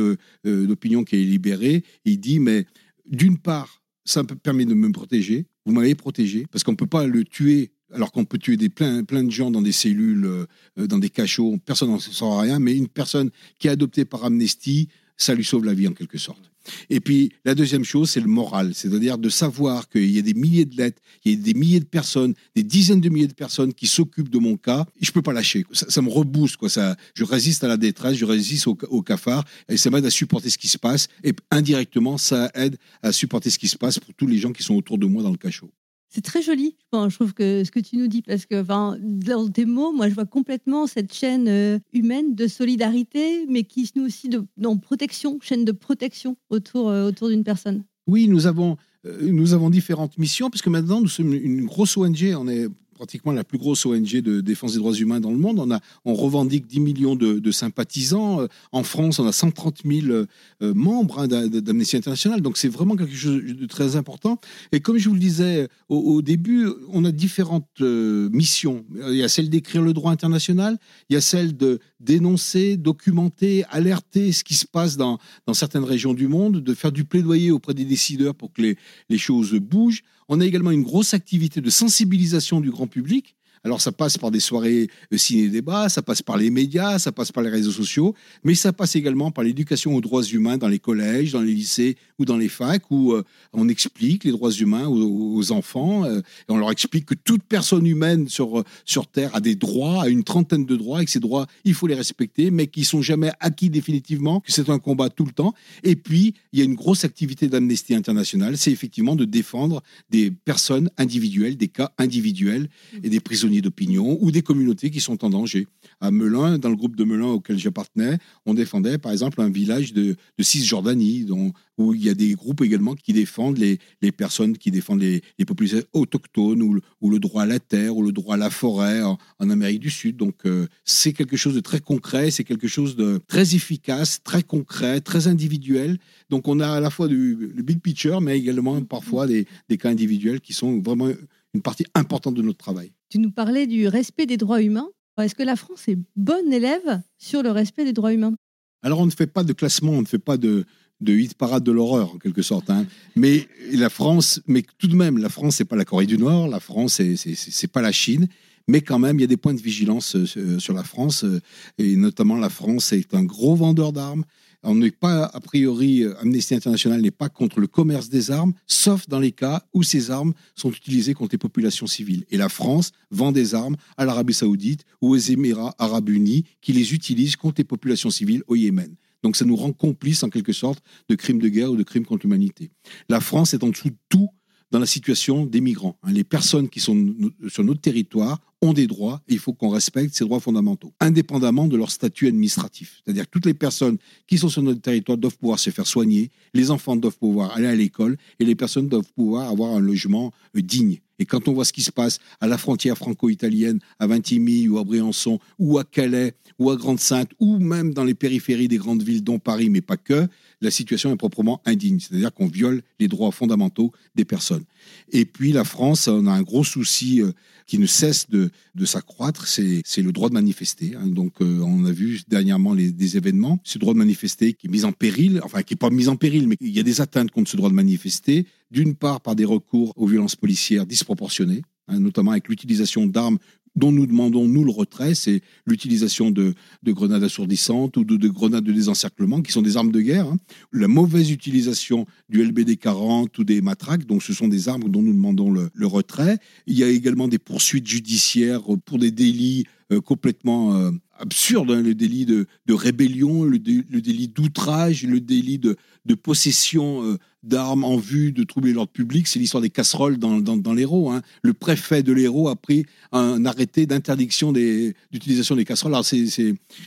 d'opinion 0.44 1.04
qui 1.04 1.16
est 1.16 1.24
libéré, 1.24 1.82
il 2.04 2.20
dit, 2.20 2.40
mais 2.40 2.66
d'une 3.06 3.38
part, 3.38 3.82
ça 4.04 4.22
me 4.22 4.28
permet 4.28 4.64
de 4.64 4.74
me 4.74 4.90
protéger, 4.92 5.46
vous 5.66 5.72
m'avez 5.72 5.94
protégé, 5.94 6.46
parce 6.50 6.64
qu'on 6.64 6.72
ne 6.72 6.76
peut 6.76 6.86
pas 6.86 7.06
le 7.06 7.24
tuer 7.24 7.72
alors 7.92 8.10
qu'on 8.10 8.24
peut 8.24 8.38
tuer 8.38 8.56
des, 8.56 8.68
plein, 8.68 9.02
de 9.02 9.30
gens 9.30 9.50
dans 9.50 9.62
des 9.62 9.72
cellules, 9.72 10.24
euh, 10.24 10.86
dans 10.86 10.98
des 10.98 11.08
cachots, 11.08 11.56
personne 11.64 11.90
n'en 11.90 12.00
saura 12.00 12.42
rien, 12.42 12.58
mais 12.58 12.76
une 12.76 12.88
personne 12.88 13.30
qui 13.58 13.68
est 13.68 13.70
adoptée 13.70 14.04
par 14.04 14.24
Amnesty, 14.24 14.88
ça 15.16 15.34
lui 15.34 15.44
sauve 15.44 15.64
la 15.64 15.74
vie 15.74 15.88
en 15.88 15.92
quelque 15.92 16.18
sorte. 16.18 16.50
Et 16.90 17.00
puis 17.00 17.32
la 17.44 17.54
deuxième 17.54 17.84
chose, 17.84 18.10
c'est 18.10 18.20
le 18.20 18.26
moral, 18.26 18.74
c'est-à-dire 18.74 19.18
de 19.18 19.28
savoir 19.28 19.88
qu'il 19.88 20.10
y 20.10 20.18
a 20.18 20.22
des 20.22 20.34
milliers 20.34 20.64
de 20.64 20.76
lettres, 20.76 21.00
il 21.24 21.32
y 21.32 21.34
a 21.34 21.38
des 21.38 21.54
milliers 21.54 21.80
de 21.80 21.86
personnes, 21.86 22.34
des 22.54 22.62
dizaines 22.62 23.00
de 23.00 23.08
milliers 23.08 23.28
de 23.28 23.34
personnes 23.34 23.72
qui 23.72 23.86
s'occupent 23.86 24.30
de 24.30 24.38
mon 24.38 24.56
cas. 24.56 24.84
Et 25.00 25.04
je 25.04 25.12
peux 25.12 25.22
pas 25.22 25.32
lâcher, 25.32 25.64
ça, 25.72 25.86
ça, 25.88 26.02
me 26.02 26.10
rebooste, 26.10 26.56
quoi. 26.56 26.68
Ça, 26.68 26.96
je 27.14 27.24
résiste 27.24 27.64
à 27.64 27.68
la 27.68 27.76
détresse, 27.76 28.16
je 28.16 28.24
résiste 28.24 28.66
au, 28.66 28.76
au 28.88 29.02
cafard, 29.02 29.44
et 29.68 29.76
ça 29.76 29.90
m'aide 29.90 30.06
à 30.06 30.10
supporter 30.10 30.50
ce 30.50 30.58
qui 30.58 30.68
se 30.68 30.78
passe. 30.78 31.08
Et 31.22 31.32
indirectement, 31.50 32.18
ça 32.18 32.50
aide 32.54 32.76
à 33.02 33.12
supporter 33.12 33.50
ce 33.50 33.58
qui 33.58 33.68
se 33.68 33.76
passe 33.76 33.98
pour 33.98 34.14
tous 34.14 34.26
les 34.26 34.38
gens 34.38 34.52
qui 34.52 34.62
sont 34.62 34.74
autour 34.74 34.98
de 34.98 35.06
moi 35.06 35.22
dans 35.22 35.30
le 35.30 35.36
cachot. 35.36 35.70
C'est 36.16 36.22
très 36.22 36.40
joli, 36.40 36.78
je 36.94 37.14
trouve, 37.14 37.34
que 37.34 37.62
ce 37.62 37.70
que 37.70 37.78
tu 37.78 37.98
nous 37.98 38.06
dis, 38.06 38.22
parce 38.22 38.46
que 38.46 38.62
enfin, 38.62 38.96
dans 39.02 39.50
tes 39.50 39.66
mots, 39.66 39.92
moi, 39.92 40.08
je 40.08 40.14
vois 40.14 40.24
complètement 40.24 40.86
cette 40.86 41.12
chaîne 41.12 41.46
euh, 41.46 41.78
humaine 41.92 42.34
de 42.34 42.46
solidarité, 42.46 43.44
mais 43.50 43.64
qui 43.64 43.84
se 43.84 44.00
aussi 44.00 44.30
de 44.30 44.46
protection, 44.80 45.38
chaîne 45.42 45.66
de 45.66 45.72
protection 45.72 46.38
autour, 46.48 46.88
euh, 46.88 47.08
autour 47.08 47.28
d'une 47.28 47.44
personne. 47.44 47.84
Oui, 48.06 48.28
nous 48.28 48.46
avons, 48.46 48.78
euh, 49.04 49.30
nous 49.30 49.52
avons 49.52 49.68
différentes 49.68 50.16
missions, 50.16 50.48
puisque 50.48 50.68
maintenant, 50.68 51.02
nous 51.02 51.08
sommes 51.08 51.34
une 51.34 51.66
grosse 51.66 51.98
ONG, 51.98 52.34
on 52.34 52.48
est 52.48 52.66
pratiquement 52.96 53.32
la 53.32 53.44
plus 53.44 53.58
grosse 53.58 53.86
ONG 53.86 54.16
de 54.16 54.40
défense 54.40 54.72
des 54.72 54.78
droits 54.78 54.94
humains 54.94 55.20
dans 55.20 55.30
le 55.30 55.36
monde. 55.36 55.78
On, 56.04 56.14
revendique 56.14 56.66
10 56.66 56.80
millions 56.80 57.16
de, 57.16 57.50
sympathisants. 57.50 58.46
En 58.72 58.82
France, 58.82 59.18
on 59.18 59.26
a 59.26 59.32
130 59.32 59.82
000 59.84 60.06
euh, 60.06 60.26
membres 60.60 61.20
hein, 61.20 61.28
d'Amnesty 61.28 61.96
International. 61.96 62.40
Donc 62.40 62.56
c'est 62.56 62.68
vraiment 62.68 62.96
quelque 62.96 63.14
chose 63.14 63.42
de 63.42 63.66
très 63.66 63.96
important. 63.96 64.40
Et 64.72 64.80
comme 64.80 64.98
je 64.98 65.08
vous 65.08 65.14
le 65.14 65.20
disais 65.20 65.68
au, 65.88 65.98
au 65.98 66.22
début, 66.22 66.68
on 66.90 67.04
a 67.04 67.12
différentes 67.12 67.66
euh, 67.80 68.28
missions. 68.30 68.84
Il 68.94 69.16
y 69.16 69.22
a 69.22 69.28
celle 69.28 69.50
d'écrire 69.50 69.82
le 69.82 69.92
droit 69.92 70.12
international, 70.12 70.78
il 71.08 71.14
y 71.14 71.16
a 71.16 71.20
celle 71.20 71.56
de 71.56 71.80
dénoncer, 72.00 72.76
documenter, 72.76 73.64
alerter 73.70 74.32
ce 74.32 74.44
qui 74.44 74.54
se 74.54 74.66
passe 74.66 74.96
dans, 74.96 75.18
certaines 75.52 75.84
régions 75.84 76.14
du 76.14 76.28
monde, 76.28 76.62
de 76.62 76.74
faire 76.74 76.92
du 76.92 77.04
plaidoyer 77.04 77.50
auprès 77.50 77.74
des 77.74 77.84
décideurs 77.84 78.34
pour 78.34 78.52
que 78.52 78.74
les 79.08 79.18
choses 79.18 79.54
bougent. 79.54 80.02
On 80.28 80.40
a 80.40 80.44
également 80.44 80.70
une 80.70 80.82
grosse 80.82 81.14
activité 81.14 81.60
de 81.60 81.70
sensibilisation 81.70 82.60
du 82.60 82.70
grand 82.70 82.86
public. 82.86 83.36
Alors 83.64 83.80
ça 83.80 83.92
passe 83.92 84.18
par 84.18 84.30
des 84.30 84.40
soirées 84.40 84.88
euh, 85.12 85.16
ciné-débat, 85.16 85.88
ça 85.88 86.02
passe 86.02 86.22
par 86.22 86.36
les 86.36 86.50
médias, 86.50 86.98
ça 86.98 87.12
passe 87.12 87.32
par 87.32 87.42
les 87.42 87.50
réseaux 87.50 87.72
sociaux, 87.72 88.14
mais 88.44 88.54
ça 88.54 88.72
passe 88.72 88.96
également 88.96 89.30
par 89.30 89.44
l'éducation 89.44 89.94
aux 89.94 90.00
droits 90.00 90.22
humains 90.22 90.58
dans 90.58 90.68
les 90.68 90.78
collèges, 90.78 91.32
dans 91.32 91.40
les 91.40 91.54
lycées 91.54 91.96
ou 92.18 92.24
dans 92.24 92.36
les 92.36 92.48
facs, 92.48 92.90
où 92.90 93.12
euh, 93.12 93.24
on 93.52 93.68
explique 93.68 94.24
les 94.24 94.30
droits 94.30 94.52
humains 94.52 94.86
aux, 94.86 95.52
enfants, 95.52 96.04
euh, 96.04 96.20
et 96.20 96.52
on 96.52 96.56
leur 96.56 96.70
explique 96.70 97.06
que 97.06 97.14
toute 97.14 97.42
personne 97.42 97.86
humaine 97.86 98.28
sur, 98.28 98.64
sur 98.84 99.06
Terre 99.06 99.34
a 99.34 99.40
des 99.40 99.54
droits, 99.54 100.04
a 100.04 100.08
une 100.08 100.24
trentaine 100.24 100.64
de 100.64 100.76
droits, 100.76 101.02
et 101.02 101.04
que 101.04 101.10
ces 101.10 101.20
droits, 101.20 101.46
il 101.64 101.74
faut 101.74 101.86
les 101.86 101.94
respecter, 101.94 102.50
mais 102.50 102.66
qui 102.66 102.84
sont 102.84 103.02
jamais 103.02 103.32
acquis 103.40 103.70
définitivement, 103.70 104.40
que 104.40 104.52
c'est 104.52 104.70
un 104.70 104.78
combat 104.78 105.10
tout 105.10 105.24
le 105.24 105.32
temps. 105.32 105.54
Et 105.82 105.96
puis, 105.96 106.34
il 106.52 106.58
y 106.58 106.62
a 106.62 106.64
une 106.64 106.74
grosse 106.74 107.04
activité 107.04 107.48
d'Amnesty 107.48 107.94
International, 107.94 108.56
c'est 108.56 108.72
effectivement 108.72 109.16
de 109.16 109.24
défendre 109.24 109.82
des 110.10 110.30
personnes 110.30 110.90
individuelles, 110.96 111.56
des 111.56 111.68
cas 111.68 111.92
individuels 111.98 112.68
et 113.02 113.08
des 113.08 113.20
prisonniers 113.20 113.45
d'opinion 113.46 114.18
ou 114.20 114.30
des 114.30 114.42
communautés 114.42 114.90
qui 114.90 115.00
sont 115.00 115.24
en 115.24 115.30
danger. 115.30 115.66
À 116.00 116.10
Melun, 116.10 116.58
dans 116.58 116.68
le 116.68 116.76
groupe 116.76 116.96
de 116.96 117.04
Melun 117.04 117.28
auquel 117.28 117.58
j'appartenais, 117.58 118.18
on 118.44 118.54
défendait 118.54 118.98
par 118.98 119.12
exemple 119.12 119.40
un 119.40 119.48
village 119.50 119.92
de, 119.92 120.16
de 120.38 120.42
Cisjordanie, 120.42 121.24
dont, 121.24 121.52
où 121.78 121.94
il 121.94 122.04
y 122.04 122.08
a 122.08 122.14
des 122.14 122.34
groupes 122.34 122.62
également 122.62 122.94
qui 122.94 123.12
défendent 123.12 123.58
les, 123.58 123.78
les 124.02 124.12
personnes 124.12 124.56
qui 124.56 124.70
défendent 124.70 125.00
les, 125.00 125.22
les 125.38 125.44
populations 125.44 125.82
autochtones 125.92 126.62
ou, 126.62 126.80
ou 127.00 127.10
le 127.10 127.18
droit 127.18 127.42
à 127.42 127.46
la 127.46 127.58
terre 127.58 127.96
ou 127.96 128.02
le 128.02 128.12
droit 128.12 128.34
à 128.34 128.38
la 128.38 128.50
forêt 128.50 129.02
en, 129.02 129.18
en 129.38 129.50
Amérique 129.50 129.80
du 129.80 129.90
Sud. 129.90 130.16
Donc 130.16 130.46
euh, 130.46 130.66
c'est 130.84 131.12
quelque 131.12 131.36
chose 131.36 131.54
de 131.54 131.60
très 131.60 131.80
concret, 131.80 132.30
c'est 132.30 132.44
quelque 132.44 132.68
chose 132.68 132.96
de 132.96 133.20
très 133.26 133.54
efficace, 133.54 134.22
très 134.22 134.42
concret, 134.42 135.00
très 135.00 135.28
individuel. 135.28 135.98
Donc 136.30 136.48
on 136.48 136.60
a 136.60 136.68
à 136.68 136.80
la 136.80 136.90
fois 136.90 137.08
du, 137.08 137.52
le 137.54 137.62
big 137.62 137.80
picture, 137.80 138.20
mais 138.20 138.38
également 138.38 138.82
parfois 138.82 139.26
des, 139.26 139.46
des 139.68 139.78
cas 139.78 139.90
individuels 139.90 140.40
qui 140.40 140.52
sont 140.52 140.80
vraiment 140.80 141.10
une 141.54 141.62
partie 141.62 141.86
importante 141.94 142.34
de 142.34 142.42
notre 142.42 142.58
travail. 142.58 142.92
Tu 143.08 143.18
nous 143.18 143.30
parlais 143.30 143.66
du 143.66 143.88
respect 143.88 144.26
des 144.26 144.36
droits 144.36 144.62
humains. 144.62 144.88
Est-ce 145.20 145.34
que 145.34 145.42
la 145.42 145.56
France 145.56 145.88
est 145.88 145.98
bonne 146.16 146.52
élève 146.52 147.00
sur 147.18 147.42
le 147.42 147.50
respect 147.50 147.84
des 147.84 147.92
droits 147.92 148.12
humains? 148.12 148.34
Alors, 148.82 149.00
on 149.00 149.06
ne 149.06 149.10
fait 149.10 149.26
pas 149.26 149.44
de 149.44 149.52
classement, 149.52 149.92
on 149.92 150.02
ne 150.02 150.06
fait 150.06 150.18
pas 150.18 150.36
de, 150.36 150.64
de 151.00 151.12
hit 151.14 151.34
parade 151.34 151.64
de 151.64 151.72
l'horreur, 151.72 152.14
en 152.14 152.18
quelque 152.18 152.42
sorte. 152.42 152.68
hein. 152.68 152.86
Mais 153.14 153.48
la 153.72 153.88
France, 153.88 154.40
mais 154.46 154.62
tout 154.78 154.88
de 154.88 154.94
même, 154.96 155.18
la 155.18 155.28
France, 155.30 155.56
c'est 155.56 155.64
pas 155.64 155.76
la 155.76 155.84
Corée 155.84 156.06
du 156.06 156.18
Nord, 156.18 156.48
la 156.48 156.60
France, 156.60 156.94
c'est- 157.16 157.66
pas 157.72 157.80
la 157.82 157.92
Chine. 157.92 158.26
Mais 158.68 158.80
quand 158.80 158.98
même, 158.98 159.16
il 159.18 159.20
y 159.22 159.24
a 159.24 159.28
des 159.28 159.36
points 159.36 159.54
de 159.54 159.60
vigilance 159.60 160.16
euh, 160.16 160.58
sur 160.58 160.74
la 160.74 160.82
France, 160.82 161.22
euh, 161.24 161.40
et 161.78 161.94
notamment 161.94 162.34
la 162.36 162.48
France 162.50 162.92
est 162.92 163.14
un 163.14 163.22
gros 163.22 163.54
vendeur 163.54 163.92
d'armes. 163.92 164.24
On 164.68 164.74
n'est 164.74 164.90
pas, 164.90 165.26
a 165.26 165.38
priori, 165.38 166.02
euh, 166.02 166.18
Amnesty 166.20 166.54
International 166.56 167.00
n'est 167.00 167.12
pas 167.12 167.28
contre 167.28 167.60
le 167.60 167.68
commerce 167.68 168.08
des 168.08 168.32
armes, 168.32 168.52
sauf 168.66 169.08
dans 169.08 169.20
les 169.20 169.30
cas 169.30 169.62
où 169.72 169.84
ces 169.84 170.10
armes 170.10 170.32
sont 170.56 170.72
utilisées 170.72 171.14
contre 171.14 171.34
les 171.34 171.38
populations 171.38 171.86
civiles. 171.86 172.24
Et 172.30 172.36
la 172.36 172.48
France 172.48 172.90
vend 173.12 173.30
des 173.30 173.54
armes 173.54 173.76
à 173.96 174.04
l'Arabie 174.04 174.34
Saoudite 174.34 174.84
ou 175.00 175.10
aux 175.10 175.16
Émirats 175.16 175.76
Arabes 175.78 176.08
Unis 176.08 176.44
qui 176.60 176.72
les 176.72 176.94
utilisent 176.94 177.36
contre 177.36 177.60
les 177.60 177.64
populations 177.64 178.10
civiles 178.10 178.42
au 178.48 178.56
Yémen. 178.56 178.96
Donc 179.22 179.36
ça 179.36 179.44
nous 179.44 179.56
rend 179.56 179.72
complices 179.72 180.24
en 180.24 180.30
quelque 180.30 180.52
sorte 180.52 180.82
de 181.08 181.14
crimes 181.14 181.40
de 181.40 181.48
guerre 181.48 181.70
ou 181.70 181.76
de 181.76 181.84
crimes 181.84 182.04
contre 182.04 182.26
l'humanité. 182.26 182.70
La 183.08 183.20
France 183.20 183.54
est 183.54 183.62
en 183.62 183.68
dessous 183.68 183.90
de 183.90 183.96
tout 184.08 184.30
dans 184.70 184.78
la 184.78 184.86
situation 184.86 185.46
des 185.46 185.60
migrants. 185.60 185.98
hein. 186.02 186.12
Les 186.12 186.24
personnes 186.24 186.68
qui 186.68 186.80
sont 186.80 187.14
sur 187.48 187.64
notre 187.64 187.80
territoire 187.80 188.40
ont 188.62 188.72
des 188.72 188.86
droits 188.86 189.22
et 189.28 189.34
il 189.34 189.38
faut 189.38 189.52
qu'on 189.52 189.68
respecte 189.68 190.14
ces 190.14 190.24
droits 190.24 190.40
fondamentaux, 190.40 190.92
indépendamment 191.00 191.68
de 191.68 191.76
leur 191.76 191.90
statut 191.90 192.26
administratif. 192.26 193.02
C'est-à-dire 193.04 193.24
que 193.26 193.30
toutes 193.30 193.46
les 193.46 193.54
personnes 193.54 193.98
qui 194.26 194.38
sont 194.38 194.48
sur 194.48 194.62
notre 194.62 194.80
territoire 194.80 195.18
doivent 195.18 195.36
pouvoir 195.36 195.58
se 195.58 195.70
faire 195.70 195.86
soigner, 195.86 196.30
les 196.54 196.70
enfants 196.70 196.96
doivent 196.96 197.18
pouvoir 197.18 197.54
aller 197.54 197.66
à 197.66 197.74
l'école 197.74 198.16
et 198.38 198.44
les 198.44 198.54
personnes 198.54 198.88
doivent 198.88 199.12
pouvoir 199.14 199.50
avoir 199.50 199.74
un 199.74 199.80
logement 199.80 200.32
euh, 200.56 200.62
digne. 200.62 201.00
Et 201.18 201.26
quand 201.26 201.48
on 201.48 201.52
voit 201.52 201.64
ce 201.64 201.72
qui 201.72 201.82
se 201.82 201.90
passe 201.90 202.18
à 202.40 202.46
la 202.46 202.58
frontière 202.58 202.96
franco-italienne, 202.96 203.80
à 203.98 204.06
Vintimille 204.06 204.68
ou 204.68 204.78
à 204.78 204.84
Briançon, 204.84 205.38
ou 205.58 205.78
à 205.78 205.84
Calais, 205.84 206.34
ou 206.58 206.70
à 206.70 206.76
Grande-Sainte, 206.76 207.30
ou 207.40 207.58
même 207.58 207.92
dans 207.94 208.04
les 208.04 208.14
périphéries 208.14 208.68
des 208.68 208.78
grandes 208.78 209.02
villes, 209.02 209.24
dont 209.24 209.38
Paris, 209.38 209.70
mais 209.70 209.80
pas 209.80 209.96
que, 209.96 210.28
la 210.60 210.70
situation 210.70 211.12
est 211.12 211.16
proprement 211.16 211.60
indigne. 211.66 212.00
C'est-à-dire 212.00 212.32
qu'on 212.32 212.46
viole 212.46 212.82
les 212.98 213.08
droits 213.08 213.30
fondamentaux 213.30 213.92
des 214.14 214.24
personnes. 214.24 214.64
Et 215.12 215.24
puis 215.24 215.52
la 215.52 215.64
France, 215.64 216.08
on 216.08 216.26
a 216.26 216.32
un 216.32 216.42
gros 216.42 216.64
souci 216.64 217.20
euh, 217.20 217.32
qui 217.66 217.78
ne 217.78 217.86
cesse 217.86 218.30
de, 218.30 218.50
de 218.74 218.84
s'accroître, 218.84 219.46
c'est 219.46 219.82
le 219.98 220.12
droit 220.12 220.28
de 220.28 220.34
manifester. 220.34 220.94
hein. 220.96 221.06
Donc 221.06 221.40
euh, 221.40 221.60
on 221.60 221.84
a 221.84 221.92
vu 221.92 222.20
dernièrement 222.28 222.72
les, 222.72 222.92
des 222.92 223.16
événements, 223.16 223.58
ce 223.64 223.78
droit 223.78 223.92
de 223.92 223.98
manifester 223.98 224.52
qui 224.52 224.68
est 224.68 224.70
mis 224.70 224.84
en 224.84 224.92
péril, 224.92 225.40
enfin 225.42 225.62
qui 225.62 225.74
n'est 225.74 225.78
pas 225.78 225.90
mis 225.90 226.08
en 226.08 226.16
péril, 226.16 226.46
mais 226.46 226.56
il 226.60 226.70
y 226.70 226.78
a 226.78 226.84
des 226.84 227.00
atteintes 227.00 227.30
contre 227.30 227.50
ce 227.50 227.56
droit 227.56 227.68
de 227.68 227.74
manifester, 227.74 228.46
d'une 228.70 228.94
part 228.94 229.20
par 229.20 229.36
des 229.36 229.44
recours 229.44 229.92
aux 229.96 230.06
violences 230.06 230.36
policières 230.36 230.86
disproportionnées, 230.86 231.62
hein, 231.88 232.00
notamment 232.00 232.32
avec 232.32 232.48
l'utilisation 232.48 233.06
d'armes 233.06 233.38
dont 233.76 233.92
nous 233.92 234.06
demandons, 234.06 234.48
nous, 234.48 234.64
le 234.64 234.70
retrait, 234.70 235.14
c'est 235.14 235.42
l'utilisation 235.66 236.30
de, 236.30 236.54
de 236.82 236.92
grenades 236.92 237.22
assourdissantes 237.22 237.98
ou 237.98 238.04
de, 238.04 238.16
de 238.16 238.28
grenades 238.28 238.64
de 238.64 238.72
désencerclement, 238.72 239.42
qui 239.42 239.52
sont 239.52 239.60
des 239.60 239.76
armes 239.76 239.92
de 239.92 240.00
guerre. 240.00 240.26
hein. 240.26 240.38
La 240.72 240.88
mauvaise 240.88 241.30
utilisation 241.30 242.06
du 242.30 242.42
LBD 242.42 242.78
40 242.78 243.36
ou 243.38 243.44
des 243.44 243.60
matraques, 243.60 244.06
donc 244.06 244.22
ce 244.22 244.32
sont 244.32 244.48
des 244.48 244.70
armes 244.70 244.88
dont 244.88 245.02
nous 245.02 245.12
demandons 245.12 245.50
le, 245.50 245.70
retrait. 245.86 246.38
Il 246.66 246.78
y 246.78 246.84
a 246.84 246.88
également 246.88 247.28
des 247.28 247.38
poursuites 247.38 247.86
judiciaires 247.86 248.62
pour 248.86 248.98
des 248.98 249.10
délits 249.10 249.64
euh, 249.92 250.00
complètement 250.00 250.74
euh, 250.74 250.90
absurdes, 251.18 251.70
hein, 251.70 251.82
le 251.82 251.94
délit 251.94 252.24
de, 252.24 252.46
de 252.64 252.72
rébellion, 252.74 253.44
le, 253.44 253.58
dé- 253.58 253.84
le 253.90 254.00
délit 254.00 254.28
d'outrage, 254.28 255.04
le 255.04 255.20
délit 255.20 255.58
de, 255.58 255.76
de 256.06 256.14
possession 256.14 257.02
euh, 257.04 257.18
d'armes 257.46 257.84
en 257.84 257.96
vue 257.96 258.32
de 258.32 258.42
troubler 258.44 258.72
l'ordre 258.72 258.90
public. 258.92 259.26
C'est 259.26 259.38
l'histoire 259.38 259.62
des 259.62 259.70
casseroles 259.70 260.18
dans, 260.18 260.40
dans, 260.40 260.74
l'Hérault. 260.74 261.10
hein. 261.10 261.22
Le 261.42 261.52
préfet 261.52 262.02
de 262.02 262.12
l'Hérault 262.12 262.48
a 262.48 262.56
pris 262.56 262.84
un 263.12 263.44
arrêté 263.46 263.86
d'interdiction 263.86 264.52
d'utilisation 264.52 265.56
des 265.56 265.64
casseroles. 265.64 265.94
Alors, 265.94 266.04
c'est 266.04 266.26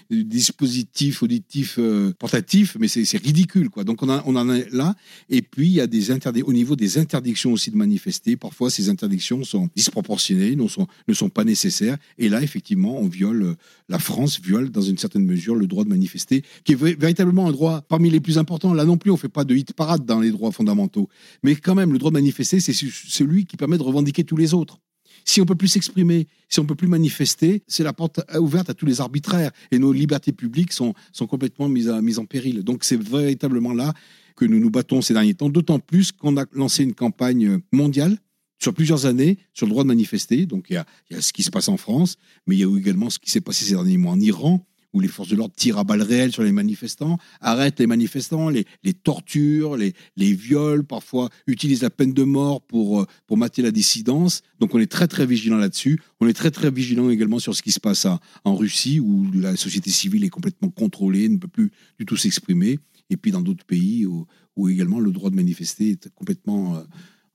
des 0.10 0.24
dispositifs 0.24 1.24
auditifs 1.24 1.76
euh, 1.80 2.12
portatifs, 2.20 2.76
mais 2.80 2.88
c'est 2.88 3.18
ridicule. 3.18 3.70
quoi. 3.70 3.84
Donc, 3.84 4.04
on, 4.04 4.10
a- 4.10 4.24
on 4.26 4.36
en 4.36 4.50
est 4.54 4.70
là. 4.72 4.96
Et 5.30 5.42
puis, 5.42 5.68
il 5.68 5.74
y 5.74 5.82
a 5.82 5.88
des 5.88 6.10
au 6.44 6.54
niveau 6.54 6.76
des 6.76 6.98
interdictions 6.98 7.52
aussi 7.54 7.72
de 7.72 7.78
manifester, 7.78 8.36
parfois, 8.36 8.70
ces 8.70 8.90
interdictions 8.90 9.44
sont 9.44 9.70
disproportionnées, 9.76 10.56
ne 10.56 10.68
sont, 10.68 10.88
ne 11.08 11.14
sont 11.14 11.30
pas 11.30 11.44
nécessaires. 11.44 11.98
Et 12.18 12.30
là, 12.30 12.42
effectivement, 12.42 13.00
on 13.00 13.08
viole, 13.08 13.44
euh, 13.44 13.54
la 13.90 14.00
France 14.00 14.40
viole 14.42 14.70
dans 14.70 14.82
une 14.82 14.98
certaine 14.98 15.26
mesure 15.26 15.56
le 15.56 15.68
droit 15.68 15.84
de 15.84 15.90
manifester, 15.90 16.44
qui 16.64 16.74
est 16.74 16.76
vé- 16.76 16.98
véritablement 16.98 17.48
un 17.48 17.52
droit 17.52 17.82
parmi 17.82 18.10
les 18.10 18.20
plus 18.20 18.38
importants. 18.38 18.74
Là 18.74 18.86
non 18.86 18.98
plus, 18.98 19.12
on 19.12 19.18
fait 19.18 19.30
pas 19.30 19.44
de 19.44 19.56
hit 19.56 19.74
parade 19.74 20.06
dans 20.06 20.20
les 20.20 20.32
droits 20.32 20.49
fondamentaux. 20.52 21.10
Mais 21.44 21.56
quand 21.56 21.76
même, 21.76 21.92
le 21.94 22.00
droit 22.00 22.12
de 22.12 22.18
manifester, 22.18 22.60
c'est 22.60 22.74
celui 22.74 23.46
qui 23.46 23.58
permet 23.58 23.78
de 23.78 23.84
revendiquer 23.84 24.24
tous 24.24 24.38
les 24.38 24.54
autres. 24.54 24.80
Si 25.26 25.42
on 25.42 25.46
peut 25.46 25.56
plus 25.56 25.68
s'exprimer, 25.68 26.28
si 26.48 26.60
on 26.60 26.66
peut 26.66 26.76
plus 26.76 26.88
manifester, 26.88 27.64
c'est 27.68 27.84
la 27.84 27.94
porte 27.94 28.22
ouverte 28.40 28.70
à 28.70 28.74
tous 28.74 28.86
les 28.86 29.02
arbitraires 29.02 29.52
et 29.72 29.78
nos 29.78 29.92
libertés 29.92 30.32
publiques 30.32 30.72
sont, 30.74 30.94
sont 31.12 31.28
complètement 31.28 31.68
mises, 31.70 31.90
à- 31.90 32.02
mises 32.02 32.20
en 32.20 32.26
péril. 32.26 32.64
Donc 32.64 32.84
c'est 32.84 33.02
véritablement 33.02 33.74
là 33.74 33.94
que 34.36 34.46
nous 34.46 34.60
nous 34.60 34.70
battons 34.70 35.02
ces 35.02 35.14
derniers 35.14 35.34
temps, 35.34 35.50
d'autant 35.50 35.80
plus 35.80 36.12
qu'on 36.12 36.38
a 36.38 36.46
lancé 36.54 36.84
une 36.84 36.94
campagne 36.94 37.60
mondiale 37.72 38.18
sur 38.62 38.74
plusieurs 38.74 39.06
années 39.06 39.38
sur 39.54 39.66
le 39.66 39.72
droit 39.72 39.84
de 39.84 39.90
manifester. 39.90 40.46
Donc 40.46 40.68
il 40.70 40.74
y 40.74 40.78
a, 40.78 40.86
il 41.10 41.16
y 41.16 41.20
a 41.20 41.22
ce 41.22 41.34
qui 41.34 41.44
se 41.44 41.50
passe 41.52 41.68
en 41.68 41.78
France, 41.78 42.16
mais 42.48 42.56
il 42.56 42.60
y 42.60 42.64
a 42.64 42.78
également 42.78 43.10
ce 43.10 43.20
qui 43.20 43.30
s'est 43.30 43.42
passé 43.42 43.66
ces 43.66 43.74
derniers 43.74 43.98
mois 43.98 44.14
en 44.14 44.20
Iran, 44.20 44.66
où 44.94 45.00
les 45.00 45.08
forces 45.08 45.30
de 45.30 45.36
l'ordre 45.36 45.54
tirent 45.56 45.78
à 45.78 45.84
balles 45.84 46.02
réelles 46.02 46.32
sur 46.32 46.44
les 46.44 46.52
manifestants, 46.52 47.18
arrêtent 47.42 47.80
les 47.80 47.88
manifestants, 47.88 48.50
les, 48.50 48.66
torturent, 49.04 49.78
les, 49.78 49.94
violent, 50.34 50.84
parfois 50.84 51.30
utilisent 51.48 51.84
la 51.84 51.90
peine 51.90 52.14
de 52.14 52.24
mort 52.24 52.62
pour, 52.62 53.02
euh, 53.02 53.06
pour 53.28 53.38
mater 53.38 53.62
la 53.62 53.72
dissidence. 53.72 54.42
Donc 54.60 54.74
on 54.74 54.80
est 54.80 54.92
très 54.92 55.08
très 55.08 55.26
vigilant 55.26 55.58
là-dessus. 55.58 56.02
On 56.20 56.28
est 56.28 56.34
très 56.34 56.52
très 56.52 56.72
vigilant 56.72 57.10
également 57.10 57.40
sur 57.40 57.56
ce 57.56 57.62
qui 57.62 57.72
se 57.72 57.80
passe 57.80 58.06
à- 58.06 58.20
en 58.44 58.56
Russie, 58.56 59.00
où 59.00 59.30
la 59.34 59.56
société 59.56 59.90
civile 59.90 60.24
est 60.24 60.30
complètement 60.30 60.70
contrôlée, 60.70 61.30
ne 61.30 61.38
peut 61.38 61.48
plus 61.48 61.72
du 62.00 62.06
tout 62.06 62.18
s'exprimer. 62.18 62.80
Et 63.10 63.18
puis 63.18 63.32
dans 63.32 63.42
d'autres 63.42 63.66
pays 63.66 64.06
où, 64.06 64.26
où 64.56 64.70
également 64.70 65.00
le 65.00 65.12
droit 65.12 65.30
de 65.30 65.36
manifester 65.36 65.92
est 65.92 66.10
complètement 66.16 66.76
euh, 66.76 66.84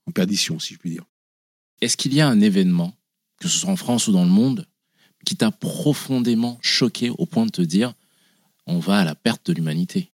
en 0.07 0.11
perdition, 0.11 0.59
si 0.59 0.73
je 0.73 0.79
puis 0.79 0.91
dire. 0.91 1.05
Est-ce 1.81 1.97
qu'il 1.97 2.13
y 2.13 2.21
a 2.21 2.27
un 2.27 2.39
événement, 2.39 2.93
que 3.39 3.47
ce 3.47 3.59
soit 3.59 3.69
en 3.69 3.75
France 3.75 4.07
ou 4.07 4.11
dans 4.11 4.23
le 4.23 4.29
monde, 4.31 4.67
qui 5.25 5.35
t'a 5.35 5.51
profondément 5.51 6.57
choqué 6.61 7.09
au 7.09 7.25
point 7.25 7.45
de 7.45 7.51
te 7.51 7.61
dire 7.61 7.93
on 8.67 8.79
va 8.79 8.99
à 8.99 9.05
la 9.05 9.15
perte 9.15 9.47
de 9.47 9.53
l'humanité 9.53 10.11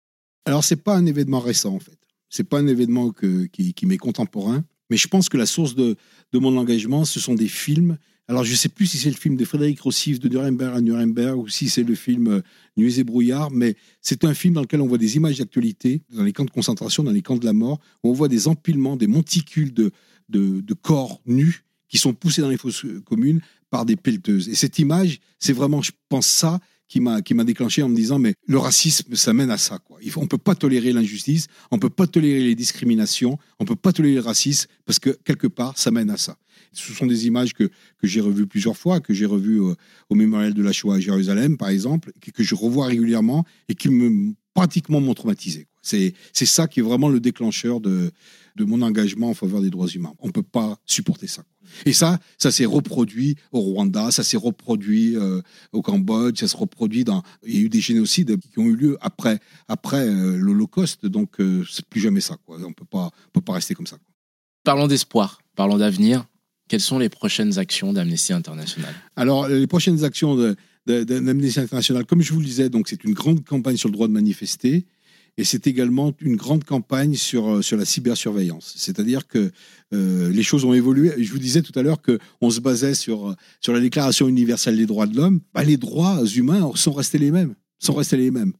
Alors, 0.45 0.63
c'est 0.63 0.77
pas 0.77 0.95
un 0.95 1.05
événement 1.05 1.39
récent, 1.39 1.75
en 1.75 1.79
fait. 1.79 1.97
C'est 2.29 2.43
pas 2.43 2.59
un 2.59 2.67
événement 2.67 3.11
qui, 3.11 3.73
qui 3.73 3.85
m'est 3.85 3.97
contemporain. 3.97 4.63
Mais 4.89 4.97
je 4.97 5.07
pense 5.07 5.29
que 5.29 5.37
la 5.37 5.45
source 5.45 5.75
de, 5.75 5.95
de 6.31 6.39
mon 6.39 6.57
engagement, 6.57 7.05
ce 7.05 7.19
sont 7.19 7.35
des 7.35 7.47
films. 7.47 7.97
Alors, 8.27 8.43
je 8.43 8.53
sais 8.55 8.69
plus 8.69 8.87
si 8.87 8.97
c'est 8.97 9.09
le 9.09 9.15
film 9.15 9.35
de 9.35 9.45
Frédéric 9.45 9.81
Rossif 9.81 10.19
de 10.19 10.29
Nuremberg 10.29 10.75
à 10.75 10.81
Nuremberg 10.81 11.37
ou 11.37 11.47
si 11.47 11.69
c'est 11.69 11.83
le 11.83 11.95
film 11.95 12.27
euh, 12.27 12.41
Nuits 12.77 12.99
et 12.99 13.03
brouillard, 13.03 13.51
mais 13.51 13.75
c'est 14.01 14.23
un 14.23 14.33
film 14.33 14.53
dans 14.53 14.61
lequel 14.61 14.81
on 14.81 14.87
voit 14.87 14.97
des 14.97 15.15
images 15.15 15.39
d'actualité 15.39 16.01
dans 16.13 16.23
les 16.23 16.31
camps 16.31 16.45
de 16.45 16.51
concentration, 16.51 17.03
dans 17.03 17.11
les 17.11 17.21
camps 17.21 17.37
de 17.37 17.45
la 17.45 17.53
mort, 17.53 17.79
où 18.03 18.09
on 18.09 18.13
voit 18.13 18.27
des 18.27 18.47
empilements, 18.47 18.95
des 18.95 19.07
monticules 19.07 19.73
de, 19.73 19.91
de 20.29 20.73
corps 20.73 21.21
nus 21.25 21.65
qui 21.89 21.97
sont 21.97 22.13
poussés 22.13 22.41
dans 22.41 22.49
les 22.49 22.57
fosses 22.57 22.85
communes 23.05 23.41
par 23.69 23.85
des 23.85 23.95
pelleteuses. 23.95 24.47
Et 24.49 24.55
cette 24.55 24.79
image, 24.79 25.19
c'est 25.39 25.53
vraiment, 25.53 25.81
je 25.81 25.91
pense, 26.07 26.27
ça 26.27 26.59
qui 26.87 26.99
m'a 26.99 27.21
qui 27.21 27.35
m'a 27.35 27.43
déclenché 27.43 27.83
en 27.83 27.89
me 27.89 27.95
disant 27.95 28.17
mais 28.17 28.33
le 28.47 28.57
racisme 28.57 29.15
ça 29.15 29.31
mène 29.31 29.51
à 29.51 29.57
ça 29.59 29.77
quoi. 29.77 29.99
Il 30.01 30.09
faut, 30.09 30.21
on 30.21 30.27
peut 30.27 30.39
pas 30.39 30.55
tolérer 30.55 30.91
l'injustice, 30.91 31.45
on 31.69 31.77
peut 31.77 31.89
pas 31.91 32.07
tolérer 32.07 32.41
les 32.41 32.55
discriminations, 32.55 33.37
on 33.59 33.65
peut 33.65 33.75
pas 33.75 33.93
tolérer 33.93 34.15
le 34.15 34.21
racisme 34.21 34.67
parce 34.85 34.97
que 34.97 35.11
quelque 35.23 35.45
part 35.45 35.77
ça 35.77 35.91
mène 35.91 36.09
à 36.09 36.17
ça. 36.17 36.35
Ce 36.73 36.91
sont 36.93 37.05
des 37.05 37.27
images 37.27 37.53
que, 37.53 37.65
que 37.65 38.07
j'ai 38.07 38.21
revues 38.21 38.47
plusieurs 38.47 38.75
fois, 38.75 38.99
que 38.99 39.13
j'ai 39.13 39.27
revues 39.27 39.59
au, 39.59 39.75
au 40.09 40.15
mémorial 40.15 40.53
de 40.53 40.61
la 40.63 40.71
Shoah 40.71 40.95
à 40.95 40.99
Jérusalem, 40.99 41.57
par 41.57 41.69
exemple, 41.69 42.11
que, 42.21 42.31
que 42.31 42.43
je 42.43 42.53
revois 42.55 42.87
régulièrement 42.87 43.45
et 43.69 43.75
qui 43.75 43.89
me 43.89 44.33
pratiquement 44.53 44.99
m'ont 44.99 45.13
traumatisé. 45.13 45.67
C'est 45.81 46.13
c'est 46.33 46.45
ça 46.45 46.67
qui 46.67 46.79
est 46.79 46.83
vraiment 46.83 47.09
le 47.09 47.19
déclencheur 47.19 47.81
de, 47.81 48.11
de 48.55 48.65
mon 48.65 48.81
engagement 48.81 49.29
en 49.29 49.33
faveur 49.33 49.61
des 49.61 49.69
droits 49.69 49.87
humains. 49.87 50.13
On 50.19 50.31
peut 50.31 50.43
pas 50.43 50.77
supporter 50.85 51.27
ça. 51.27 51.43
quoi. 51.43 51.58
Et 51.85 51.93
ça, 51.93 52.19
ça 52.37 52.51
s'est 52.51 52.65
reproduit 52.65 53.35
au 53.51 53.59
Rwanda, 53.59 54.11
ça 54.11 54.23
s'est 54.23 54.37
reproduit 54.37 55.15
euh, 55.15 55.41
au 55.71 55.81
Cambodge, 55.81 56.39
ça 56.39 56.47
se 56.47 56.57
reproduit 56.57 57.03
dans. 57.03 57.23
Il 57.45 57.55
y 57.55 57.57
a 57.59 57.61
eu 57.61 57.69
des 57.69 57.81
génocides 57.81 58.37
qui 58.39 58.59
ont 58.59 58.65
eu 58.65 58.75
lieu 58.75 58.97
après, 59.01 59.39
après 59.67 60.07
euh, 60.07 60.37
l'Holocauste, 60.37 61.05
donc 61.05 61.39
euh, 61.39 61.63
c'est 61.69 61.85
plus 61.85 62.01
jamais 62.01 62.21
ça. 62.21 62.37
Quoi. 62.45 62.59
On 62.65 62.73
peut 62.73 62.85
pas, 62.85 63.05
on 63.27 63.31
peut 63.33 63.41
pas 63.41 63.53
rester 63.53 63.73
comme 63.75 63.87
ça. 63.87 63.97
quoi. 63.97 64.05
Parlons 64.63 64.87
d'espoir, 64.87 65.41
parlons 65.55 65.77
d'avenir. 65.77 66.25
Quelles 66.67 66.81
sont 66.81 66.99
les 66.99 67.09
prochaines 67.09 67.57
actions 67.57 67.93
d'Amnesty 67.93 68.31
International? 68.31 68.93
Alors, 69.15 69.47
les 69.47 69.65
prochaines 69.65 70.03
actions 70.03 70.35
d'Amnesty 70.85 71.59
International, 71.59 72.05
comme 72.05 72.21
je 72.21 72.31
vous 72.31 72.39
le 72.39 72.45
disais, 72.45 72.69
donc 72.69 72.87
c'est 72.87 73.03
une 73.03 73.13
grande 73.13 73.43
campagne 73.43 73.75
sur 73.75 73.89
le 73.89 73.93
droit 73.93 74.07
de 74.07 74.13
manifester. 74.13 74.85
Et 75.37 75.43
c'est 75.43 75.67
également 75.67 76.13
une 76.19 76.35
grande 76.35 76.63
campagne 76.63 77.15
sur, 77.15 77.49
euh, 77.49 77.61
sur 77.61 77.77
la 77.77 77.85
cybersurveillance. 77.85 78.73
C'est-à-dire 78.77 79.27
que 79.27 79.51
euh, 79.93 80.31
les 80.31 80.43
choses 80.43 80.65
ont 80.65 80.73
évolué. 80.73 81.13
Je 81.17 81.31
vous 81.31 81.39
disais 81.39 81.61
tout 81.61 81.77
à 81.77 81.81
l'heure 81.81 81.99
qu'on 82.01 82.49
se 82.49 82.59
basait 82.59 82.93
sur, 82.93 83.35
sur 83.61 83.73
la 83.73 83.79
Déclaration 83.79 84.27
universelle 84.27 84.77
des 84.77 84.85
droits 84.85 85.07
de 85.07 85.15
l'homme. 85.15 85.41
Bah, 85.53 85.63
les 85.63 85.77
droits 85.77 86.23
humains 86.35 86.71
sont 86.75 86.93
restés 86.93 87.17
les 87.17 87.31
mêmes. 87.31 87.55
Sont 87.79 87.93
restés 87.93 88.17
les 88.17 88.31
mêmes. 88.31 88.53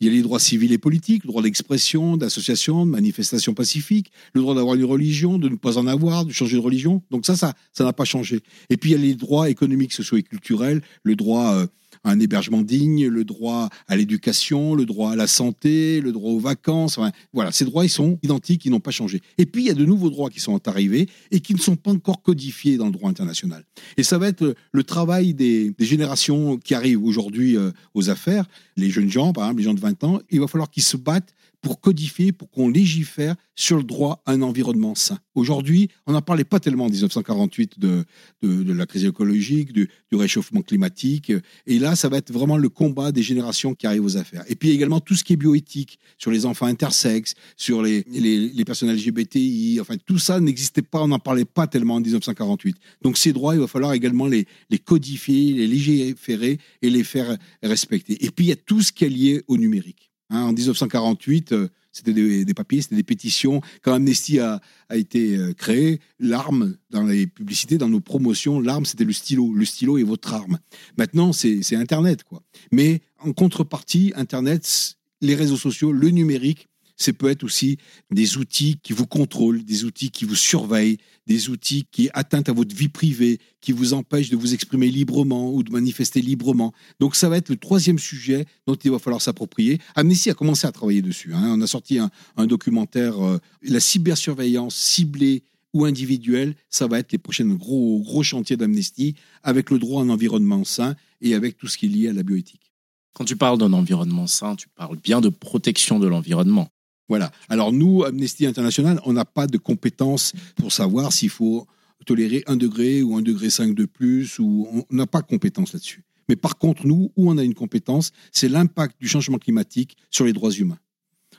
Il 0.00 0.06
y 0.06 0.10
a 0.10 0.12
les 0.12 0.22
droits 0.22 0.38
civils 0.38 0.72
et 0.72 0.78
politiques, 0.78 1.24
le 1.24 1.28
droit 1.28 1.42
d'expression, 1.42 2.16
d'association, 2.16 2.84
de 2.84 2.90
manifestation 2.90 3.54
pacifique, 3.54 4.10
le 4.34 4.40
droit 4.40 4.54
d'avoir 4.54 4.74
une 4.74 4.84
religion, 4.84 5.38
de 5.38 5.48
ne 5.48 5.56
pas 5.56 5.78
en 5.78 5.86
avoir, 5.86 6.24
de 6.24 6.32
changer 6.32 6.56
de 6.56 6.62
religion. 6.62 7.02
Donc 7.10 7.26
ça, 7.26 7.36
ça, 7.36 7.54
ça 7.72 7.84
n'a 7.84 7.92
pas 7.92 8.04
changé. 8.04 8.40
Et 8.68 8.76
puis 8.76 8.90
il 8.90 8.92
y 8.92 8.96
a 8.96 9.02
les 9.02 9.14
droits 9.14 9.48
économiques, 9.48 9.92
sociaux 9.92 10.18
et 10.18 10.22
culturels, 10.22 10.82
le 11.02 11.16
droit 11.16 11.54
euh, 11.54 11.66
un 12.06 12.20
hébergement 12.20 12.62
digne, 12.62 13.06
le 13.06 13.24
droit 13.24 13.68
à 13.88 13.96
l'éducation, 13.96 14.74
le 14.74 14.86
droit 14.86 15.12
à 15.12 15.16
la 15.16 15.26
santé, 15.26 16.00
le 16.00 16.12
droit 16.12 16.32
aux 16.32 16.40
vacances. 16.40 16.98
Enfin, 16.98 17.12
voilà, 17.32 17.52
ces 17.52 17.64
droits, 17.64 17.84
ils 17.84 17.90
sont 17.90 18.18
identiques, 18.22 18.64
ils 18.64 18.70
n'ont 18.70 18.80
pas 18.80 18.90
changé. 18.90 19.20
Et 19.38 19.46
puis 19.46 19.64
il 19.64 19.66
y 19.66 19.70
a 19.70 19.74
de 19.74 19.84
nouveaux 19.84 20.10
droits 20.10 20.30
qui 20.30 20.40
sont 20.40 20.66
arrivés 20.68 21.08
et 21.30 21.40
qui 21.40 21.54
ne 21.54 21.58
sont 21.58 21.76
pas 21.76 21.90
encore 21.90 22.22
codifiés 22.22 22.76
dans 22.76 22.86
le 22.86 22.92
droit 22.92 23.10
international. 23.10 23.64
Et 23.96 24.02
ça 24.02 24.18
va 24.18 24.28
être 24.28 24.54
le 24.72 24.82
travail 24.82 25.34
des, 25.34 25.70
des 25.70 25.84
générations 25.84 26.56
qui 26.56 26.74
arrivent 26.74 27.04
aujourd'hui 27.04 27.56
euh, 27.56 27.70
aux 27.94 28.10
affaires, 28.10 28.46
les 28.76 28.90
jeunes 28.90 29.10
gens, 29.10 29.32
par 29.32 29.44
exemple, 29.44 29.58
les 29.58 29.64
gens 29.64 29.74
de 29.74 29.80
20 29.80 30.04
ans, 30.04 30.20
il 30.30 30.40
va 30.40 30.46
falloir 30.46 30.70
qu'ils 30.70 30.82
se 30.82 30.96
battent 30.96 31.34
pour 31.66 31.80
codifier, 31.80 32.30
pour 32.30 32.48
qu'on 32.48 32.68
légifère 32.68 33.34
sur 33.56 33.76
le 33.76 33.82
droit 33.82 34.22
à 34.24 34.30
un 34.30 34.42
environnement 34.42 34.94
sain. 34.94 35.18
Aujourd'hui, 35.34 35.88
on 36.06 36.12
n'en 36.12 36.22
parlait 36.22 36.44
pas 36.44 36.60
tellement 36.60 36.84
en 36.84 36.88
1948 36.88 37.80
de, 37.80 38.04
la 38.40 38.86
crise 38.86 39.04
écologique, 39.04 39.72
du, 39.72 39.88
réchauffement 40.12 40.62
climatique. 40.62 41.32
Et 41.66 41.80
là, 41.80 41.96
ça 41.96 42.08
va 42.08 42.18
être 42.18 42.32
vraiment 42.32 42.56
le 42.56 42.68
combat 42.68 43.10
des 43.10 43.24
générations 43.24 43.74
qui 43.74 43.88
arrivent 43.88 44.04
aux 44.04 44.16
affaires. 44.16 44.44
Et 44.46 44.54
puis 44.54 44.70
également 44.70 45.00
tout 45.00 45.16
ce 45.16 45.24
qui 45.24 45.32
est 45.32 45.36
bioéthique, 45.36 45.98
sur 46.18 46.30
les 46.30 46.46
enfants 46.46 46.66
intersexes, 46.66 47.34
sur 47.56 47.82
les, 47.82 48.04
les, 48.12 48.64
personnes 48.64 48.92
LGBTI. 48.92 49.78
Enfin, 49.80 49.96
tout 50.06 50.20
ça 50.20 50.38
n'existait 50.38 50.82
pas, 50.82 51.02
on 51.02 51.08
n'en 51.08 51.18
parlait 51.18 51.44
pas 51.44 51.66
tellement 51.66 51.94
en 51.94 52.00
1948. 52.00 52.76
Donc 53.02 53.18
ces 53.18 53.32
droits, 53.32 53.56
il 53.56 53.60
va 53.60 53.66
falloir 53.66 53.92
également 53.92 54.28
les 54.28 54.46
codifier, 54.84 55.52
les 55.52 55.66
légiférer 55.66 56.60
et 56.80 56.90
les 56.90 57.02
faire 57.02 57.36
respecter. 57.60 58.24
Et 58.24 58.30
puis 58.30 58.44
il 58.44 58.48
y 58.50 58.52
a 58.52 58.56
tout 58.56 58.82
ce 58.82 58.92
qui 58.92 59.04
est 59.04 59.08
lié 59.08 59.42
au 59.48 59.56
numérique. 59.56 60.12
Hein, 60.30 60.42
en 60.42 60.52
1948, 60.52 61.52
euh, 61.52 61.68
c'était 61.92 62.12
des, 62.12 62.54
papiers, 62.54 62.82
c'était 62.82 62.96
des 62.96 63.02
pétitions. 63.02 63.60
Quand 63.82 63.94
Amnesty 63.94 64.38
a, 64.38 64.60
été 64.92 65.36
euh, 65.36 65.52
créé, 65.52 66.00
l'arme 66.18 66.76
dans 66.90 67.04
les 67.04 67.26
publicités, 67.26 67.78
dans 67.78 67.88
nos 67.88 68.00
promotions, 68.00 68.60
l'arme 68.60 68.84
c'était 68.84 69.04
le 69.04 69.12
stylo. 69.12 69.52
Le 69.52 69.64
stylo 69.64 69.98
est 69.98 70.02
votre 70.02 70.34
arme. 70.34 70.58
Maintenant, 70.98 71.32
c'est 71.32 71.76
Internet, 71.76 72.24
quoi. 72.24 72.42
Mais 72.72 73.00
en 73.20 73.32
contrepartie, 73.32 74.12
Internet, 74.16 74.96
les 75.20 75.34
réseaux 75.34 75.56
sociaux, 75.56 75.92
le 75.92 76.10
numérique, 76.10 76.68
c'est 76.96 77.12
peut 77.12 77.28
être 77.30 77.44
aussi 77.44 77.78
des 78.10 78.38
outils 78.38 78.78
qui 78.82 78.92
vous 78.92 79.06
contrôlent, 79.06 79.64
des 79.64 79.84
outils 79.84 80.10
qui 80.10 80.24
vous 80.24 80.34
surveillent, 80.34 80.98
des 81.26 81.48
outils 81.50 81.86
qui 81.90 82.08
atteintent 82.14 82.48
à 82.48 82.52
votre 82.52 82.74
vie 82.74 82.88
privée, 82.88 83.38
qui 83.60 83.72
vous 83.72 83.94
empêchent 83.94 84.30
de 84.30 84.36
vous 84.36 84.54
exprimer 84.54 84.88
librement 84.88 85.52
ou 85.52 85.62
de 85.62 85.72
manifester 85.72 86.20
librement. 86.20 86.72
Donc 87.00 87.16
ça 87.16 87.28
va 87.28 87.36
être 87.36 87.48
le 87.48 87.56
troisième 87.56 87.98
sujet 87.98 88.46
dont 88.66 88.74
il 88.76 88.90
va 88.90 88.98
falloir 88.98 89.20
s'approprier. 89.20 89.80
Amnesty 89.94 90.30
a 90.30 90.34
commencé 90.34 90.66
à 90.66 90.72
travailler 90.72 91.02
dessus. 91.02 91.34
hein. 91.34 91.54
On 91.56 91.60
a 91.60 91.66
sorti 91.66 91.98
un, 91.98 92.10
un 92.36 92.46
documentaire, 92.46 93.20
euh, 93.24 93.38
la 93.62 93.80
cybersurveillance 93.80 94.74
ciblée 94.74 95.42
ou 95.74 95.84
individuelle, 95.84 96.54
ça 96.70 96.86
va 96.86 96.98
être 97.00 97.12
les 97.12 97.18
prochains 97.18 97.44
gros, 97.48 98.00
gros 98.00 98.22
chantiers 98.22 98.56
d'Amnesty 98.56 99.14
avec 99.42 99.70
le 99.70 99.78
droit 99.78 100.00
à 100.00 100.04
un 100.04 100.08
environnement 100.08 100.64
sain 100.64 100.96
et 101.20 101.34
avec 101.34 101.58
tout 101.58 101.66
ce 101.66 101.76
qui 101.76 101.86
est 101.86 101.88
lié 101.90 102.08
à 102.08 102.12
la 102.14 102.22
bioéthique. 102.22 102.72
Quand 103.12 103.24
tu 103.24 103.36
parles 103.36 103.58
d'un 103.58 103.72
environnement 103.72 104.26
sain, 104.26 104.56
tu 104.56 104.68
parles 104.68 104.96
bien 104.96 105.20
de 105.20 105.28
protection 105.28 105.98
de 105.98 106.06
l'environnement. 106.06 106.70
Voilà. 107.08 107.30
Alors 107.48 107.72
nous, 107.72 108.04
Amnesty 108.04 108.46
International, 108.46 109.00
on 109.04 109.12
n'a 109.12 109.24
pas 109.24 109.46
de 109.46 109.58
compétences 109.58 110.32
pour 110.56 110.72
savoir 110.72 111.12
s'il 111.12 111.30
faut 111.30 111.66
tolérer 112.04 112.42
un 112.46 112.56
degré 112.56 113.02
ou 113.02 113.16
un 113.16 113.22
degré 113.22 113.50
5 113.50 113.74
de 113.74 113.84
plus, 113.84 114.38
ou 114.38 114.68
on 114.72 114.84
n'a 114.94 115.06
pas 115.06 115.22
de 115.22 115.26
compétences 115.26 115.72
là-dessus. 115.72 116.04
Mais 116.28 116.36
par 116.36 116.58
contre, 116.58 116.86
nous, 116.86 117.12
où 117.16 117.30
on 117.30 117.38
a 117.38 117.44
une 117.44 117.54
compétence, 117.54 118.12
c'est 118.32 118.48
l'impact 118.48 118.96
du 119.00 119.08
changement 119.08 119.38
climatique 119.38 119.96
sur 120.10 120.24
les 120.24 120.32
droits 120.32 120.50
humains. 120.50 120.78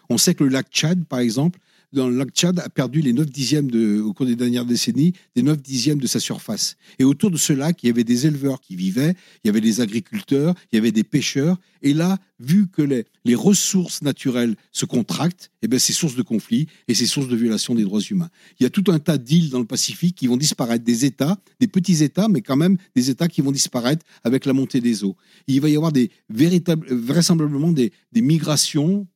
On 0.09 0.17
sait 0.17 0.33
que 0.33 0.43
le 0.43 0.49
lac 0.49 0.67
Tchad, 0.71 1.05
par 1.05 1.19
exemple, 1.19 1.59
dans 1.93 2.09
le 2.09 2.17
lac 2.17 2.29
Tchad 2.29 2.59
a 2.59 2.69
perdu 2.69 3.01
les 3.01 3.13
9 3.13 3.25
dixièmes 3.27 3.71
de, 3.71 4.01
au 4.01 4.13
cours 4.13 4.25
des 4.25 4.35
dernières 4.35 4.65
décennies, 4.65 5.13
des 5.35 5.41
9 5.41 5.61
dixièmes 5.61 5.99
de 5.99 6.07
sa 6.07 6.19
surface. 6.19 6.75
Et 6.99 7.03
autour 7.03 7.31
de 7.31 7.37
ce 7.37 7.53
lac, 7.53 7.81
il 7.83 7.87
y 7.87 7.89
avait 7.89 8.03
des 8.03 8.27
éleveurs 8.27 8.59
qui 8.59 8.75
vivaient, 8.75 9.15
il 9.43 9.47
y 9.47 9.49
avait 9.49 9.61
des 9.61 9.79
agriculteurs, 9.79 10.53
il 10.71 10.75
y 10.75 10.79
avait 10.79 10.91
des 10.91 11.03
pêcheurs. 11.03 11.57
Et 11.81 11.93
là, 11.93 12.17
vu 12.39 12.67
que 12.67 12.81
les, 12.81 13.05
ressources 13.35 14.01
naturelles 14.01 14.55
se 14.71 14.85
contractent, 14.85 15.51
eh 15.61 15.67
ben, 15.67 15.79
c'est 15.79 15.93
source 15.93 16.15
de 16.15 16.21
conflits 16.21 16.67
et 16.87 16.93
c'est 16.93 17.05
source 17.05 17.27
de 17.27 17.35
violation 17.35 17.75
des 17.75 17.83
droits 17.83 17.99
humains. 17.99 18.29
Il 18.59 18.63
y 18.63 18.65
a 18.65 18.69
tout 18.69 18.85
un 18.87 18.99
tas 18.99 19.17
d'îles 19.17 19.49
dans 19.49 19.59
le 19.59 19.65
Pacifique 19.65 20.15
qui 20.15 20.27
vont 20.27 20.37
disparaître, 20.37 20.83
des 20.83 21.05
États, 21.05 21.37
des 21.59 21.67
petits 21.67 22.03
États, 22.03 22.29
mais 22.29 22.41
quand 22.41 22.55
même 22.55 22.77
des 22.95 23.09
États 23.09 23.27
qui 23.27 23.41
vont 23.41 23.51
disparaître 23.51 24.05
avec 24.23 24.45
la 24.45 24.53
montée 24.53 24.79
des 24.79 25.03
eaux. 25.03 25.17
Il 25.47 25.59
va 25.59 25.69
y 25.69 25.75
avoir 25.75 25.91
des 25.91 26.09
véritables, 26.29 26.87
vraisemblablement 26.89 27.71
des 27.71 27.91
migrations 28.15 29.07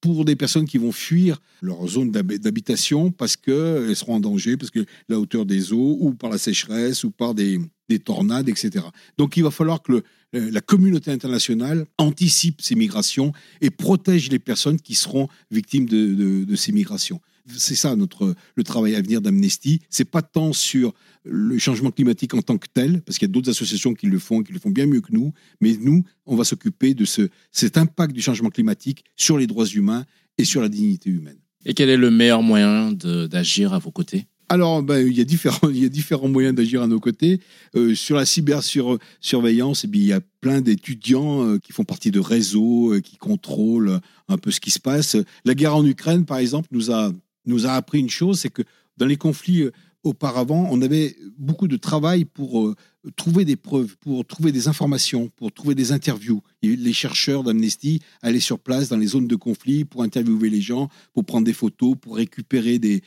pour 0.00 0.24
des 0.24 0.36
personnes 0.36 0.66
qui 0.66 0.78
vont 0.78 0.92
fuir 0.92 1.40
leur 1.60 1.86
zone 1.86 2.10
d'hab- 2.10 2.32
d'habitation 2.38 3.10
parce 3.10 3.36
qu'elles 3.36 3.94
seront 3.96 4.14
en 4.14 4.20
danger, 4.20 4.56
parce 4.56 4.70
que 4.70 4.84
la 5.08 5.18
hauteur 5.20 5.44
des 5.46 5.72
eaux, 5.72 5.96
ou 6.00 6.12
par 6.14 6.30
la 6.30 6.38
sécheresse, 6.38 7.04
ou 7.04 7.10
par 7.10 7.34
des, 7.34 7.60
des 7.88 7.98
tornades, 7.98 8.48
etc. 8.48 8.84
Donc 9.18 9.36
il 9.36 9.42
va 9.42 9.50
falloir 9.50 9.82
que 9.82 9.92
le- 9.92 10.02
la 10.32 10.60
communauté 10.60 11.10
internationale 11.10 11.86
anticipe 11.98 12.62
ces 12.62 12.76
migrations 12.76 13.32
et 13.60 13.70
protège 13.70 14.30
les 14.30 14.38
personnes 14.38 14.80
qui 14.80 14.94
seront 14.94 15.28
victimes 15.50 15.86
de 15.86 16.56
ces 16.56 16.72
migrations. 16.72 17.20
C'est 17.46 17.74
ça 17.74 17.96
notre 17.96 18.34
le 18.54 18.64
travail 18.64 18.94
à 18.94 19.02
venir 19.02 19.20
d'Amnesty. 19.20 19.80
C'est 19.88 20.04
pas 20.04 20.22
tant 20.22 20.52
sur 20.52 20.94
le 21.24 21.58
changement 21.58 21.90
climatique 21.90 22.34
en 22.34 22.42
tant 22.42 22.58
que 22.58 22.66
tel, 22.72 23.02
parce 23.02 23.18
qu'il 23.18 23.28
y 23.28 23.30
a 23.30 23.32
d'autres 23.32 23.50
associations 23.50 23.94
qui 23.94 24.06
le 24.06 24.18
font, 24.18 24.42
qui 24.42 24.52
le 24.52 24.58
font 24.58 24.70
bien 24.70 24.86
mieux 24.86 25.00
que 25.00 25.12
nous, 25.12 25.32
mais 25.60 25.76
nous, 25.80 26.04
on 26.26 26.36
va 26.36 26.44
s'occuper 26.44 26.94
de 26.94 27.04
ce, 27.04 27.28
cet 27.52 27.76
impact 27.76 28.14
du 28.14 28.22
changement 28.22 28.50
climatique 28.50 29.04
sur 29.16 29.36
les 29.36 29.46
droits 29.46 29.66
humains 29.66 30.06
et 30.38 30.44
sur 30.44 30.62
la 30.62 30.68
dignité 30.68 31.10
humaine. 31.10 31.38
Et 31.66 31.74
quel 31.74 31.90
est 31.90 31.96
le 31.96 32.10
meilleur 32.10 32.42
moyen 32.42 32.92
d'agir 32.92 33.74
à 33.74 33.78
vos 33.78 33.90
côtés? 33.90 34.26
Alors, 34.52 34.82
ben, 34.82 35.06
il, 35.06 35.16
y 35.16 35.20
a 35.20 35.24
différents, 35.24 35.68
il 35.70 35.78
y 35.78 35.84
a 35.84 35.88
différents 35.88 36.28
moyens 36.28 36.54
d'agir 36.54 36.82
à 36.82 36.88
nos 36.88 36.98
côtés. 36.98 37.40
Euh, 37.76 37.94
sur 37.94 38.16
la 38.16 38.26
cybersurveillance, 38.26 39.84
eh 39.84 39.86
bien, 39.86 40.00
il 40.00 40.08
y 40.08 40.12
a 40.12 40.20
plein 40.40 40.60
d'étudiants 40.60 41.46
euh, 41.46 41.58
qui 41.58 41.72
font 41.72 41.84
partie 41.84 42.10
de 42.10 42.18
réseaux, 42.18 42.94
euh, 42.94 43.00
qui 43.00 43.16
contrôlent 43.16 44.00
un 44.28 44.38
peu 44.38 44.50
ce 44.50 44.58
qui 44.58 44.72
se 44.72 44.80
passe. 44.80 45.16
La 45.44 45.54
guerre 45.54 45.76
en 45.76 45.86
Ukraine, 45.86 46.24
par 46.24 46.38
exemple, 46.38 46.68
nous 46.72 46.90
a, 46.90 47.12
nous 47.46 47.66
a 47.66 47.72
appris 47.72 48.00
une 48.00 48.10
chose, 48.10 48.40
c'est 48.40 48.50
que 48.50 48.62
dans 48.96 49.06
les 49.06 49.16
conflits 49.16 49.62
euh, 49.62 49.72
auparavant, 50.02 50.68
on 50.70 50.80
avait 50.80 51.16
beaucoup 51.38 51.68
de 51.68 51.76
travail 51.76 52.24
pour 52.24 52.66
euh, 52.66 52.74
trouver 53.16 53.44
des 53.44 53.56
preuves, 53.56 53.96
pour 53.98 54.24
trouver 54.24 54.52
des 54.52 54.68
informations, 54.68 55.28
pour 55.36 55.52
trouver 55.52 55.74
des 55.74 55.92
interviews. 55.92 56.42
Les 56.62 56.92
chercheurs 56.92 57.42
d'Amnesty 57.42 58.00
allaient 58.22 58.40
sur 58.40 58.58
place 58.58 58.88
dans 58.88 58.96
les 58.96 59.08
zones 59.08 59.28
de 59.28 59.36
conflit 59.36 59.84
pour 59.84 60.02
interviewer 60.02 60.48
les 60.48 60.60
gens, 60.60 60.88
pour 61.12 61.24
prendre 61.24 61.44
des 61.44 61.52
photos, 61.52 61.96
pour 62.00 62.16
récupérer 62.16 62.78
des, 62.78 63.02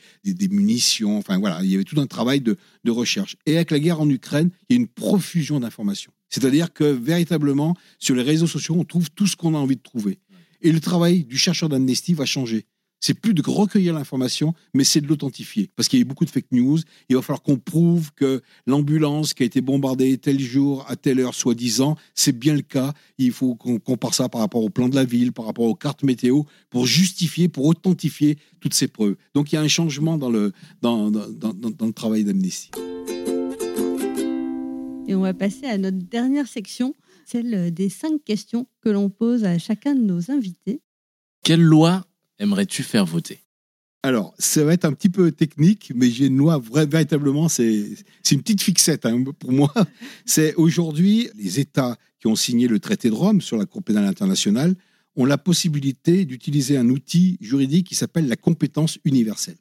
munitions. 0.50 1.18
Enfin 1.18 1.38
voilà, 1.38 1.60
il 1.62 1.70
y 1.70 1.74
avait 1.74 1.84
tout 1.84 2.00
un 2.00 2.06
travail 2.06 2.40
de 2.40 2.56
recherche. 2.86 3.36
Et 3.46 3.56
avec 3.56 3.70
la 3.70 3.80
guerre 3.80 4.00
en 4.00 4.08
Ukraine, 4.08 4.50
il 4.68 4.76
y 4.76 4.78
a 4.78 4.80
une 4.80 4.88
profusion 4.88 5.60
d'informations. 5.60 6.12
C'est-à-dire 6.34 6.72
que 6.72 6.82
véritablement, 6.82 7.76
sur 8.00 8.16
les 8.16 8.22
réseaux 8.22 8.48
sociaux, 8.48 8.74
on 8.76 8.84
trouve 8.84 9.08
tout 9.12 9.28
ce 9.28 9.36
qu'on 9.36 9.54
a 9.54 9.58
envie 9.58 9.76
de 9.76 9.82
trouver. 9.82 10.18
Et 10.62 10.72
le 10.72 10.80
travail 10.80 11.22
du 11.22 11.38
chercheur 11.38 11.68
d'Amnesty 11.68 12.12
va 12.12 12.24
changer. 12.24 12.66
C'est 13.06 13.12
plus 13.12 13.34
de 13.34 13.42
recueillir 13.44 13.92
l'information, 13.92 14.54
mais 14.72 14.82
c'est 14.82 15.02
de 15.02 15.06
l'authentifier. 15.06 15.68
Parce 15.76 15.88
qu'il 15.88 15.98
y 15.98 16.00
a 16.00 16.04
eu 16.04 16.06
beaucoup 16.06 16.24
de 16.24 16.30
fake 16.30 16.50
news. 16.52 16.78
Il 17.10 17.16
va 17.16 17.20
falloir 17.20 17.42
qu'on 17.42 17.58
prouve 17.58 18.10
que 18.14 18.40
l'ambulance 18.66 19.34
qui 19.34 19.42
a 19.42 19.46
été 19.46 19.60
bombardée 19.60 20.16
tel 20.16 20.40
jour, 20.40 20.86
à 20.88 20.96
telle 20.96 21.20
heure, 21.20 21.34
soi-disant, 21.34 21.96
c'est 22.14 22.32
bien 22.32 22.54
le 22.54 22.62
cas. 22.62 22.94
Il 23.18 23.32
faut 23.32 23.56
qu'on 23.56 23.78
compare 23.78 24.14
ça 24.14 24.30
par 24.30 24.40
rapport 24.40 24.64
au 24.64 24.70
plan 24.70 24.88
de 24.88 24.94
la 24.94 25.04
ville, 25.04 25.32
par 25.32 25.44
rapport 25.44 25.66
aux 25.66 25.74
cartes 25.74 26.02
météo, 26.02 26.44
pour 26.70 26.86
justifier, 26.86 27.48
pour 27.48 27.66
authentifier 27.66 28.38
toutes 28.60 28.72
ces 28.72 28.88
preuves. 28.88 29.16
Donc 29.34 29.52
il 29.52 29.56
y 29.56 29.58
a 29.58 29.60
un 29.60 29.68
changement 29.68 30.16
dans 30.16 30.30
le, 30.30 30.54
dans, 30.80 31.10
dans, 31.10 31.28
dans, 31.28 31.52
dans 31.52 31.86
le 31.86 31.92
travail 31.92 32.24
d'Amnesty. 32.24 32.70
Et 35.06 35.14
on 35.14 35.20
va 35.20 35.34
passer 35.34 35.66
à 35.66 35.76
notre 35.76 35.98
dernière 35.98 36.48
section, 36.48 36.94
celle 37.26 37.70
des 37.74 37.90
cinq 37.90 38.24
questions 38.24 38.66
que 38.80 38.88
l'on 38.88 39.10
pose 39.10 39.44
à 39.44 39.58
chacun 39.58 39.94
de 39.94 40.00
nos 40.00 40.30
invités. 40.30 40.80
Quelle 41.42 41.60
loi 41.60 42.06
aimerais-tu 42.38 42.82
faire 42.82 43.06
voter? 43.06 43.40
Alors, 44.02 44.34
ça 44.38 44.62
va 44.64 44.74
être 44.74 44.84
un 44.84 44.92
petit 44.92 45.08
peu 45.08 45.32
technique, 45.32 45.90
mais 45.94 46.10
j'ai 46.10 46.26
une 46.26 46.36
loi 46.36 46.60
véritablement, 46.60 47.48
c'est 47.48 47.88
c'est 48.22 48.34
une 48.34 48.42
petite 48.42 48.60
fixette 48.60 49.06
hein, 49.06 49.24
pour 49.38 49.50
moi. 49.50 49.72
C'est 50.26 50.54
aujourd'hui, 50.56 51.30
les 51.36 51.58
États 51.58 51.96
qui 52.20 52.26
ont 52.26 52.36
signé 52.36 52.68
le 52.68 52.80
traité 52.80 53.08
de 53.08 53.14
Rome 53.14 53.40
sur 53.40 53.56
la 53.56 53.64
Cour 53.64 53.82
pénale 53.82 54.04
internationale 54.04 54.74
ont 55.16 55.24
la 55.24 55.38
possibilité 55.38 56.26
d'utiliser 56.26 56.76
un 56.76 56.90
outil 56.90 57.38
juridique 57.40 57.86
qui 57.86 57.94
s'appelle 57.94 58.28
la 58.28 58.36
compétence 58.36 58.98
universelle. 59.04 59.56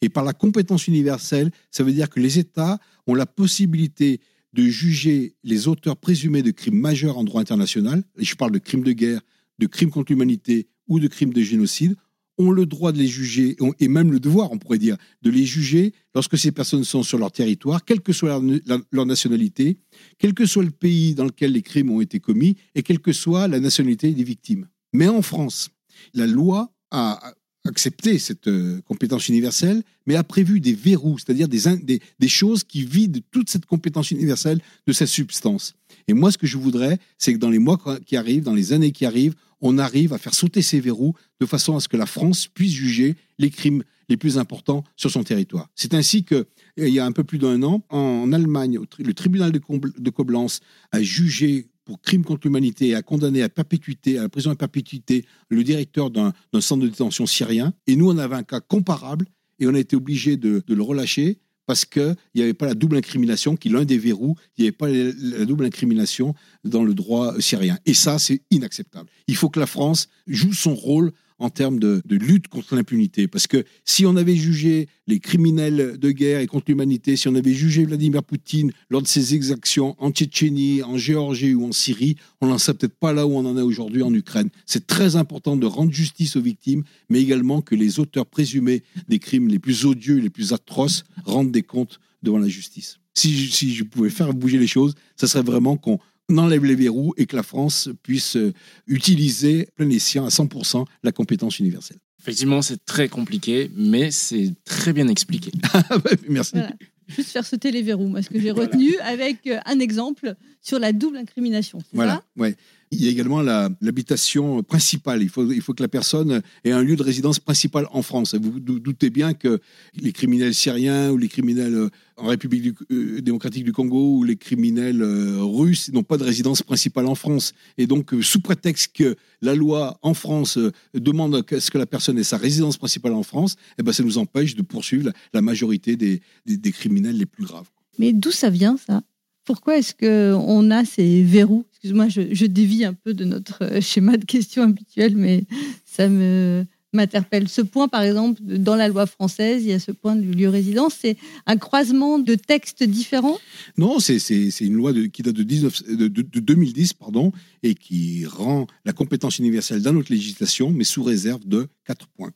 Et 0.00 0.08
par 0.08 0.24
la 0.24 0.32
compétence 0.32 0.88
universelle, 0.88 1.50
ça 1.70 1.82
veut 1.82 1.92
dire 1.92 2.08
que 2.08 2.20
les 2.20 2.38
États 2.38 2.78
ont 3.06 3.14
la 3.14 3.26
possibilité 3.26 4.20
de 4.52 4.62
juger 4.62 5.34
les 5.44 5.68
auteurs 5.68 5.98
présumés 5.98 6.42
de 6.42 6.50
crimes 6.50 6.78
majeurs 6.80 7.18
en 7.18 7.24
droit 7.24 7.42
international, 7.42 8.04
et 8.18 8.24
je 8.24 8.36
parle 8.36 8.52
de 8.52 8.58
crimes 8.58 8.84
de 8.84 8.92
guerre, 8.92 9.20
de 9.58 9.66
crimes 9.66 9.90
contre 9.90 10.12
l'humanité 10.12 10.68
ou 10.88 11.00
de 11.00 11.08
crimes 11.08 11.32
de 11.32 11.42
génocide, 11.42 11.96
ont 12.38 12.50
le 12.50 12.66
droit 12.66 12.92
de 12.92 12.98
les 12.98 13.06
juger, 13.06 13.56
et 13.80 13.88
même 13.88 14.12
le 14.12 14.20
devoir, 14.20 14.52
on 14.52 14.58
pourrait 14.58 14.78
dire, 14.78 14.96
de 15.22 15.30
les 15.30 15.46
juger 15.46 15.94
lorsque 16.14 16.36
ces 16.36 16.52
personnes 16.52 16.84
sont 16.84 17.02
sur 17.02 17.18
leur 17.18 17.32
territoire, 17.32 17.84
quelle 17.84 18.00
que 18.00 18.12
soit 18.12 18.40
leur, 18.66 18.80
leur 18.92 19.06
nationalité, 19.06 19.78
quel 20.18 20.34
que 20.34 20.44
soit 20.44 20.62
le 20.64 20.70
pays 20.70 21.14
dans 21.14 21.24
lequel 21.24 21.52
les 21.52 21.62
crimes 21.62 21.90
ont 21.90 22.00
été 22.00 22.20
commis, 22.20 22.56
et 22.74 22.82
quelle 22.82 23.00
que 23.00 23.12
soit 23.12 23.48
la 23.48 23.58
nationalité 23.58 24.12
des 24.12 24.24
victimes. 24.24 24.68
Mais 24.92 25.08
en 25.08 25.22
France, 25.22 25.70
la 26.12 26.26
loi 26.26 26.72
a 26.90 27.32
accepté 27.66 28.18
cette 28.18 28.48
euh, 28.48 28.80
compétence 28.82 29.28
universelle, 29.28 29.82
mais 30.06 30.16
a 30.16 30.24
prévu 30.24 30.60
des 30.60 30.74
verrous, 30.74 31.18
c'est-à-dire 31.18 31.48
des, 31.48 31.76
des, 31.82 32.00
des 32.18 32.28
choses 32.28 32.64
qui 32.64 32.84
vident 32.84 33.20
toute 33.30 33.50
cette 33.50 33.66
compétence 33.66 34.10
universelle 34.10 34.60
de 34.86 34.92
cette 34.92 35.08
substance. 35.08 35.74
Et 36.08 36.14
moi, 36.14 36.30
ce 36.30 36.38
que 36.38 36.46
je 36.46 36.56
voudrais, 36.56 36.98
c'est 37.18 37.32
que 37.32 37.38
dans 37.38 37.50
les 37.50 37.58
mois 37.58 37.78
qui 38.06 38.16
arrivent, 38.16 38.44
dans 38.44 38.54
les 38.54 38.72
années 38.72 38.92
qui 38.92 39.04
arrivent, 39.04 39.34
on 39.60 39.78
arrive 39.78 40.12
à 40.12 40.18
faire 40.18 40.34
sauter 40.34 40.62
ces 40.62 40.80
verrous 40.80 41.14
de 41.40 41.46
façon 41.46 41.76
à 41.76 41.80
ce 41.80 41.88
que 41.88 41.96
la 41.96 42.06
France 42.06 42.46
puisse 42.46 42.72
juger 42.72 43.16
les 43.38 43.50
crimes 43.50 43.82
les 44.08 44.16
plus 44.16 44.38
importants 44.38 44.84
sur 44.96 45.10
son 45.10 45.24
territoire. 45.24 45.68
C'est 45.74 45.94
ainsi 45.94 46.24
que, 46.24 46.46
il 46.76 46.88
y 46.88 47.00
a 47.00 47.06
un 47.06 47.12
peu 47.12 47.24
plus 47.24 47.38
d'un 47.38 47.62
an, 47.62 47.82
en 47.88 48.32
Allemagne, 48.32 48.78
le 48.98 49.14
tribunal 49.14 49.50
de, 49.50 49.60
de 49.98 50.10
Koblenz 50.10 50.60
a 50.92 51.02
jugé 51.02 51.66
pour 51.86 52.02
crime 52.02 52.24
contre 52.24 52.46
l'humanité 52.46 52.88
et 52.88 52.94
a 52.94 53.00
condamné 53.00 53.42
à 53.42 53.48
perpétuité, 53.48 54.18
à 54.18 54.22
la 54.22 54.28
prison 54.28 54.50
à 54.50 54.56
perpétuité, 54.56 55.24
le 55.48 55.64
directeur 55.64 56.10
d'un 56.10 56.34
centre 56.60 56.82
de 56.82 56.88
détention 56.88 57.24
syrien. 57.24 57.72
Et 57.86 57.96
nous, 57.96 58.10
on 58.10 58.18
avait 58.18 58.34
un 58.34 58.42
cas 58.42 58.60
comparable 58.60 59.26
et 59.58 59.66
on 59.66 59.74
a 59.74 59.78
été 59.78 59.96
obligé 59.96 60.36
de, 60.36 60.62
de 60.66 60.74
le 60.74 60.82
relâcher 60.82 61.38
parce 61.64 61.84
qu'il 61.84 62.16
n'y 62.34 62.42
avait 62.42 62.54
pas 62.54 62.66
la 62.66 62.74
double 62.74 62.96
incrimination, 62.96 63.56
qui 63.56 63.68
est 63.68 63.70
l'un 63.72 63.84
des 63.84 63.98
verrous, 63.98 64.36
il 64.56 64.62
n'y 64.62 64.68
avait 64.68 64.76
pas 64.76 64.88
la 64.88 65.44
double 65.44 65.64
incrimination 65.64 66.34
dans 66.64 66.84
le 66.84 66.94
droit 66.94 67.34
syrien. 67.40 67.78
Et 67.86 67.94
ça, 67.94 68.18
c'est 68.18 68.42
inacceptable. 68.50 69.08
Il 69.26 69.36
faut 69.36 69.48
que 69.48 69.60
la 69.60 69.66
France 69.66 70.08
joue 70.26 70.52
son 70.52 70.74
rôle 70.74 71.12
en 71.38 71.50
termes 71.50 71.78
de, 71.78 72.02
lutte 72.08 72.48
contre 72.48 72.74
l'impunité. 72.74 73.28
Parce 73.28 73.46
que 73.46 73.64
si 73.84 74.06
on 74.06 74.16
avait 74.16 74.36
jugé 74.36 74.88
les 75.06 75.20
criminels 75.20 75.98
de 75.98 76.10
guerre 76.10 76.40
et 76.40 76.46
contre 76.46 76.66
l'humanité, 76.68 77.16
si 77.16 77.28
on 77.28 77.34
avait 77.34 77.52
jugé 77.52 77.84
Vladimir 77.84 78.22
Poutine 78.22 78.72
lors 78.90 79.02
de 79.02 79.06
ses 79.06 79.34
exactions 79.34 79.96
en 79.98 80.10
Tchétchénie, 80.10 80.82
en 80.82 80.96
Géorgie 80.96 81.54
ou 81.54 81.66
en 81.66 81.72
Syrie, 81.72 82.16
on 82.40 82.48
n'en 82.48 82.58
serait 82.58 82.76
peut-être 82.76 82.98
pas 82.98 83.12
là 83.12 83.26
où 83.26 83.32
on 83.36 83.44
en 83.44 83.58
est 83.58 83.62
aujourd'hui 83.62 84.02
en 84.02 84.12
Ukraine. 84.14 84.48
C'est 84.64 84.86
très 84.86 85.16
important 85.16 85.56
de 85.56 85.66
rendre 85.66 85.92
justice 85.92 86.36
aux 86.36 86.42
victimes, 86.42 86.84
mais 87.08 87.20
également 87.20 87.60
que 87.60 87.74
les 87.74 88.00
auteurs 88.00 88.26
présumés 88.26 88.82
des 89.08 89.18
crimes 89.18 89.48
les 89.48 89.58
plus 89.58 89.84
odieux, 89.84 90.18
les 90.18 90.30
plus 90.30 90.52
atroces, 90.52 91.04
rendent 91.24 91.52
des 91.52 91.62
comptes 91.62 92.00
devant 92.22 92.38
la 92.38 92.48
justice. 92.48 92.98
Si, 93.14 93.48
si 93.48 93.74
je 93.74 93.84
pouvais 93.84 94.10
faire 94.10 94.34
bouger 94.34 94.58
les 94.58 94.66
choses, 94.66 94.94
ça 95.16 95.26
serait 95.26 95.44
vraiment 95.44 95.76
qu'on 95.76 95.98
enlève 96.30 96.64
les 96.64 96.74
verrous 96.74 97.14
et 97.16 97.26
que 97.26 97.36
la 97.36 97.42
France 97.42 97.88
puisse 98.02 98.36
euh, 98.36 98.52
utiliser 98.86 99.68
plein 99.76 99.88
escient 99.90 100.24
à 100.24 100.28
100% 100.28 100.84
la 101.02 101.12
compétence 101.12 101.58
universelle. 101.58 101.98
Effectivement, 102.20 102.62
c'est 102.62 102.84
très 102.84 103.08
compliqué, 103.08 103.70
mais 103.76 104.10
c'est 104.10 104.52
très 104.64 104.92
bien 104.92 105.08
expliqué. 105.08 105.52
Ah 105.72 105.98
bah, 105.98 106.10
Merci. 106.28 106.52
Voilà. 106.54 106.70
Juste 107.08 107.30
faire 107.30 107.46
sauter 107.46 107.70
les 107.70 107.82
verrous, 107.82 108.08
moi, 108.08 108.20
ce 108.22 108.28
que 108.28 108.40
j'ai 108.40 108.50
retenu 108.50 108.96
avec 108.98 109.46
euh, 109.46 109.58
un 109.64 109.78
exemple 109.78 110.34
sur 110.60 110.80
la 110.80 110.92
double 110.92 111.18
incrimination. 111.18 111.78
Voilà. 111.92 112.14
ça? 112.14 112.22
Ouais. 112.36 112.56
Il 112.92 113.04
y 113.04 113.08
a 113.08 113.10
également 113.10 113.42
l'habitation 113.80 114.62
principale. 114.62 115.22
Il 115.22 115.28
faut, 115.28 115.50
il 115.50 115.60
faut 115.60 115.74
que 115.74 115.82
la 115.82 115.88
personne 115.88 116.40
ait 116.64 116.70
un 116.70 116.82
lieu 116.82 116.94
de 116.96 117.02
résidence 117.02 117.40
principal 117.40 117.86
en 117.90 118.02
France. 118.02 118.34
Vous 118.34 118.52
vous 118.52 118.60
dou- 118.60 118.78
doutez 118.78 119.10
bien 119.10 119.34
que 119.34 119.60
les 119.94 120.12
criminels 120.12 120.54
syriens 120.54 121.10
ou 121.10 121.18
les 121.18 121.28
criminels 121.28 121.74
euh, 121.74 121.88
en 122.16 122.26
République 122.28 122.76
euh, 122.92 123.20
démocratique 123.20 123.64
du 123.64 123.72
Congo 123.72 124.18
ou 124.18 124.24
les 124.24 124.36
criminels 124.36 125.02
euh, 125.02 125.38
russes 125.42 125.90
n'ont 125.92 126.04
pas 126.04 126.16
de 126.16 126.24
résidence 126.24 126.62
principale 126.62 127.06
en 127.06 127.16
France. 127.16 127.52
Et 127.76 127.86
donc, 127.88 128.12
sous 128.22 128.40
prétexte 128.40 128.92
que 128.94 129.16
la 129.42 129.54
loi 129.56 129.98
en 130.02 130.14
France 130.14 130.58
demande 130.94 131.34
à 131.34 131.60
ce 131.60 131.70
que 131.70 131.78
la 131.78 131.86
personne 131.86 132.18
ait 132.18 132.24
sa 132.24 132.36
résidence 132.36 132.76
principale 132.76 133.12
en 133.14 133.22
France, 133.24 133.56
eh 133.78 133.82
ben, 133.82 133.92
ça 133.92 134.04
nous 134.04 134.16
empêche 134.18 134.54
de 134.54 134.62
poursuivre 134.62 135.06
la, 135.06 135.12
la 135.34 135.42
majorité 135.42 135.96
des, 135.96 136.20
des- 136.46 136.56
des 136.56 136.72
criminels 136.72 137.16
les 137.18 137.26
plus 137.26 137.44
graves. 137.44 137.68
Mais 137.98 138.12
d'où 138.12 138.30
ça 138.30 138.48
vient, 138.50 138.76
ça? 138.76 139.02
Pourquoi 139.44 139.78
est-ce 139.78 139.94
qu'on 139.94 140.70
a 140.72 140.84
ces 140.84 141.22
verrous 141.22 141.64
Excuse-moi, 141.86 142.08
je, 142.08 142.34
je 142.34 142.46
dévie 142.46 142.84
un 142.84 142.94
peu 142.94 143.14
de 143.14 143.24
notre 143.24 143.62
euh, 143.62 143.80
schéma 143.80 144.16
de 144.16 144.24
questions 144.24 144.64
habituel, 144.64 145.14
mais 145.16 145.44
ça 145.84 146.08
me 146.08 146.64
m'interpelle. 146.92 147.46
Ce 147.48 147.60
point, 147.60 147.86
par 147.88 148.02
exemple, 148.02 148.40
dans 148.42 148.74
la 148.74 148.88
loi 148.88 149.06
française, 149.06 149.62
il 149.62 149.68
y 149.68 149.72
a 149.72 149.78
ce 149.78 149.92
point 149.92 150.16
du 150.16 150.32
lieu 150.32 150.48
résidence, 150.48 150.94
c'est 151.00 151.16
un 151.46 151.56
croisement 151.58 152.18
de 152.18 152.34
textes 152.34 152.82
différents? 152.82 153.38
Non, 153.78 154.00
c'est 154.00 154.16
une 154.60 154.72
loi 154.74 154.92
de- 154.92 155.04
qui 155.06 155.22
date 155.22 155.34
de, 155.36 155.42
19 155.44 155.82
de- 155.86 156.08
de- 156.08 156.22
de 156.22 156.40
2010 156.40 156.94
pardon, 156.94 157.30
et 157.62 157.74
qui 157.74 158.24
rend 158.26 158.66
la 158.84 158.92
compétence 158.92 159.38
universelle 159.38 159.80
dans 159.82 159.92
notre 159.92 160.10
législation, 160.10 160.70
mais 160.72 160.84
sous 160.84 161.02
réserve 161.04 161.46
de 161.46 161.68
quatre 161.84 162.08
points. 162.08 162.32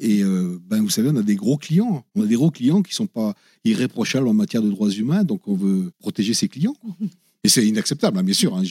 Et 0.00 0.22
euh, 0.24 0.58
ben, 0.68 0.82
vous 0.82 0.90
savez, 0.90 1.08
on 1.10 1.16
a 1.16 1.22
des 1.22 1.36
gros 1.36 1.56
clients. 1.56 2.04
On 2.16 2.22
a 2.22 2.26
des 2.26 2.34
gros 2.34 2.50
clients 2.50 2.82
qui 2.82 2.90
ne 2.92 2.96
sont 2.96 3.06
pas 3.06 3.34
irréprochables 3.64 4.26
en 4.28 4.34
matière 4.34 4.60
de 4.60 4.68
droits 4.70 4.90
humains, 4.90 5.22
donc 5.24 5.46
on 5.46 5.54
veut 5.54 5.92
protéger 6.00 6.34
ces 6.34 6.48
clients. 6.48 6.76
Et 7.44 7.48
c'est 7.48 7.66
inacceptable, 7.66 8.18
hein, 8.18 8.24
bien 8.24 8.34
sûr. 8.34 8.56
hein, 8.56 8.62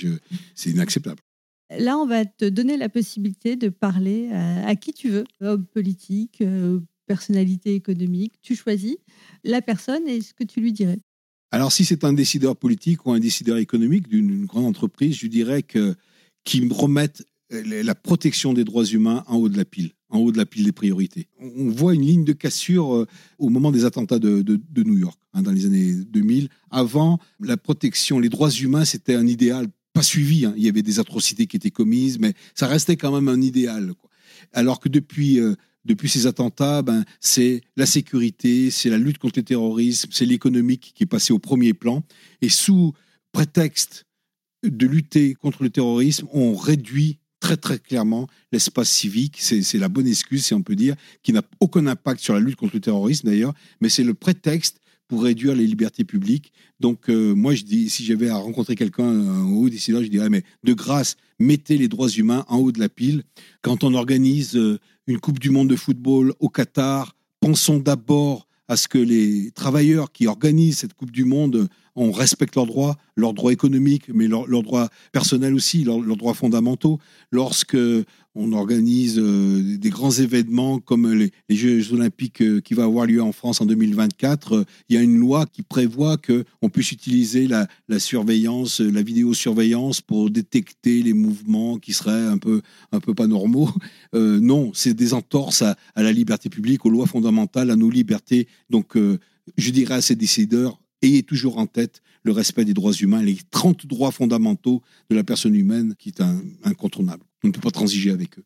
c'est 0.55 0.71
inacceptable. 0.71 1.21
Là, 1.77 1.97
on 1.97 2.05
va 2.05 2.25
te 2.25 2.45
donner 2.45 2.77
la 2.77 2.89
possibilité 2.89 3.55
de 3.55 3.69
parler 3.69 4.29
à, 4.31 4.67
à 4.67 4.75
qui 4.75 4.93
tu 4.93 5.09
veux, 5.09 5.23
homme 5.41 5.65
politique, 5.65 6.41
euh, 6.41 6.79
personnalité 7.05 7.75
économique. 7.75 8.33
Tu 8.41 8.55
choisis 8.55 8.97
la 9.43 9.61
personne 9.61 10.07
et 10.07 10.21
ce 10.21 10.33
que 10.33 10.43
tu 10.43 10.59
lui 10.59 10.73
dirais. 10.73 10.99
Alors, 11.51 11.71
si 11.71 11.85
c'est 11.85 12.03
un 12.03 12.13
décideur 12.13 12.55
politique 12.55 13.05
ou 13.05 13.11
un 13.11 13.19
décideur 13.19 13.57
économique 13.57 14.07
d'une 14.07 14.45
grande 14.45 14.65
entreprise, 14.65 15.15
je 15.15 15.27
dirais 15.27 15.61
que 15.63 15.95
qu'ils 16.43 16.67
me 16.67 16.73
remettent 16.73 17.23
euh, 17.53 17.83
la 17.83 17.95
protection 17.95 18.53
des 18.53 18.63
droits 18.63 18.85
humains 18.85 19.23
en 19.27 19.37
haut 19.37 19.49
de 19.49 19.57
la 19.57 19.65
pile, 19.65 19.91
en 20.13 20.19
haut 20.19 20.31
de 20.31 20.37
la 20.37 20.45
pile 20.45 20.65
des 20.65 20.71
priorités. 20.71 21.27
On 21.39 21.69
voit 21.69 21.93
une 21.93 22.05
ligne 22.05 22.23
de 22.23 22.33
cassure 22.33 22.95
euh, 22.95 23.07
au 23.39 23.49
moment 23.49 23.71
des 23.71 23.83
attentats 23.83 24.19
de, 24.19 24.59
New 24.77 24.97
York, 24.97 25.19
hein, 25.33 25.41
dans 25.41 25.51
les 25.51 25.65
années 25.65 25.93
2000. 25.93 26.49
Avant, 26.69 27.19
la 27.39 27.57
protection, 27.57 28.19
les 28.19 28.29
droits 28.29 28.51
humains, 28.51 28.85
c'était 28.85 29.15
un 29.15 29.27
idéal 29.27 29.67
pas 29.93 30.03
suivi. 30.03 30.45
hein. 30.45 30.53
Il 30.55 30.63
y 30.63 30.69
avait 30.69 30.81
des 30.81 30.99
atrocités 30.99 31.47
qui 31.47 31.57
étaient 31.57 31.71
commises, 31.71 32.19
mais 32.19 32.33
ça 32.55 32.67
restait 32.67 32.95
quand 32.95 33.11
même 33.11 33.27
un 33.27 33.41
idéal. 33.41 33.93
Alors 34.53 34.79
que 34.79 34.89
depuis 34.89 35.39
euh, 35.39 35.55
depuis 35.85 36.07
ces 36.07 36.27
attentats, 36.27 36.81
ben, 36.81 37.03
c'est 37.19 37.61
la 37.75 37.85
sécurité, 37.85 38.71
c'est 38.71 38.89
la 38.89 38.97
lutte 38.97 39.17
contre 39.17 39.39
le 39.39 39.43
terrorisme, 39.43 40.09
c'est 40.13 40.25
l'économique 40.25 40.93
qui 40.95 41.03
est 41.03 41.07
passé 41.07 41.33
au 41.33 41.39
premier 41.39 41.73
plan. 41.73 42.03
Et 42.41 42.47
sous 42.47 42.93
prétexte 43.33 44.05
de 44.63 44.87
lutter 44.87 45.33
contre 45.33 45.63
le 45.63 45.69
terrorisme, 45.69 46.27
on 46.31 46.55
réduit 46.55 47.19
très 47.43 47.57
très 47.57 47.77
clairement 47.77 48.27
l'espace 48.53 48.89
civique. 48.89 49.35
C'est 49.41 49.77
la 49.77 49.89
bonne 49.89 50.07
excuse, 50.07 50.45
si 50.45 50.53
on 50.53 50.61
peut 50.63 50.77
dire, 50.77 50.95
qui 51.23 51.33
n'a 51.33 51.41
aucun 51.59 51.85
impact 51.87 52.21
sur 52.21 52.33
la 52.33 52.39
lutte 52.39 52.55
contre 52.55 52.75
le 52.75 52.79
terrorisme 52.79 53.27
d'ailleurs, 53.27 53.53
mais 53.81 53.89
c'est 53.89 54.05
le 54.05 54.13
prétexte 54.13 54.77
pour 55.09 55.23
réduire 55.23 55.53
les 55.53 55.67
libertés 55.67 56.05
publiques. 56.05 56.53
Donc 56.79 57.09
euh, 57.09 57.35
moi, 57.35 57.53
je 57.53 57.63
dis, 57.63 57.89
si 57.89 58.05
j'avais 58.05 58.29
à 58.29 58.37
rencontrer 58.37 58.75
quelqu'un, 58.75 59.03
un 59.03 59.43
haut 59.51 59.69
décideur, 59.69 60.01
je 60.01 60.07
dirais, 60.07 60.29
mais 60.29 60.43
de 60.63 60.73
grâce, 60.73 61.17
mettez 61.37 61.77
les 61.77 61.89
droits 61.89 62.07
humains 62.07 62.45
en 62.47 62.59
haut 62.59 62.71
de 62.71 62.79
la 62.79 62.87
pile. 62.87 63.23
Quand 63.61 63.83
on 63.83 63.93
organise 63.93 64.55
euh, 64.55 64.79
une 65.07 65.19
Coupe 65.19 65.39
du 65.39 65.49
Monde 65.49 65.67
de 65.67 65.75
football 65.75 66.33
au 66.39 66.47
Qatar, 66.47 67.13
pensons 67.41 67.77
d'abord 67.77 68.47
à 68.73 68.75
ce 68.75 68.87
que 68.87 68.97
les 68.97 69.51
travailleurs 69.51 70.11
qui 70.11 70.25
organisent 70.25 70.79
cette 70.79 70.95
Coupe 70.95 71.11
du 71.11 71.25
Monde, 71.25 71.67
on 71.95 72.11
respecte 72.11 72.55
leurs 72.55 72.65
droits, 72.65 72.97
leurs 73.15 73.33
droits 73.33 73.53
économiques, 73.53 74.09
mais 74.11 74.27
leurs, 74.27 74.63
droits 74.63 74.89
personnels 75.11 75.53
aussi, 75.53 75.83
leurs, 75.83 75.99
leurs 75.99 76.17
droits 76.17 76.33
fondamentaux. 76.33 76.99
Lorsque 77.29 77.77
on 78.35 78.51
organise 78.53 79.19
euh, 79.19 79.77
des 79.77 79.89
grands 79.89 80.11
événements 80.11 80.79
comme 80.79 81.11
les, 81.13 81.31
Jeux 81.49 81.93
Olympiques 81.93 82.41
euh, 82.41 82.61
qui 82.61 82.73
va 82.73 82.85
avoir 82.85 83.05
lieu 83.05 83.21
en 83.21 83.31
France 83.31 83.61
en 83.61 83.65
2024, 83.65 84.53
euh, 84.53 84.65
il 84.89 84.95
y 84.95 84.99
a 84.99 85.01
une 85.01 85.19
loi 85.19 85.45
qui 85.45 85.61
prévoit 85.61 86.17
que 86.17 86.43
on 86.61 86.69
puisse 86.69 86.91
utiliser 86.91 87.47
la, 87.47 87.67
la 87.87 87.99
surveillance, 87.99 88.79
la 88.79 89.03
vidéosurveillance 89.03 90.01
pour 90.01 90.29
détecter 90.29 91.03
les 91.03 91.13
mouvements 91.13 91.77
qui 91.77 91.93
seraient 91.93 92.25
un 92.25 92.37
peu, 92.37 92.61
un 92.91 92.99
peu 92.99 93.13
pas 93.13 93.27
normaux. 93.27 93.69
Non, 94.13 94.71
c'est 94.73 94.93
des 94.93 95.13
entorses 95.13 95.63
à, 95.63 95.75
la 95.95 96.11
liberté 96.11 96.49
publique, 96.49 96.85
aux 96.85 96.89
lois 96.89 97.07
fondamentales, 97.07 97.71
à 97.71 97.75
nos 97.75 97.89
libertés. 97.89 98.47
Donc, 98.69 98.95
je 98.95 99.71
dirais 99.71 99.95
à 99.95 100.01
ces 100.01 100.15
décideurs, 100.15 100.79
ayez 101.01 101.23
toujours 101.23 101.57
en 101.57 101.65
tête 101.65 102.01
le 102.23 102.31
respect 102.31 102.65
des 102.65 102.73
droits 102.73 102.93
humains, 102.93 103.23
les 103.23 103.37
30 103.51 103.87
droits 103.87 104.11
fondamentaux 104.11 104.81
de 105.09 105.15
la 105.15 105.23
personne 105.23 105.55
humaine 105.55 105.95
qui 105.97 106.09
est 106.09 106.21
incontournable. 106.63 107.23
On 107.43 107.47
ne 107.47 107.53
peut 107.53 107.61
pas 107.61 107.71
transiger 107.71 108.11
avec 108.11 108.37
eux. 108.39 108.43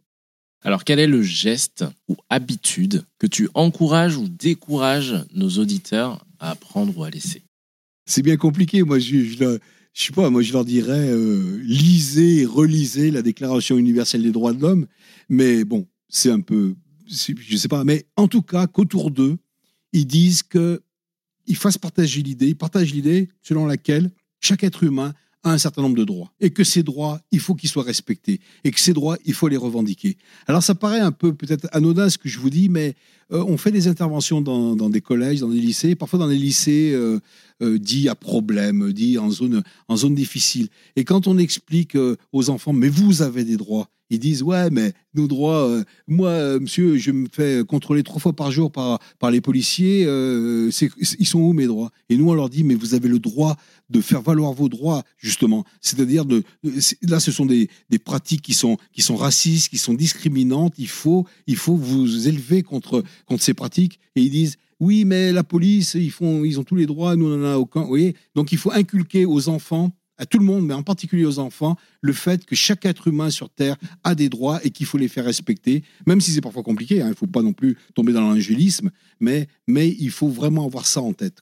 Alors, 0.63 0.83
quel 0.83 0.99
est 0.99 1.07
le 1.07 1.21
geste 1.21 1.86
ou 2.07 2.17
habitude 2.29 3.05
que 3.19 3.27
tu 3.27 3.47
encourages 3.53 4.17
ou 4.17 4.27
décourages 4.27 5.15
nos 5.33 5.49
auditeurs 5.49 6.25
à 6.39 6.51
apprendre 6.51 6.97
ou 6.97 7.03
à 7.03 7.10
laisser? 7.10 7.43
C'est 8.05 8.23
bien 8.23 8.38
compliqué. 8.38 8.81
Moi, 8.83 8.99
je, 8.99 9.23
je, 9.23 9.60
je 9.93 10.03
sais 10.03 10.13
pas, 10.13 10.29
moi 10.29 10.43
je 10.43 10.53
leur 10.53 10.63
dirais 10.63 11.10
euh, 11.10 11.60
lisez 11.63 12.41
et 12.41 12.45
relisez 12.45 13.10
la 13.10 13.23
Déclaration 13.23 13.77
universelle 13.77 14.23
des 14.23 14.31
droits 14.31 14.53
de 14.53 14.62
l'homme. 14.62 14.88
Mais 15.27 15.63
bon, 15.63 15.88
c'est 16.07 16.31
un 16.31 16.39
peu, 16.39 16.75
je 17.07 17.57
sais 17.57 17.67
pas. 17.67 17.83
Mais 17.83 18.05
en 18.15 18.27
tout 18.27 18.43
cas, 18.43 18.67
qu'autour 18.67 19.10
d'eux, 19.10 19.38
ils 19.93 20.05
disent 20.05 20.43
que 20.43 20.81
ils 21.47 21.55
fassent 21.55 21.77
partager 21.77 22.21
l'idée, 22.21 22.49
ils 22.49 22.55
partagent 22.55 22.93
l'idée 22.93 23.29
selon 23.41 23.65
laquelle 23.65 24.12
chaque 24.39 24.63
être 24.63 24.83
humain 24.83 25.13
un 25.43 25.58
certain 25.58 25.82
nombre 25.82 25.95
de 25.95 26.04
droits 26.04 26.32
et 26.39 26.50
que 26.50 26.63
ces 26.63 26.84
droits, 26.84 27.19
il 27.32 27.39
faut 27.39 27.56
qu'ils 27.56 27.69
soient 27.69 27.84
respectés 27.84 28.39
et 28.63 28.71
que 28.71 28.80
ces 28.80 28.93
droits, 28.93 29.17
il 29.26 29.34
faut 29.34 29.47
les 29.47 29.58
revendiquer. 29.58 30.17
Alors 30.47 30.63
ça 30.63 30.76
paraît 30.76 31.00
un 31.00 31.12
peu 31.12 31.34
peut-être 31.34 31.67
anodin 31.71 32.10
ce 32.10 32.17
que 32.17 32.30
je 32.30 32.39
vous 32.39 32.50
dis, 32.50 32.69
mais 32.69 32.95
euh, 33.32 33.43
on 33.47 33.58
fait 33.58 33.71
des 33.71 33.88
interventions 33.88 34.41
dans, 34.41 34.89
des 34.89 35.02
collèges, 35.02 35.39
dans 35.39 35.50
des 35.50 35.60
lycées, 35.60 35.95
parfois 35.95 36.19
dans 36.19 36.28
des 36.28 36.38
lycées 36.38 36.91
euh, 36.93 37.19
euh, 37.62 37.78
dits 37.78 38.10
à 38.10 38.15
problème, 38.15 38.91
dits 38.93 39.17
en 39.17 39.30
zone, 39.30 39.63
en 39.88 39.95
zone 39.95 40.15
difficile. 40.15 40.69
Et 40.95 41.04
quand 41.04 41.28
on 41.28 41.38
explique 41.38 41.97
aux 42.32 42.50
enfants, 42.50 42.73
mais 42.73 42.89
vous 42.89 43.21
avez 43.21 43.43
des 43.43 43.58
droits, 43.58 43.89
ils 44.10 44.20
disent 44.20 44.43
ouais 44.43 44.70
mais 44.70 44.93
nos 45.13 45.28
droits 45.28 45.67
euh, 45.67 45.84
moi 46.08 46.30
euh, 46.30 46.60
monsieur 46.60 46.98
je 46.98 47.12
me 47.12 47.28
fais 47.32 47.63
contrôler 47.67 48.04
trois 48.04 48.20
fois 48.20 48.34
par 48.34 48.52
jour 48.52 48.72
par 48.72 49.00
par 49.20 49.32
les 49.32 49.41
policiers 49.41 50.06
euh, 50.06 50.70
ils 51.20 51.26
sont 51.26 51.39
où 51.39 51.54
mes 51.54 51.65
droits? 51.65 51.91
Et 52.10 52.17
nous 52.17 52.30
on 52.30 52.34
leur 52.34 52.50
dit 52.50 52.63
mais 52.63 52.76
vous 52.76 52.93
avez 52.93 53.10
le 53.10 53.20
droit 53.20 53.58
de 53.89 54.02
faire 54.02 54.22
valoir 54.22 54.54
vos 54.54 54.70
droits 54.70 55.04
justement. 55.17 55.63
C'est-à-dire 55.82 56.26
de 56.26 56.43
là 57.04 57.20
ce 57.20 57.32
sont 57.32 57.46
des, 57.46 57.70
des 57.89 58.00
pratiques 58.00 58.41
qui 58.41 58.54
sont 58.54 58.78
qui 58.93 59.02
sont 59.02 59.15
racistes 59.15 59.70
qui 59.70 59.78
sont 59.78 59.93
discriminantes. 59.93 60.74
Il 60.78 60.88
faut 60.89 61.26
il 61.48 61.56
faut 61.56 61.76
vous 61.76 62.28
élever 62.28 62.63
contre 62.63 63.04
contre 63.26 63.43
ces 63.43 63.54
pratiques. 63.54 64.00
Et 64.15 64.22
ils 64.22 64.30
disent 64.30 64.58
oui 64.80 65.06
mais 65.06 65.32
la 65.32 65.43
police 65.43 65.96
ils 65.96 66.12
font 66.12 66.43
ils 66.43 66.60
ont 66.60 66.63
tous 66.63 66.76
les 66.76 66.86
droits 66.86 67.15
nous 67.15 67.28
on 67.28 67.41
en 67.41 67.46
a 67.46 67.58
aucun. 67.58 67.82
Vous 67.82 67.98
donc 68.36 68.52
il 68.52 68.58
faut 68.58 68.72
inculquer 68.72 69.26
aux 69.26 69.50
enfants 69.50 69.91
à 70.17 70.25
tout 70.25 70.39
le 70.39 70.45
monde, 70.45 70.65
mais 70.65 70.73
en 70.73 70.84
particulier 70.84 71.25
aux 71.25 71.39
enfants, 71.39 71.75
le 72.01 72.13
fait 72.13 72.45
que 72.45 72.56
chaque 72.56 72.86
être 72.86 73.08
humain 73.08 73.30
sur 73.30 73.49
Terre 73.49 73.77
a 74.03 74.15
des 74.15 74.30
droits 74.30 74.60
et 74.65 74.71
qu'il 74.71 74.86
faut 74.86 74.97
les 74.97 75.08
faire 75.08 75.25
respecter, 75.25 75.84
même 76.06 76.21
si 76.21 76.32
c'est 76.32 76.41
parfois 76.41 76.63
compliqué. 76.63 77.01
Hein, 77.01 77.08
il 77.08 77.12
ne 77.12 77.15
faut 77.15 77.27
pas 77.27 77.41
non 77.41 77.53
plus 77.53 77.77
tomber 77.93 78.13
dans 78.13 78.21
l'angélisme, 78.21 78.91
mais, 79.19 79.47
mais 79.67 79.89
il 79.99 80.12
faut 80.12 80.30
vraiment 80.30 80.65
avoir 80.65 80.86
ça 80.86 81.01
en 81.01 81.13
tête. 81.13 81.41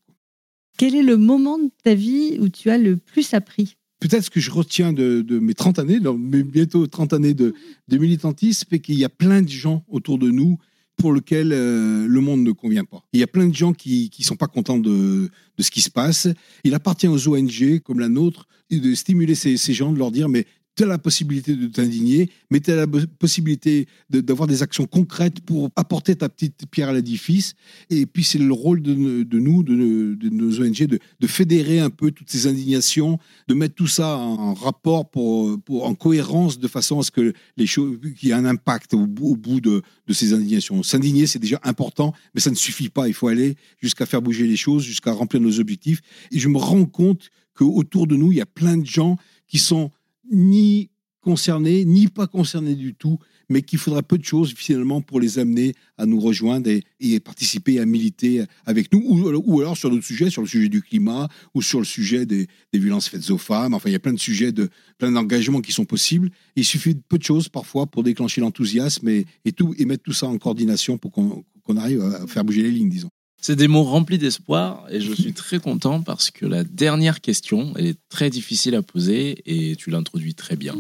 Quel 0.78 0.96
est 0.96 1.04
le 1.04 1.18
moment 1.18 1.58
de 1.58 1.70
ta 1.84 1.96
vie 1.96 2.38
où 2.40 2.50
tu 2.50 2.70
as 2.70 2.78
le 2.78 2.98
plus 2.98 3.34
appris? 3.34 3.78
Peut-être 4.02 4.26
ce 4.26 4.30
que 4.30 4.42
je 4.42 4.52
retiens 4.52 4.92
de, 4.92 5.22
de, 5.22 5.40
mes 5.40 5.54
30 5.54 5.80
années, 5.80 6.00
bientôt 6.00 6.86
30 6.86 7.14
années 7.14 7.34
de, 7.34 7.54
de 7.88 7.98
militantisme, 7.98 8.68
c'est 8.70 8.80
qu'il 8.80 9.00
y 9.00 9.06
a 9.06 9.10
plein 9.10 9.42
de 9.42 9.50
gens 9.50 9.86
autour 9.88 10.20
de 10.20 10.30
nous 10.30 10.58
pour 10.98 11.12
lequel 11.12 11.52
euh, 11.52 12.08
le 12.08 12.22
monde 12.22 12.42
ne 12.42 12.52
convient 12.52 12.86
pas. 12.86 13.04
Il 13.14 13.20
y 13.20 13.24
a 13.24 13.28
plein 13.28 13.48
de 13.48 13.56
gens 13.56 13.74
qui 13.74 14.12
ne 14.18 14.24
sont 14.24 14.36
pas 14.36 14.48
contents 14.48 14.78
de, 14.78 15.30
de 15.58 15.64
ce 15.64 15.72
qui 15.72 15.82
se 15.82 15.90
passe. 15.90 16.28
Il 16.64 16.74
appartient 16.74 17.08
aux 17.08 17.28
ONG 17.28 17.80
comme 17.84 18.00
la 18.00 18.10
nôtre 18.10 18.48
de 18.72 18.96
stimuler 18.96 19.36
ces, 19.36 19.58
ces 19.58 19.74
gens, 19.74 19.92
de 19.92 20.00
leur 20.00 20.12
dire 20.12 20.30
mais 20.30 20.46
tu 20.76 20.84
as 20.84 20.86
la 20.86 20.98
possibilité 20.98 21.56
de 21.56 21.68
t'indigner, 21.68 22.30
mais 22.50 22.60
tu 22.60 22.72
as 22.72 22.76
la 22.76 22.88
possibilité 23.20 23.88
d'avoir 24.10 24.48
des 24.48 24.62
actions 24.62 24.86
concrètes 24.86 25.40
pour 25.42 25.70
apporter 25.76 26.16
ta 26.16 26.28
petite 26.28 26.66
pierre 26.70 26.90
à 26.90 26.94
l'édifice. 26.94 27.54
Et 27.90 28.06
puis, 28.06 28.24
c'est 28.24 28.40
le 28.40 28.52
rôle 28.52 28.82
de, 28.82 28.94
nous, 28.94 29.64
de, 29.64 30.30
nos 30.30 30.62
ONG, 30.62 30.86
de, 30.86 31.28
fédérer 31.28 31.80
un 31.80 31.90
peu 31.90 32.12
toutes 32.12 32.30
ces 32.30 32.48
indignations, 32.48 33.20
de 33.48 33.54
mettre 33.54 33.76
tout 33.76 33.88
ça 33.88 34.18
en 34.18 34.54
rapport, 34.54 35.10
pour, 35.10 35.86
en 35.86 35.96
cohérence, 35.96 36.60
de 36.60 36.68
façon 36.68 37.00
à 37.00 37.04
ce 37.04 37.12
que 37.12 37.34
les 37.58 37.66
qu'il 37.66 38.30
y 38.30 38.30
ait 38.30 38.34
un 38.34 38.46
impact 38.46 38.94
au, 38.94 39.08
au 39.22 39.36
bout 39.36 39.62
de 39.62 39.82
ces 40.12 40.34
indignations. 40.34 40.84
S'indigner, 40.84 41.28
c'est 41.28 41.40
déjà 41.40 41.60
important, 41.64 42.14
mais 42.34 42.42
ça 42.42 42.50
ne 42.50 42.56
suffit 42.56 42.90
pas. 42.90 43.08
Il 43.08 43.14
faut 43.14 43.28
aller 43.28 43.56
jusqu'à 43.82 44.06
faire 44.06 44.22
bouger 44.22 44.46
les 44.46 44.58
choses, 44.58 44.84
jusqu'à 44.84 45.12
remplir 45.12 45.42
nos 45.42 45.60
objectifs. 45.60 46.02
Et 46.32 46.40
je 46.40 46.50
me 46.50 46.58
rends 46.58 46.86
compte 46.86 47.30
qu'autour 47.54 48.08
de 48.08 48.16
nous, 48.16 48.32
il 48.32 48.38
y 48.38 48.42
a 48.42 48.46
plein 48.46 48.78
de 48.78 48.86
gens 48.86 49.18
qui 49.48 49.58
sont 49.58 49.92
ni 50.32 50.90
concernés, 51.26 51.86
ni 51.86 52.08
pas 52.08 52.28
concernés 52.28 52.76
du 52.76 52.94
tout, 52.94 53.18
mais 53.50 53.64
qu'il 53.64 53.80
faudra 53.80 54.04
peu 54.04 54.18
de 54.18 54.24
choses 54.24 54.54
finalement 54.56 55.02
pour 55.02 55.20
les 55.20 55.40
amener 55.40 55.74
à 55.98 56.06
nous 56.06 56.20
rejoindre 56.20 56.70
et, 56.70 57.20
participer 57.20 57.80
à 57.80 57.86
militer 57.86 58.44
avec 58.66 58.94
nous, 58.94 59.02
ou, 59.04 59.32
ou, 59.46 59.62
alors 59.62 59.76
sur 59.76 59.90
d'autres 59.90 60.06
sujets, 60.06 60.30
sur 60.30 60.42
le 60.42 60.48
sujet 60.48 60.70
du 60.70 60.82
climat, 60.82 61.28
ou 61.54 61.62
sur 61.62 61.80
le 61.80 61.86
sujet 61.86 62.26
des, 62.26 62.48
violences 62.74 63.10
faites 63.10 63.30
aux 63.32 63.38
femmes. 63.38 63.74
Enfin, 63.74 63.90
il 63.90 63.94
y 63.94 63.96
a 63.96 64.00
plein 64.00 64.14
de 64.14 64.20
sujets, 64.20 64.52
de, 64.52 64.70
plein 64.98 65.12
d'engagements 65.12 65.62
qui 65.62 65.72
sont 65.72 65.86
possibles. 65.86 66.30
il 66.56 66.66
suffit 66.66 66.94
de 66.94 67.02
peu 67.08 67.18
de 67.18 67.24
choses 67.24 67.50
parfois 67.50 67.88
pour 67.88 68.04
déclencher 68.04 68.42
l'enthousiasme 68.42 69.08
et, 69.10 69.26
tout, 69.56 69.74
et 69.78 69.86
mettre 69.86 70.04
tout 70.04 70.14
ça 70.14 70.28
en 70.28 70.38
coordination 70.38 70.98
pour 70.98 71.12
qu'on 71.12 71.78
arrive 71.78 72.02
à 72.02 72.28
faire 72.28 72.46
bouger 72.46 72.62
les 72.62 72.72
lignes, 72.72 72.90
disons. 72.90 73.10
C'est 73.42 73.56
des 73.56 73.68
mots 73.68 73.84
remplis 73.84 74.18
d'espoir 74.18 74.88
et 74.90 75.00
je 75.02 75.14
suis 75.14 75.34
très 75.34 75.60
content 75.60 76.02
parce 76.02 76.32
que 76.32 76.46
la 76.46 76.64
dernière 76.64 77.22
question, 77.22 77.76
est 77.78 77.98
très 78.10 78.30
difficile 78.30 78.76
à 78.76 78.82
poser 78.82 79.42
et 79.46 79.76
tu 79.76 79.92
l'introduis 79.92 80.34
très 80.34 80.56
bien. 80.56 80.76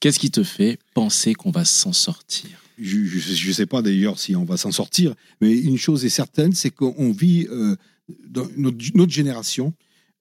Qu'est-ce 0.00 0.18
qui 0.18 0.30
te 0.30 0.42
fait 0.42 0.78
penser 0.94 1.34
qu'on 1.34 1.50
va 1.50 1.64
s'en 1.64 1.92
sortir? 1.92 2.50
Je 2.78 3.48
ne 3.48 3.52
sais 3.52 3.66
pas 3.66 3.82
d'ailleurs 3.82 4.18
si 4.18 4.34
on 4.34 4.44
va 4.44 4.56
s'en 4.56 4.72
sortir, 4.72 5.14
mais 5.40 5.52
une 5.56 5.78
chose 5.78 6.04
est 6.04 6.08
certaine, 6.08 6.52
c'est 6.52 6.70
qu'on 6.70 7.12
vit 7.12 7.46
euh, 7.50 7.76
dans 8.26 8.48
notre, 8.56 9.12
génération, 9.12 9.74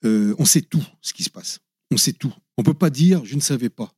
euh, 0.06 0.36
on 0.38 0.46
sait 0.46 0.62
tout 0.62 0.84
ce 1.02 1.14
qui 1.14 1.24
se 1.24 1.30
passe. 1.30 1.60
On 1.90 1.98
sait 1.98 2.14
tout. 2.14 2.34
On 2.58 2.64
peut 2.64 2.74
pas 2.74 2.90
dire 2.90 3.24
je 3.26 3.36
ne 3.36 3.42
savais 3.42 3.70
pas. 3.70 3.94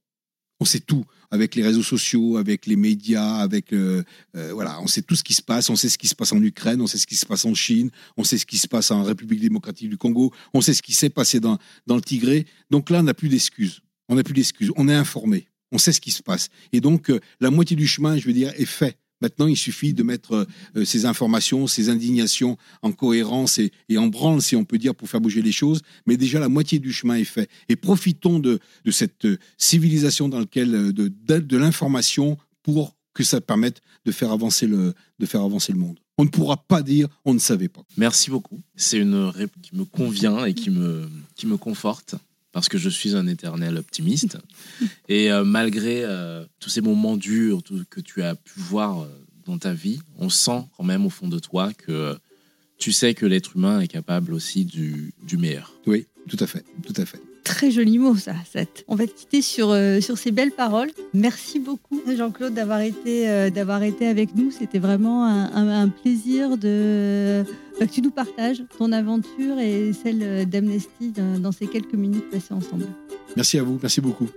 On 0.63 0.65
sait 0.65 0.79
tout 0.79 1.03
avec 1.29 1.55
les 1.55 1.61
réseaux 1.61 1.83
sociaux, 1.83 2.37
avec 2.37 2.67
les 2.67 2.77
médias, 2.77 3.35
avec 3.35 3.73
euh, 3.73 4.01
euh, 4.37 4.53
voilà, 4.53 4.79
on 4.79 4.87
sait 4.87 5.01
tout 5.01 5.17
ce 5.17 5.21
qui 5.21 5.33
se 5.33 5.41
passe. 5.41 5.69
On 5.69 5.75
sait 5.75 5.89
ce 5.89 5.97
qui 5.97 6.07
se 6.07 6.15
passe 6.15 6.31
en 6.31 6.41
Ukraine, 6.41 6.79
on 6.79 6.87
sait 6.87 6.97
ce 6.97 7.05
qui 7.05 7.17
se 7.17 7.25
passe 7.25 7.43
en 7.43 7.53
Chine, 7.53 7.91
on 8.15 8.23
sait 8.23 8.37
ce 8.37 8.45
qui 8.45 8.57
se 8.57 8.69
passe 8.69 8.89
en 8.89 9.03
République 9.03 9.41
démocratique 9.41 9.89
du 9.89 9.97
Congo, 9.97 10.31
on 10.53 10.61
sait 10.61 10.73
ce 10.73 10.81
qui 10.81 10.93
s'est 10.93 11.09
passé 11.09 11.41
dans 11.41 11.57
le 11.89 11.99
Tigré. 11.99 12.45
Donc 12.71 12.89
là, 12.89 13.01
on 13.01 13.03
n'a 13.03 13.13
plus 13.13 13.27
d'excuses. 13.27 13.81
On 14.07 14.15
n'a 14.15 14.23
plus 14.23 14.33
d'excuses. 14.33 14.71
On 14.77 14.87
est 14.87 14.95
informé. 14.95 15.49
On 15.73 15.77
sait 15.77 15.91
ce 15.91 15.99
qui 15.99 16.11
se 16.11 16.23
passe. 16.23 16.47
Et 16.71 16.79
donc 16.79 17.09
euh, 17.09 17.19
la 17.41 17.51
moitié 17.51 17.75
du 17.75 17.87
chemin, 17.87 18.15
je 18.17 18.25
veux 18.25 18.31
dire, 18.31 18.53
est 18.55 18.63
fait. 18.63 18.97
Maintenant, 19.23 19.47
il 19.47 19.55
suffit 19.55 19.93
de 19.93 20.03
mettre 20.03 20.45
euh, 20.75 20.83
ces 20.83 21.05
informations, 21.05 21.65
ces 21.65 21.87
indignations 21.87 22.57
en 22.81 22.91
cohérence 22.91 23.57
et, 23.57 23.71
en 23.97 24.07
branle, 24.07 24.41
si 24.41 24.57
on 24.57 24.65
peut 24.65 24.77
dire, 24.77 24.93
pour 24.93 25.07
faire 25.07 25.21
bouger 25.21 25.41
les 25.41 25.53
choses. 25.53 25.81
Mais 26.05 26.17
déjà, 26.17 26.39
la 26.39 26.49
moitié 26.49 26.77
du 26.77 26.91
chemin 26.91 27.15
est 27.15 27.23
fait. 27.23 27.49
Et 27.69 27.77
profitons 27.77 28.39
de, 28.39 28.59
de 28.83 28.91
cette 28.91 29.25
civilisation 29.57 30.27
dans 30.27 30.39
laquelle 30.39 30.91
de, 30.91 31.07
de, 31.07 31.39
de 31.39 31.57
l'information 31.57 32.37
pour 32.63 32.97
que 33.13 33.23
ça 33.23 33.39
permette 33.39 33.81
de 34.05 34.11
faire 34.11 34.31
avancer 34.31 34.67
le, 34.67 34.93
de 35.19 35.25
faire 35.25 35.41
avancer 35.41 35.71
le 35.71 35.79
monde. 35.79 35.99
On 36.17 36.25
ne 36.25 36.29
pourra 36.29 36.57
pas 36.57 36.83
dire 36.83 37.07
on 37.23 37.33
ne 37.33 37.39
savait 37.39 37.69
pas. 37.69 37.83
Merci 37.95 38.29
beaucoup. 38.29 38.59
C'est 38.75 38.97
une 38.97 39.15
réponse 39.15 39.63
qui 39.63 39.75
me 39.77 39.85
convient 39.85 40.43
et 40.43 40.53
qui 40.53 40.69
me, 40.69 41.09
qui 41.35 41.47
me 41.47 41.55
conforte 41.55 42.15
parce 42.53 42.69
que 42.69 42.77
je 42.77 42.87
suis 42.87 43.15
un 43.17 43.27
éternel 43.27 43.77
optimiste. 43.77 44.37
Et 45.09 45.31
euh, 45.31 45.43
malgré 45.43 46.03
euh, 46.05 46.45
tous 46.61 46.69
ces 46.69 46.79
moments 46.79 47.17
durs 47.17 47.61
tout, 47.61 47.83
que 47.89 47.99
tu 47.99 48.23
as 48.23 48.35
pu 48.35 48.59
voir 48.59 49.01
euh, 49.01 49.07
dans 49.45 49.57
ta 49.57 49.73
vie, 49.73 49.99
on 50.17 50.29
sent 50.29 50.63
quand 50.77 50.83
même 50.85 51.05
au 51.05 51.09
fond 51.09 51.27
de 51.27 51.39
toi 51.39 51.73
que 51.73 52.15
tu 52.77 52.93
sais 52.93 53.13
que 53.13 53.25
l'être 53.25 53.57
humain 53.57 53.81
est 53.81 53.87
capable 53.87 54.33
aussi 54.33 54.63
du, 54.63 55.13
du, 55.23 55.37
meilleur. 55.37 55.73
Oui, 55.85 56.07
tout 56.29 56.37
à 56.39 56.47
fait, 56.47 56.63
tout 56.85 56.93
à 56.95 57.05
fait. 57.05 57.19
Très 57.43 57.71
joli 57.71 57.99
mot, 57.99 58.15
ça. 58.15 58.33
On 58.87 58.95
va 58.95 59.05
te 59.05 59.11
quitter 59.11 59.41
sur, 59.41 59.71
euh, 59.71 59.99
sur 59.99 60.17
ces 60.17 60.31
belles 60.31 60.51
paroles. 60.51 60.91
Merci 61.13 61.59
beaucoup, 61.59 62.01
Jean-Claude, 62.07 62.53
d'avoir 62.53 62.79
été, 62.81 63.29
euh, 63.29 63.49
avec 64.01 64.35
nous. 64.35 64.51
C'était 64.51 64.79
vraiment 64.79 65.25
un, 65.25 65.89
plaisir 65.89 66.57
de, 66.57 67.43
que 67.79 67.85
tu 67.85 68.01
nous 68.01 68.11
partages 68.11 68.63
ton 68.77 68.91
aventure 68.91 69.59
et 69.59 69.91
celle 69.93 70.49
d'Amnesty 70.49 71.11
dans, 71.11 71.39
dans 71.39 71.51
ces 71.51 71.67
quelques 71.67 71.95
minutes 71.95 72.29
passées 72.29 72.53
ensemble. 72.53 72.87
Merci 73.35 73.59
à 73.59 73.63
vous, 73.63 73.79
merci 73.81 73.99
beaucoup. 73.99 74.29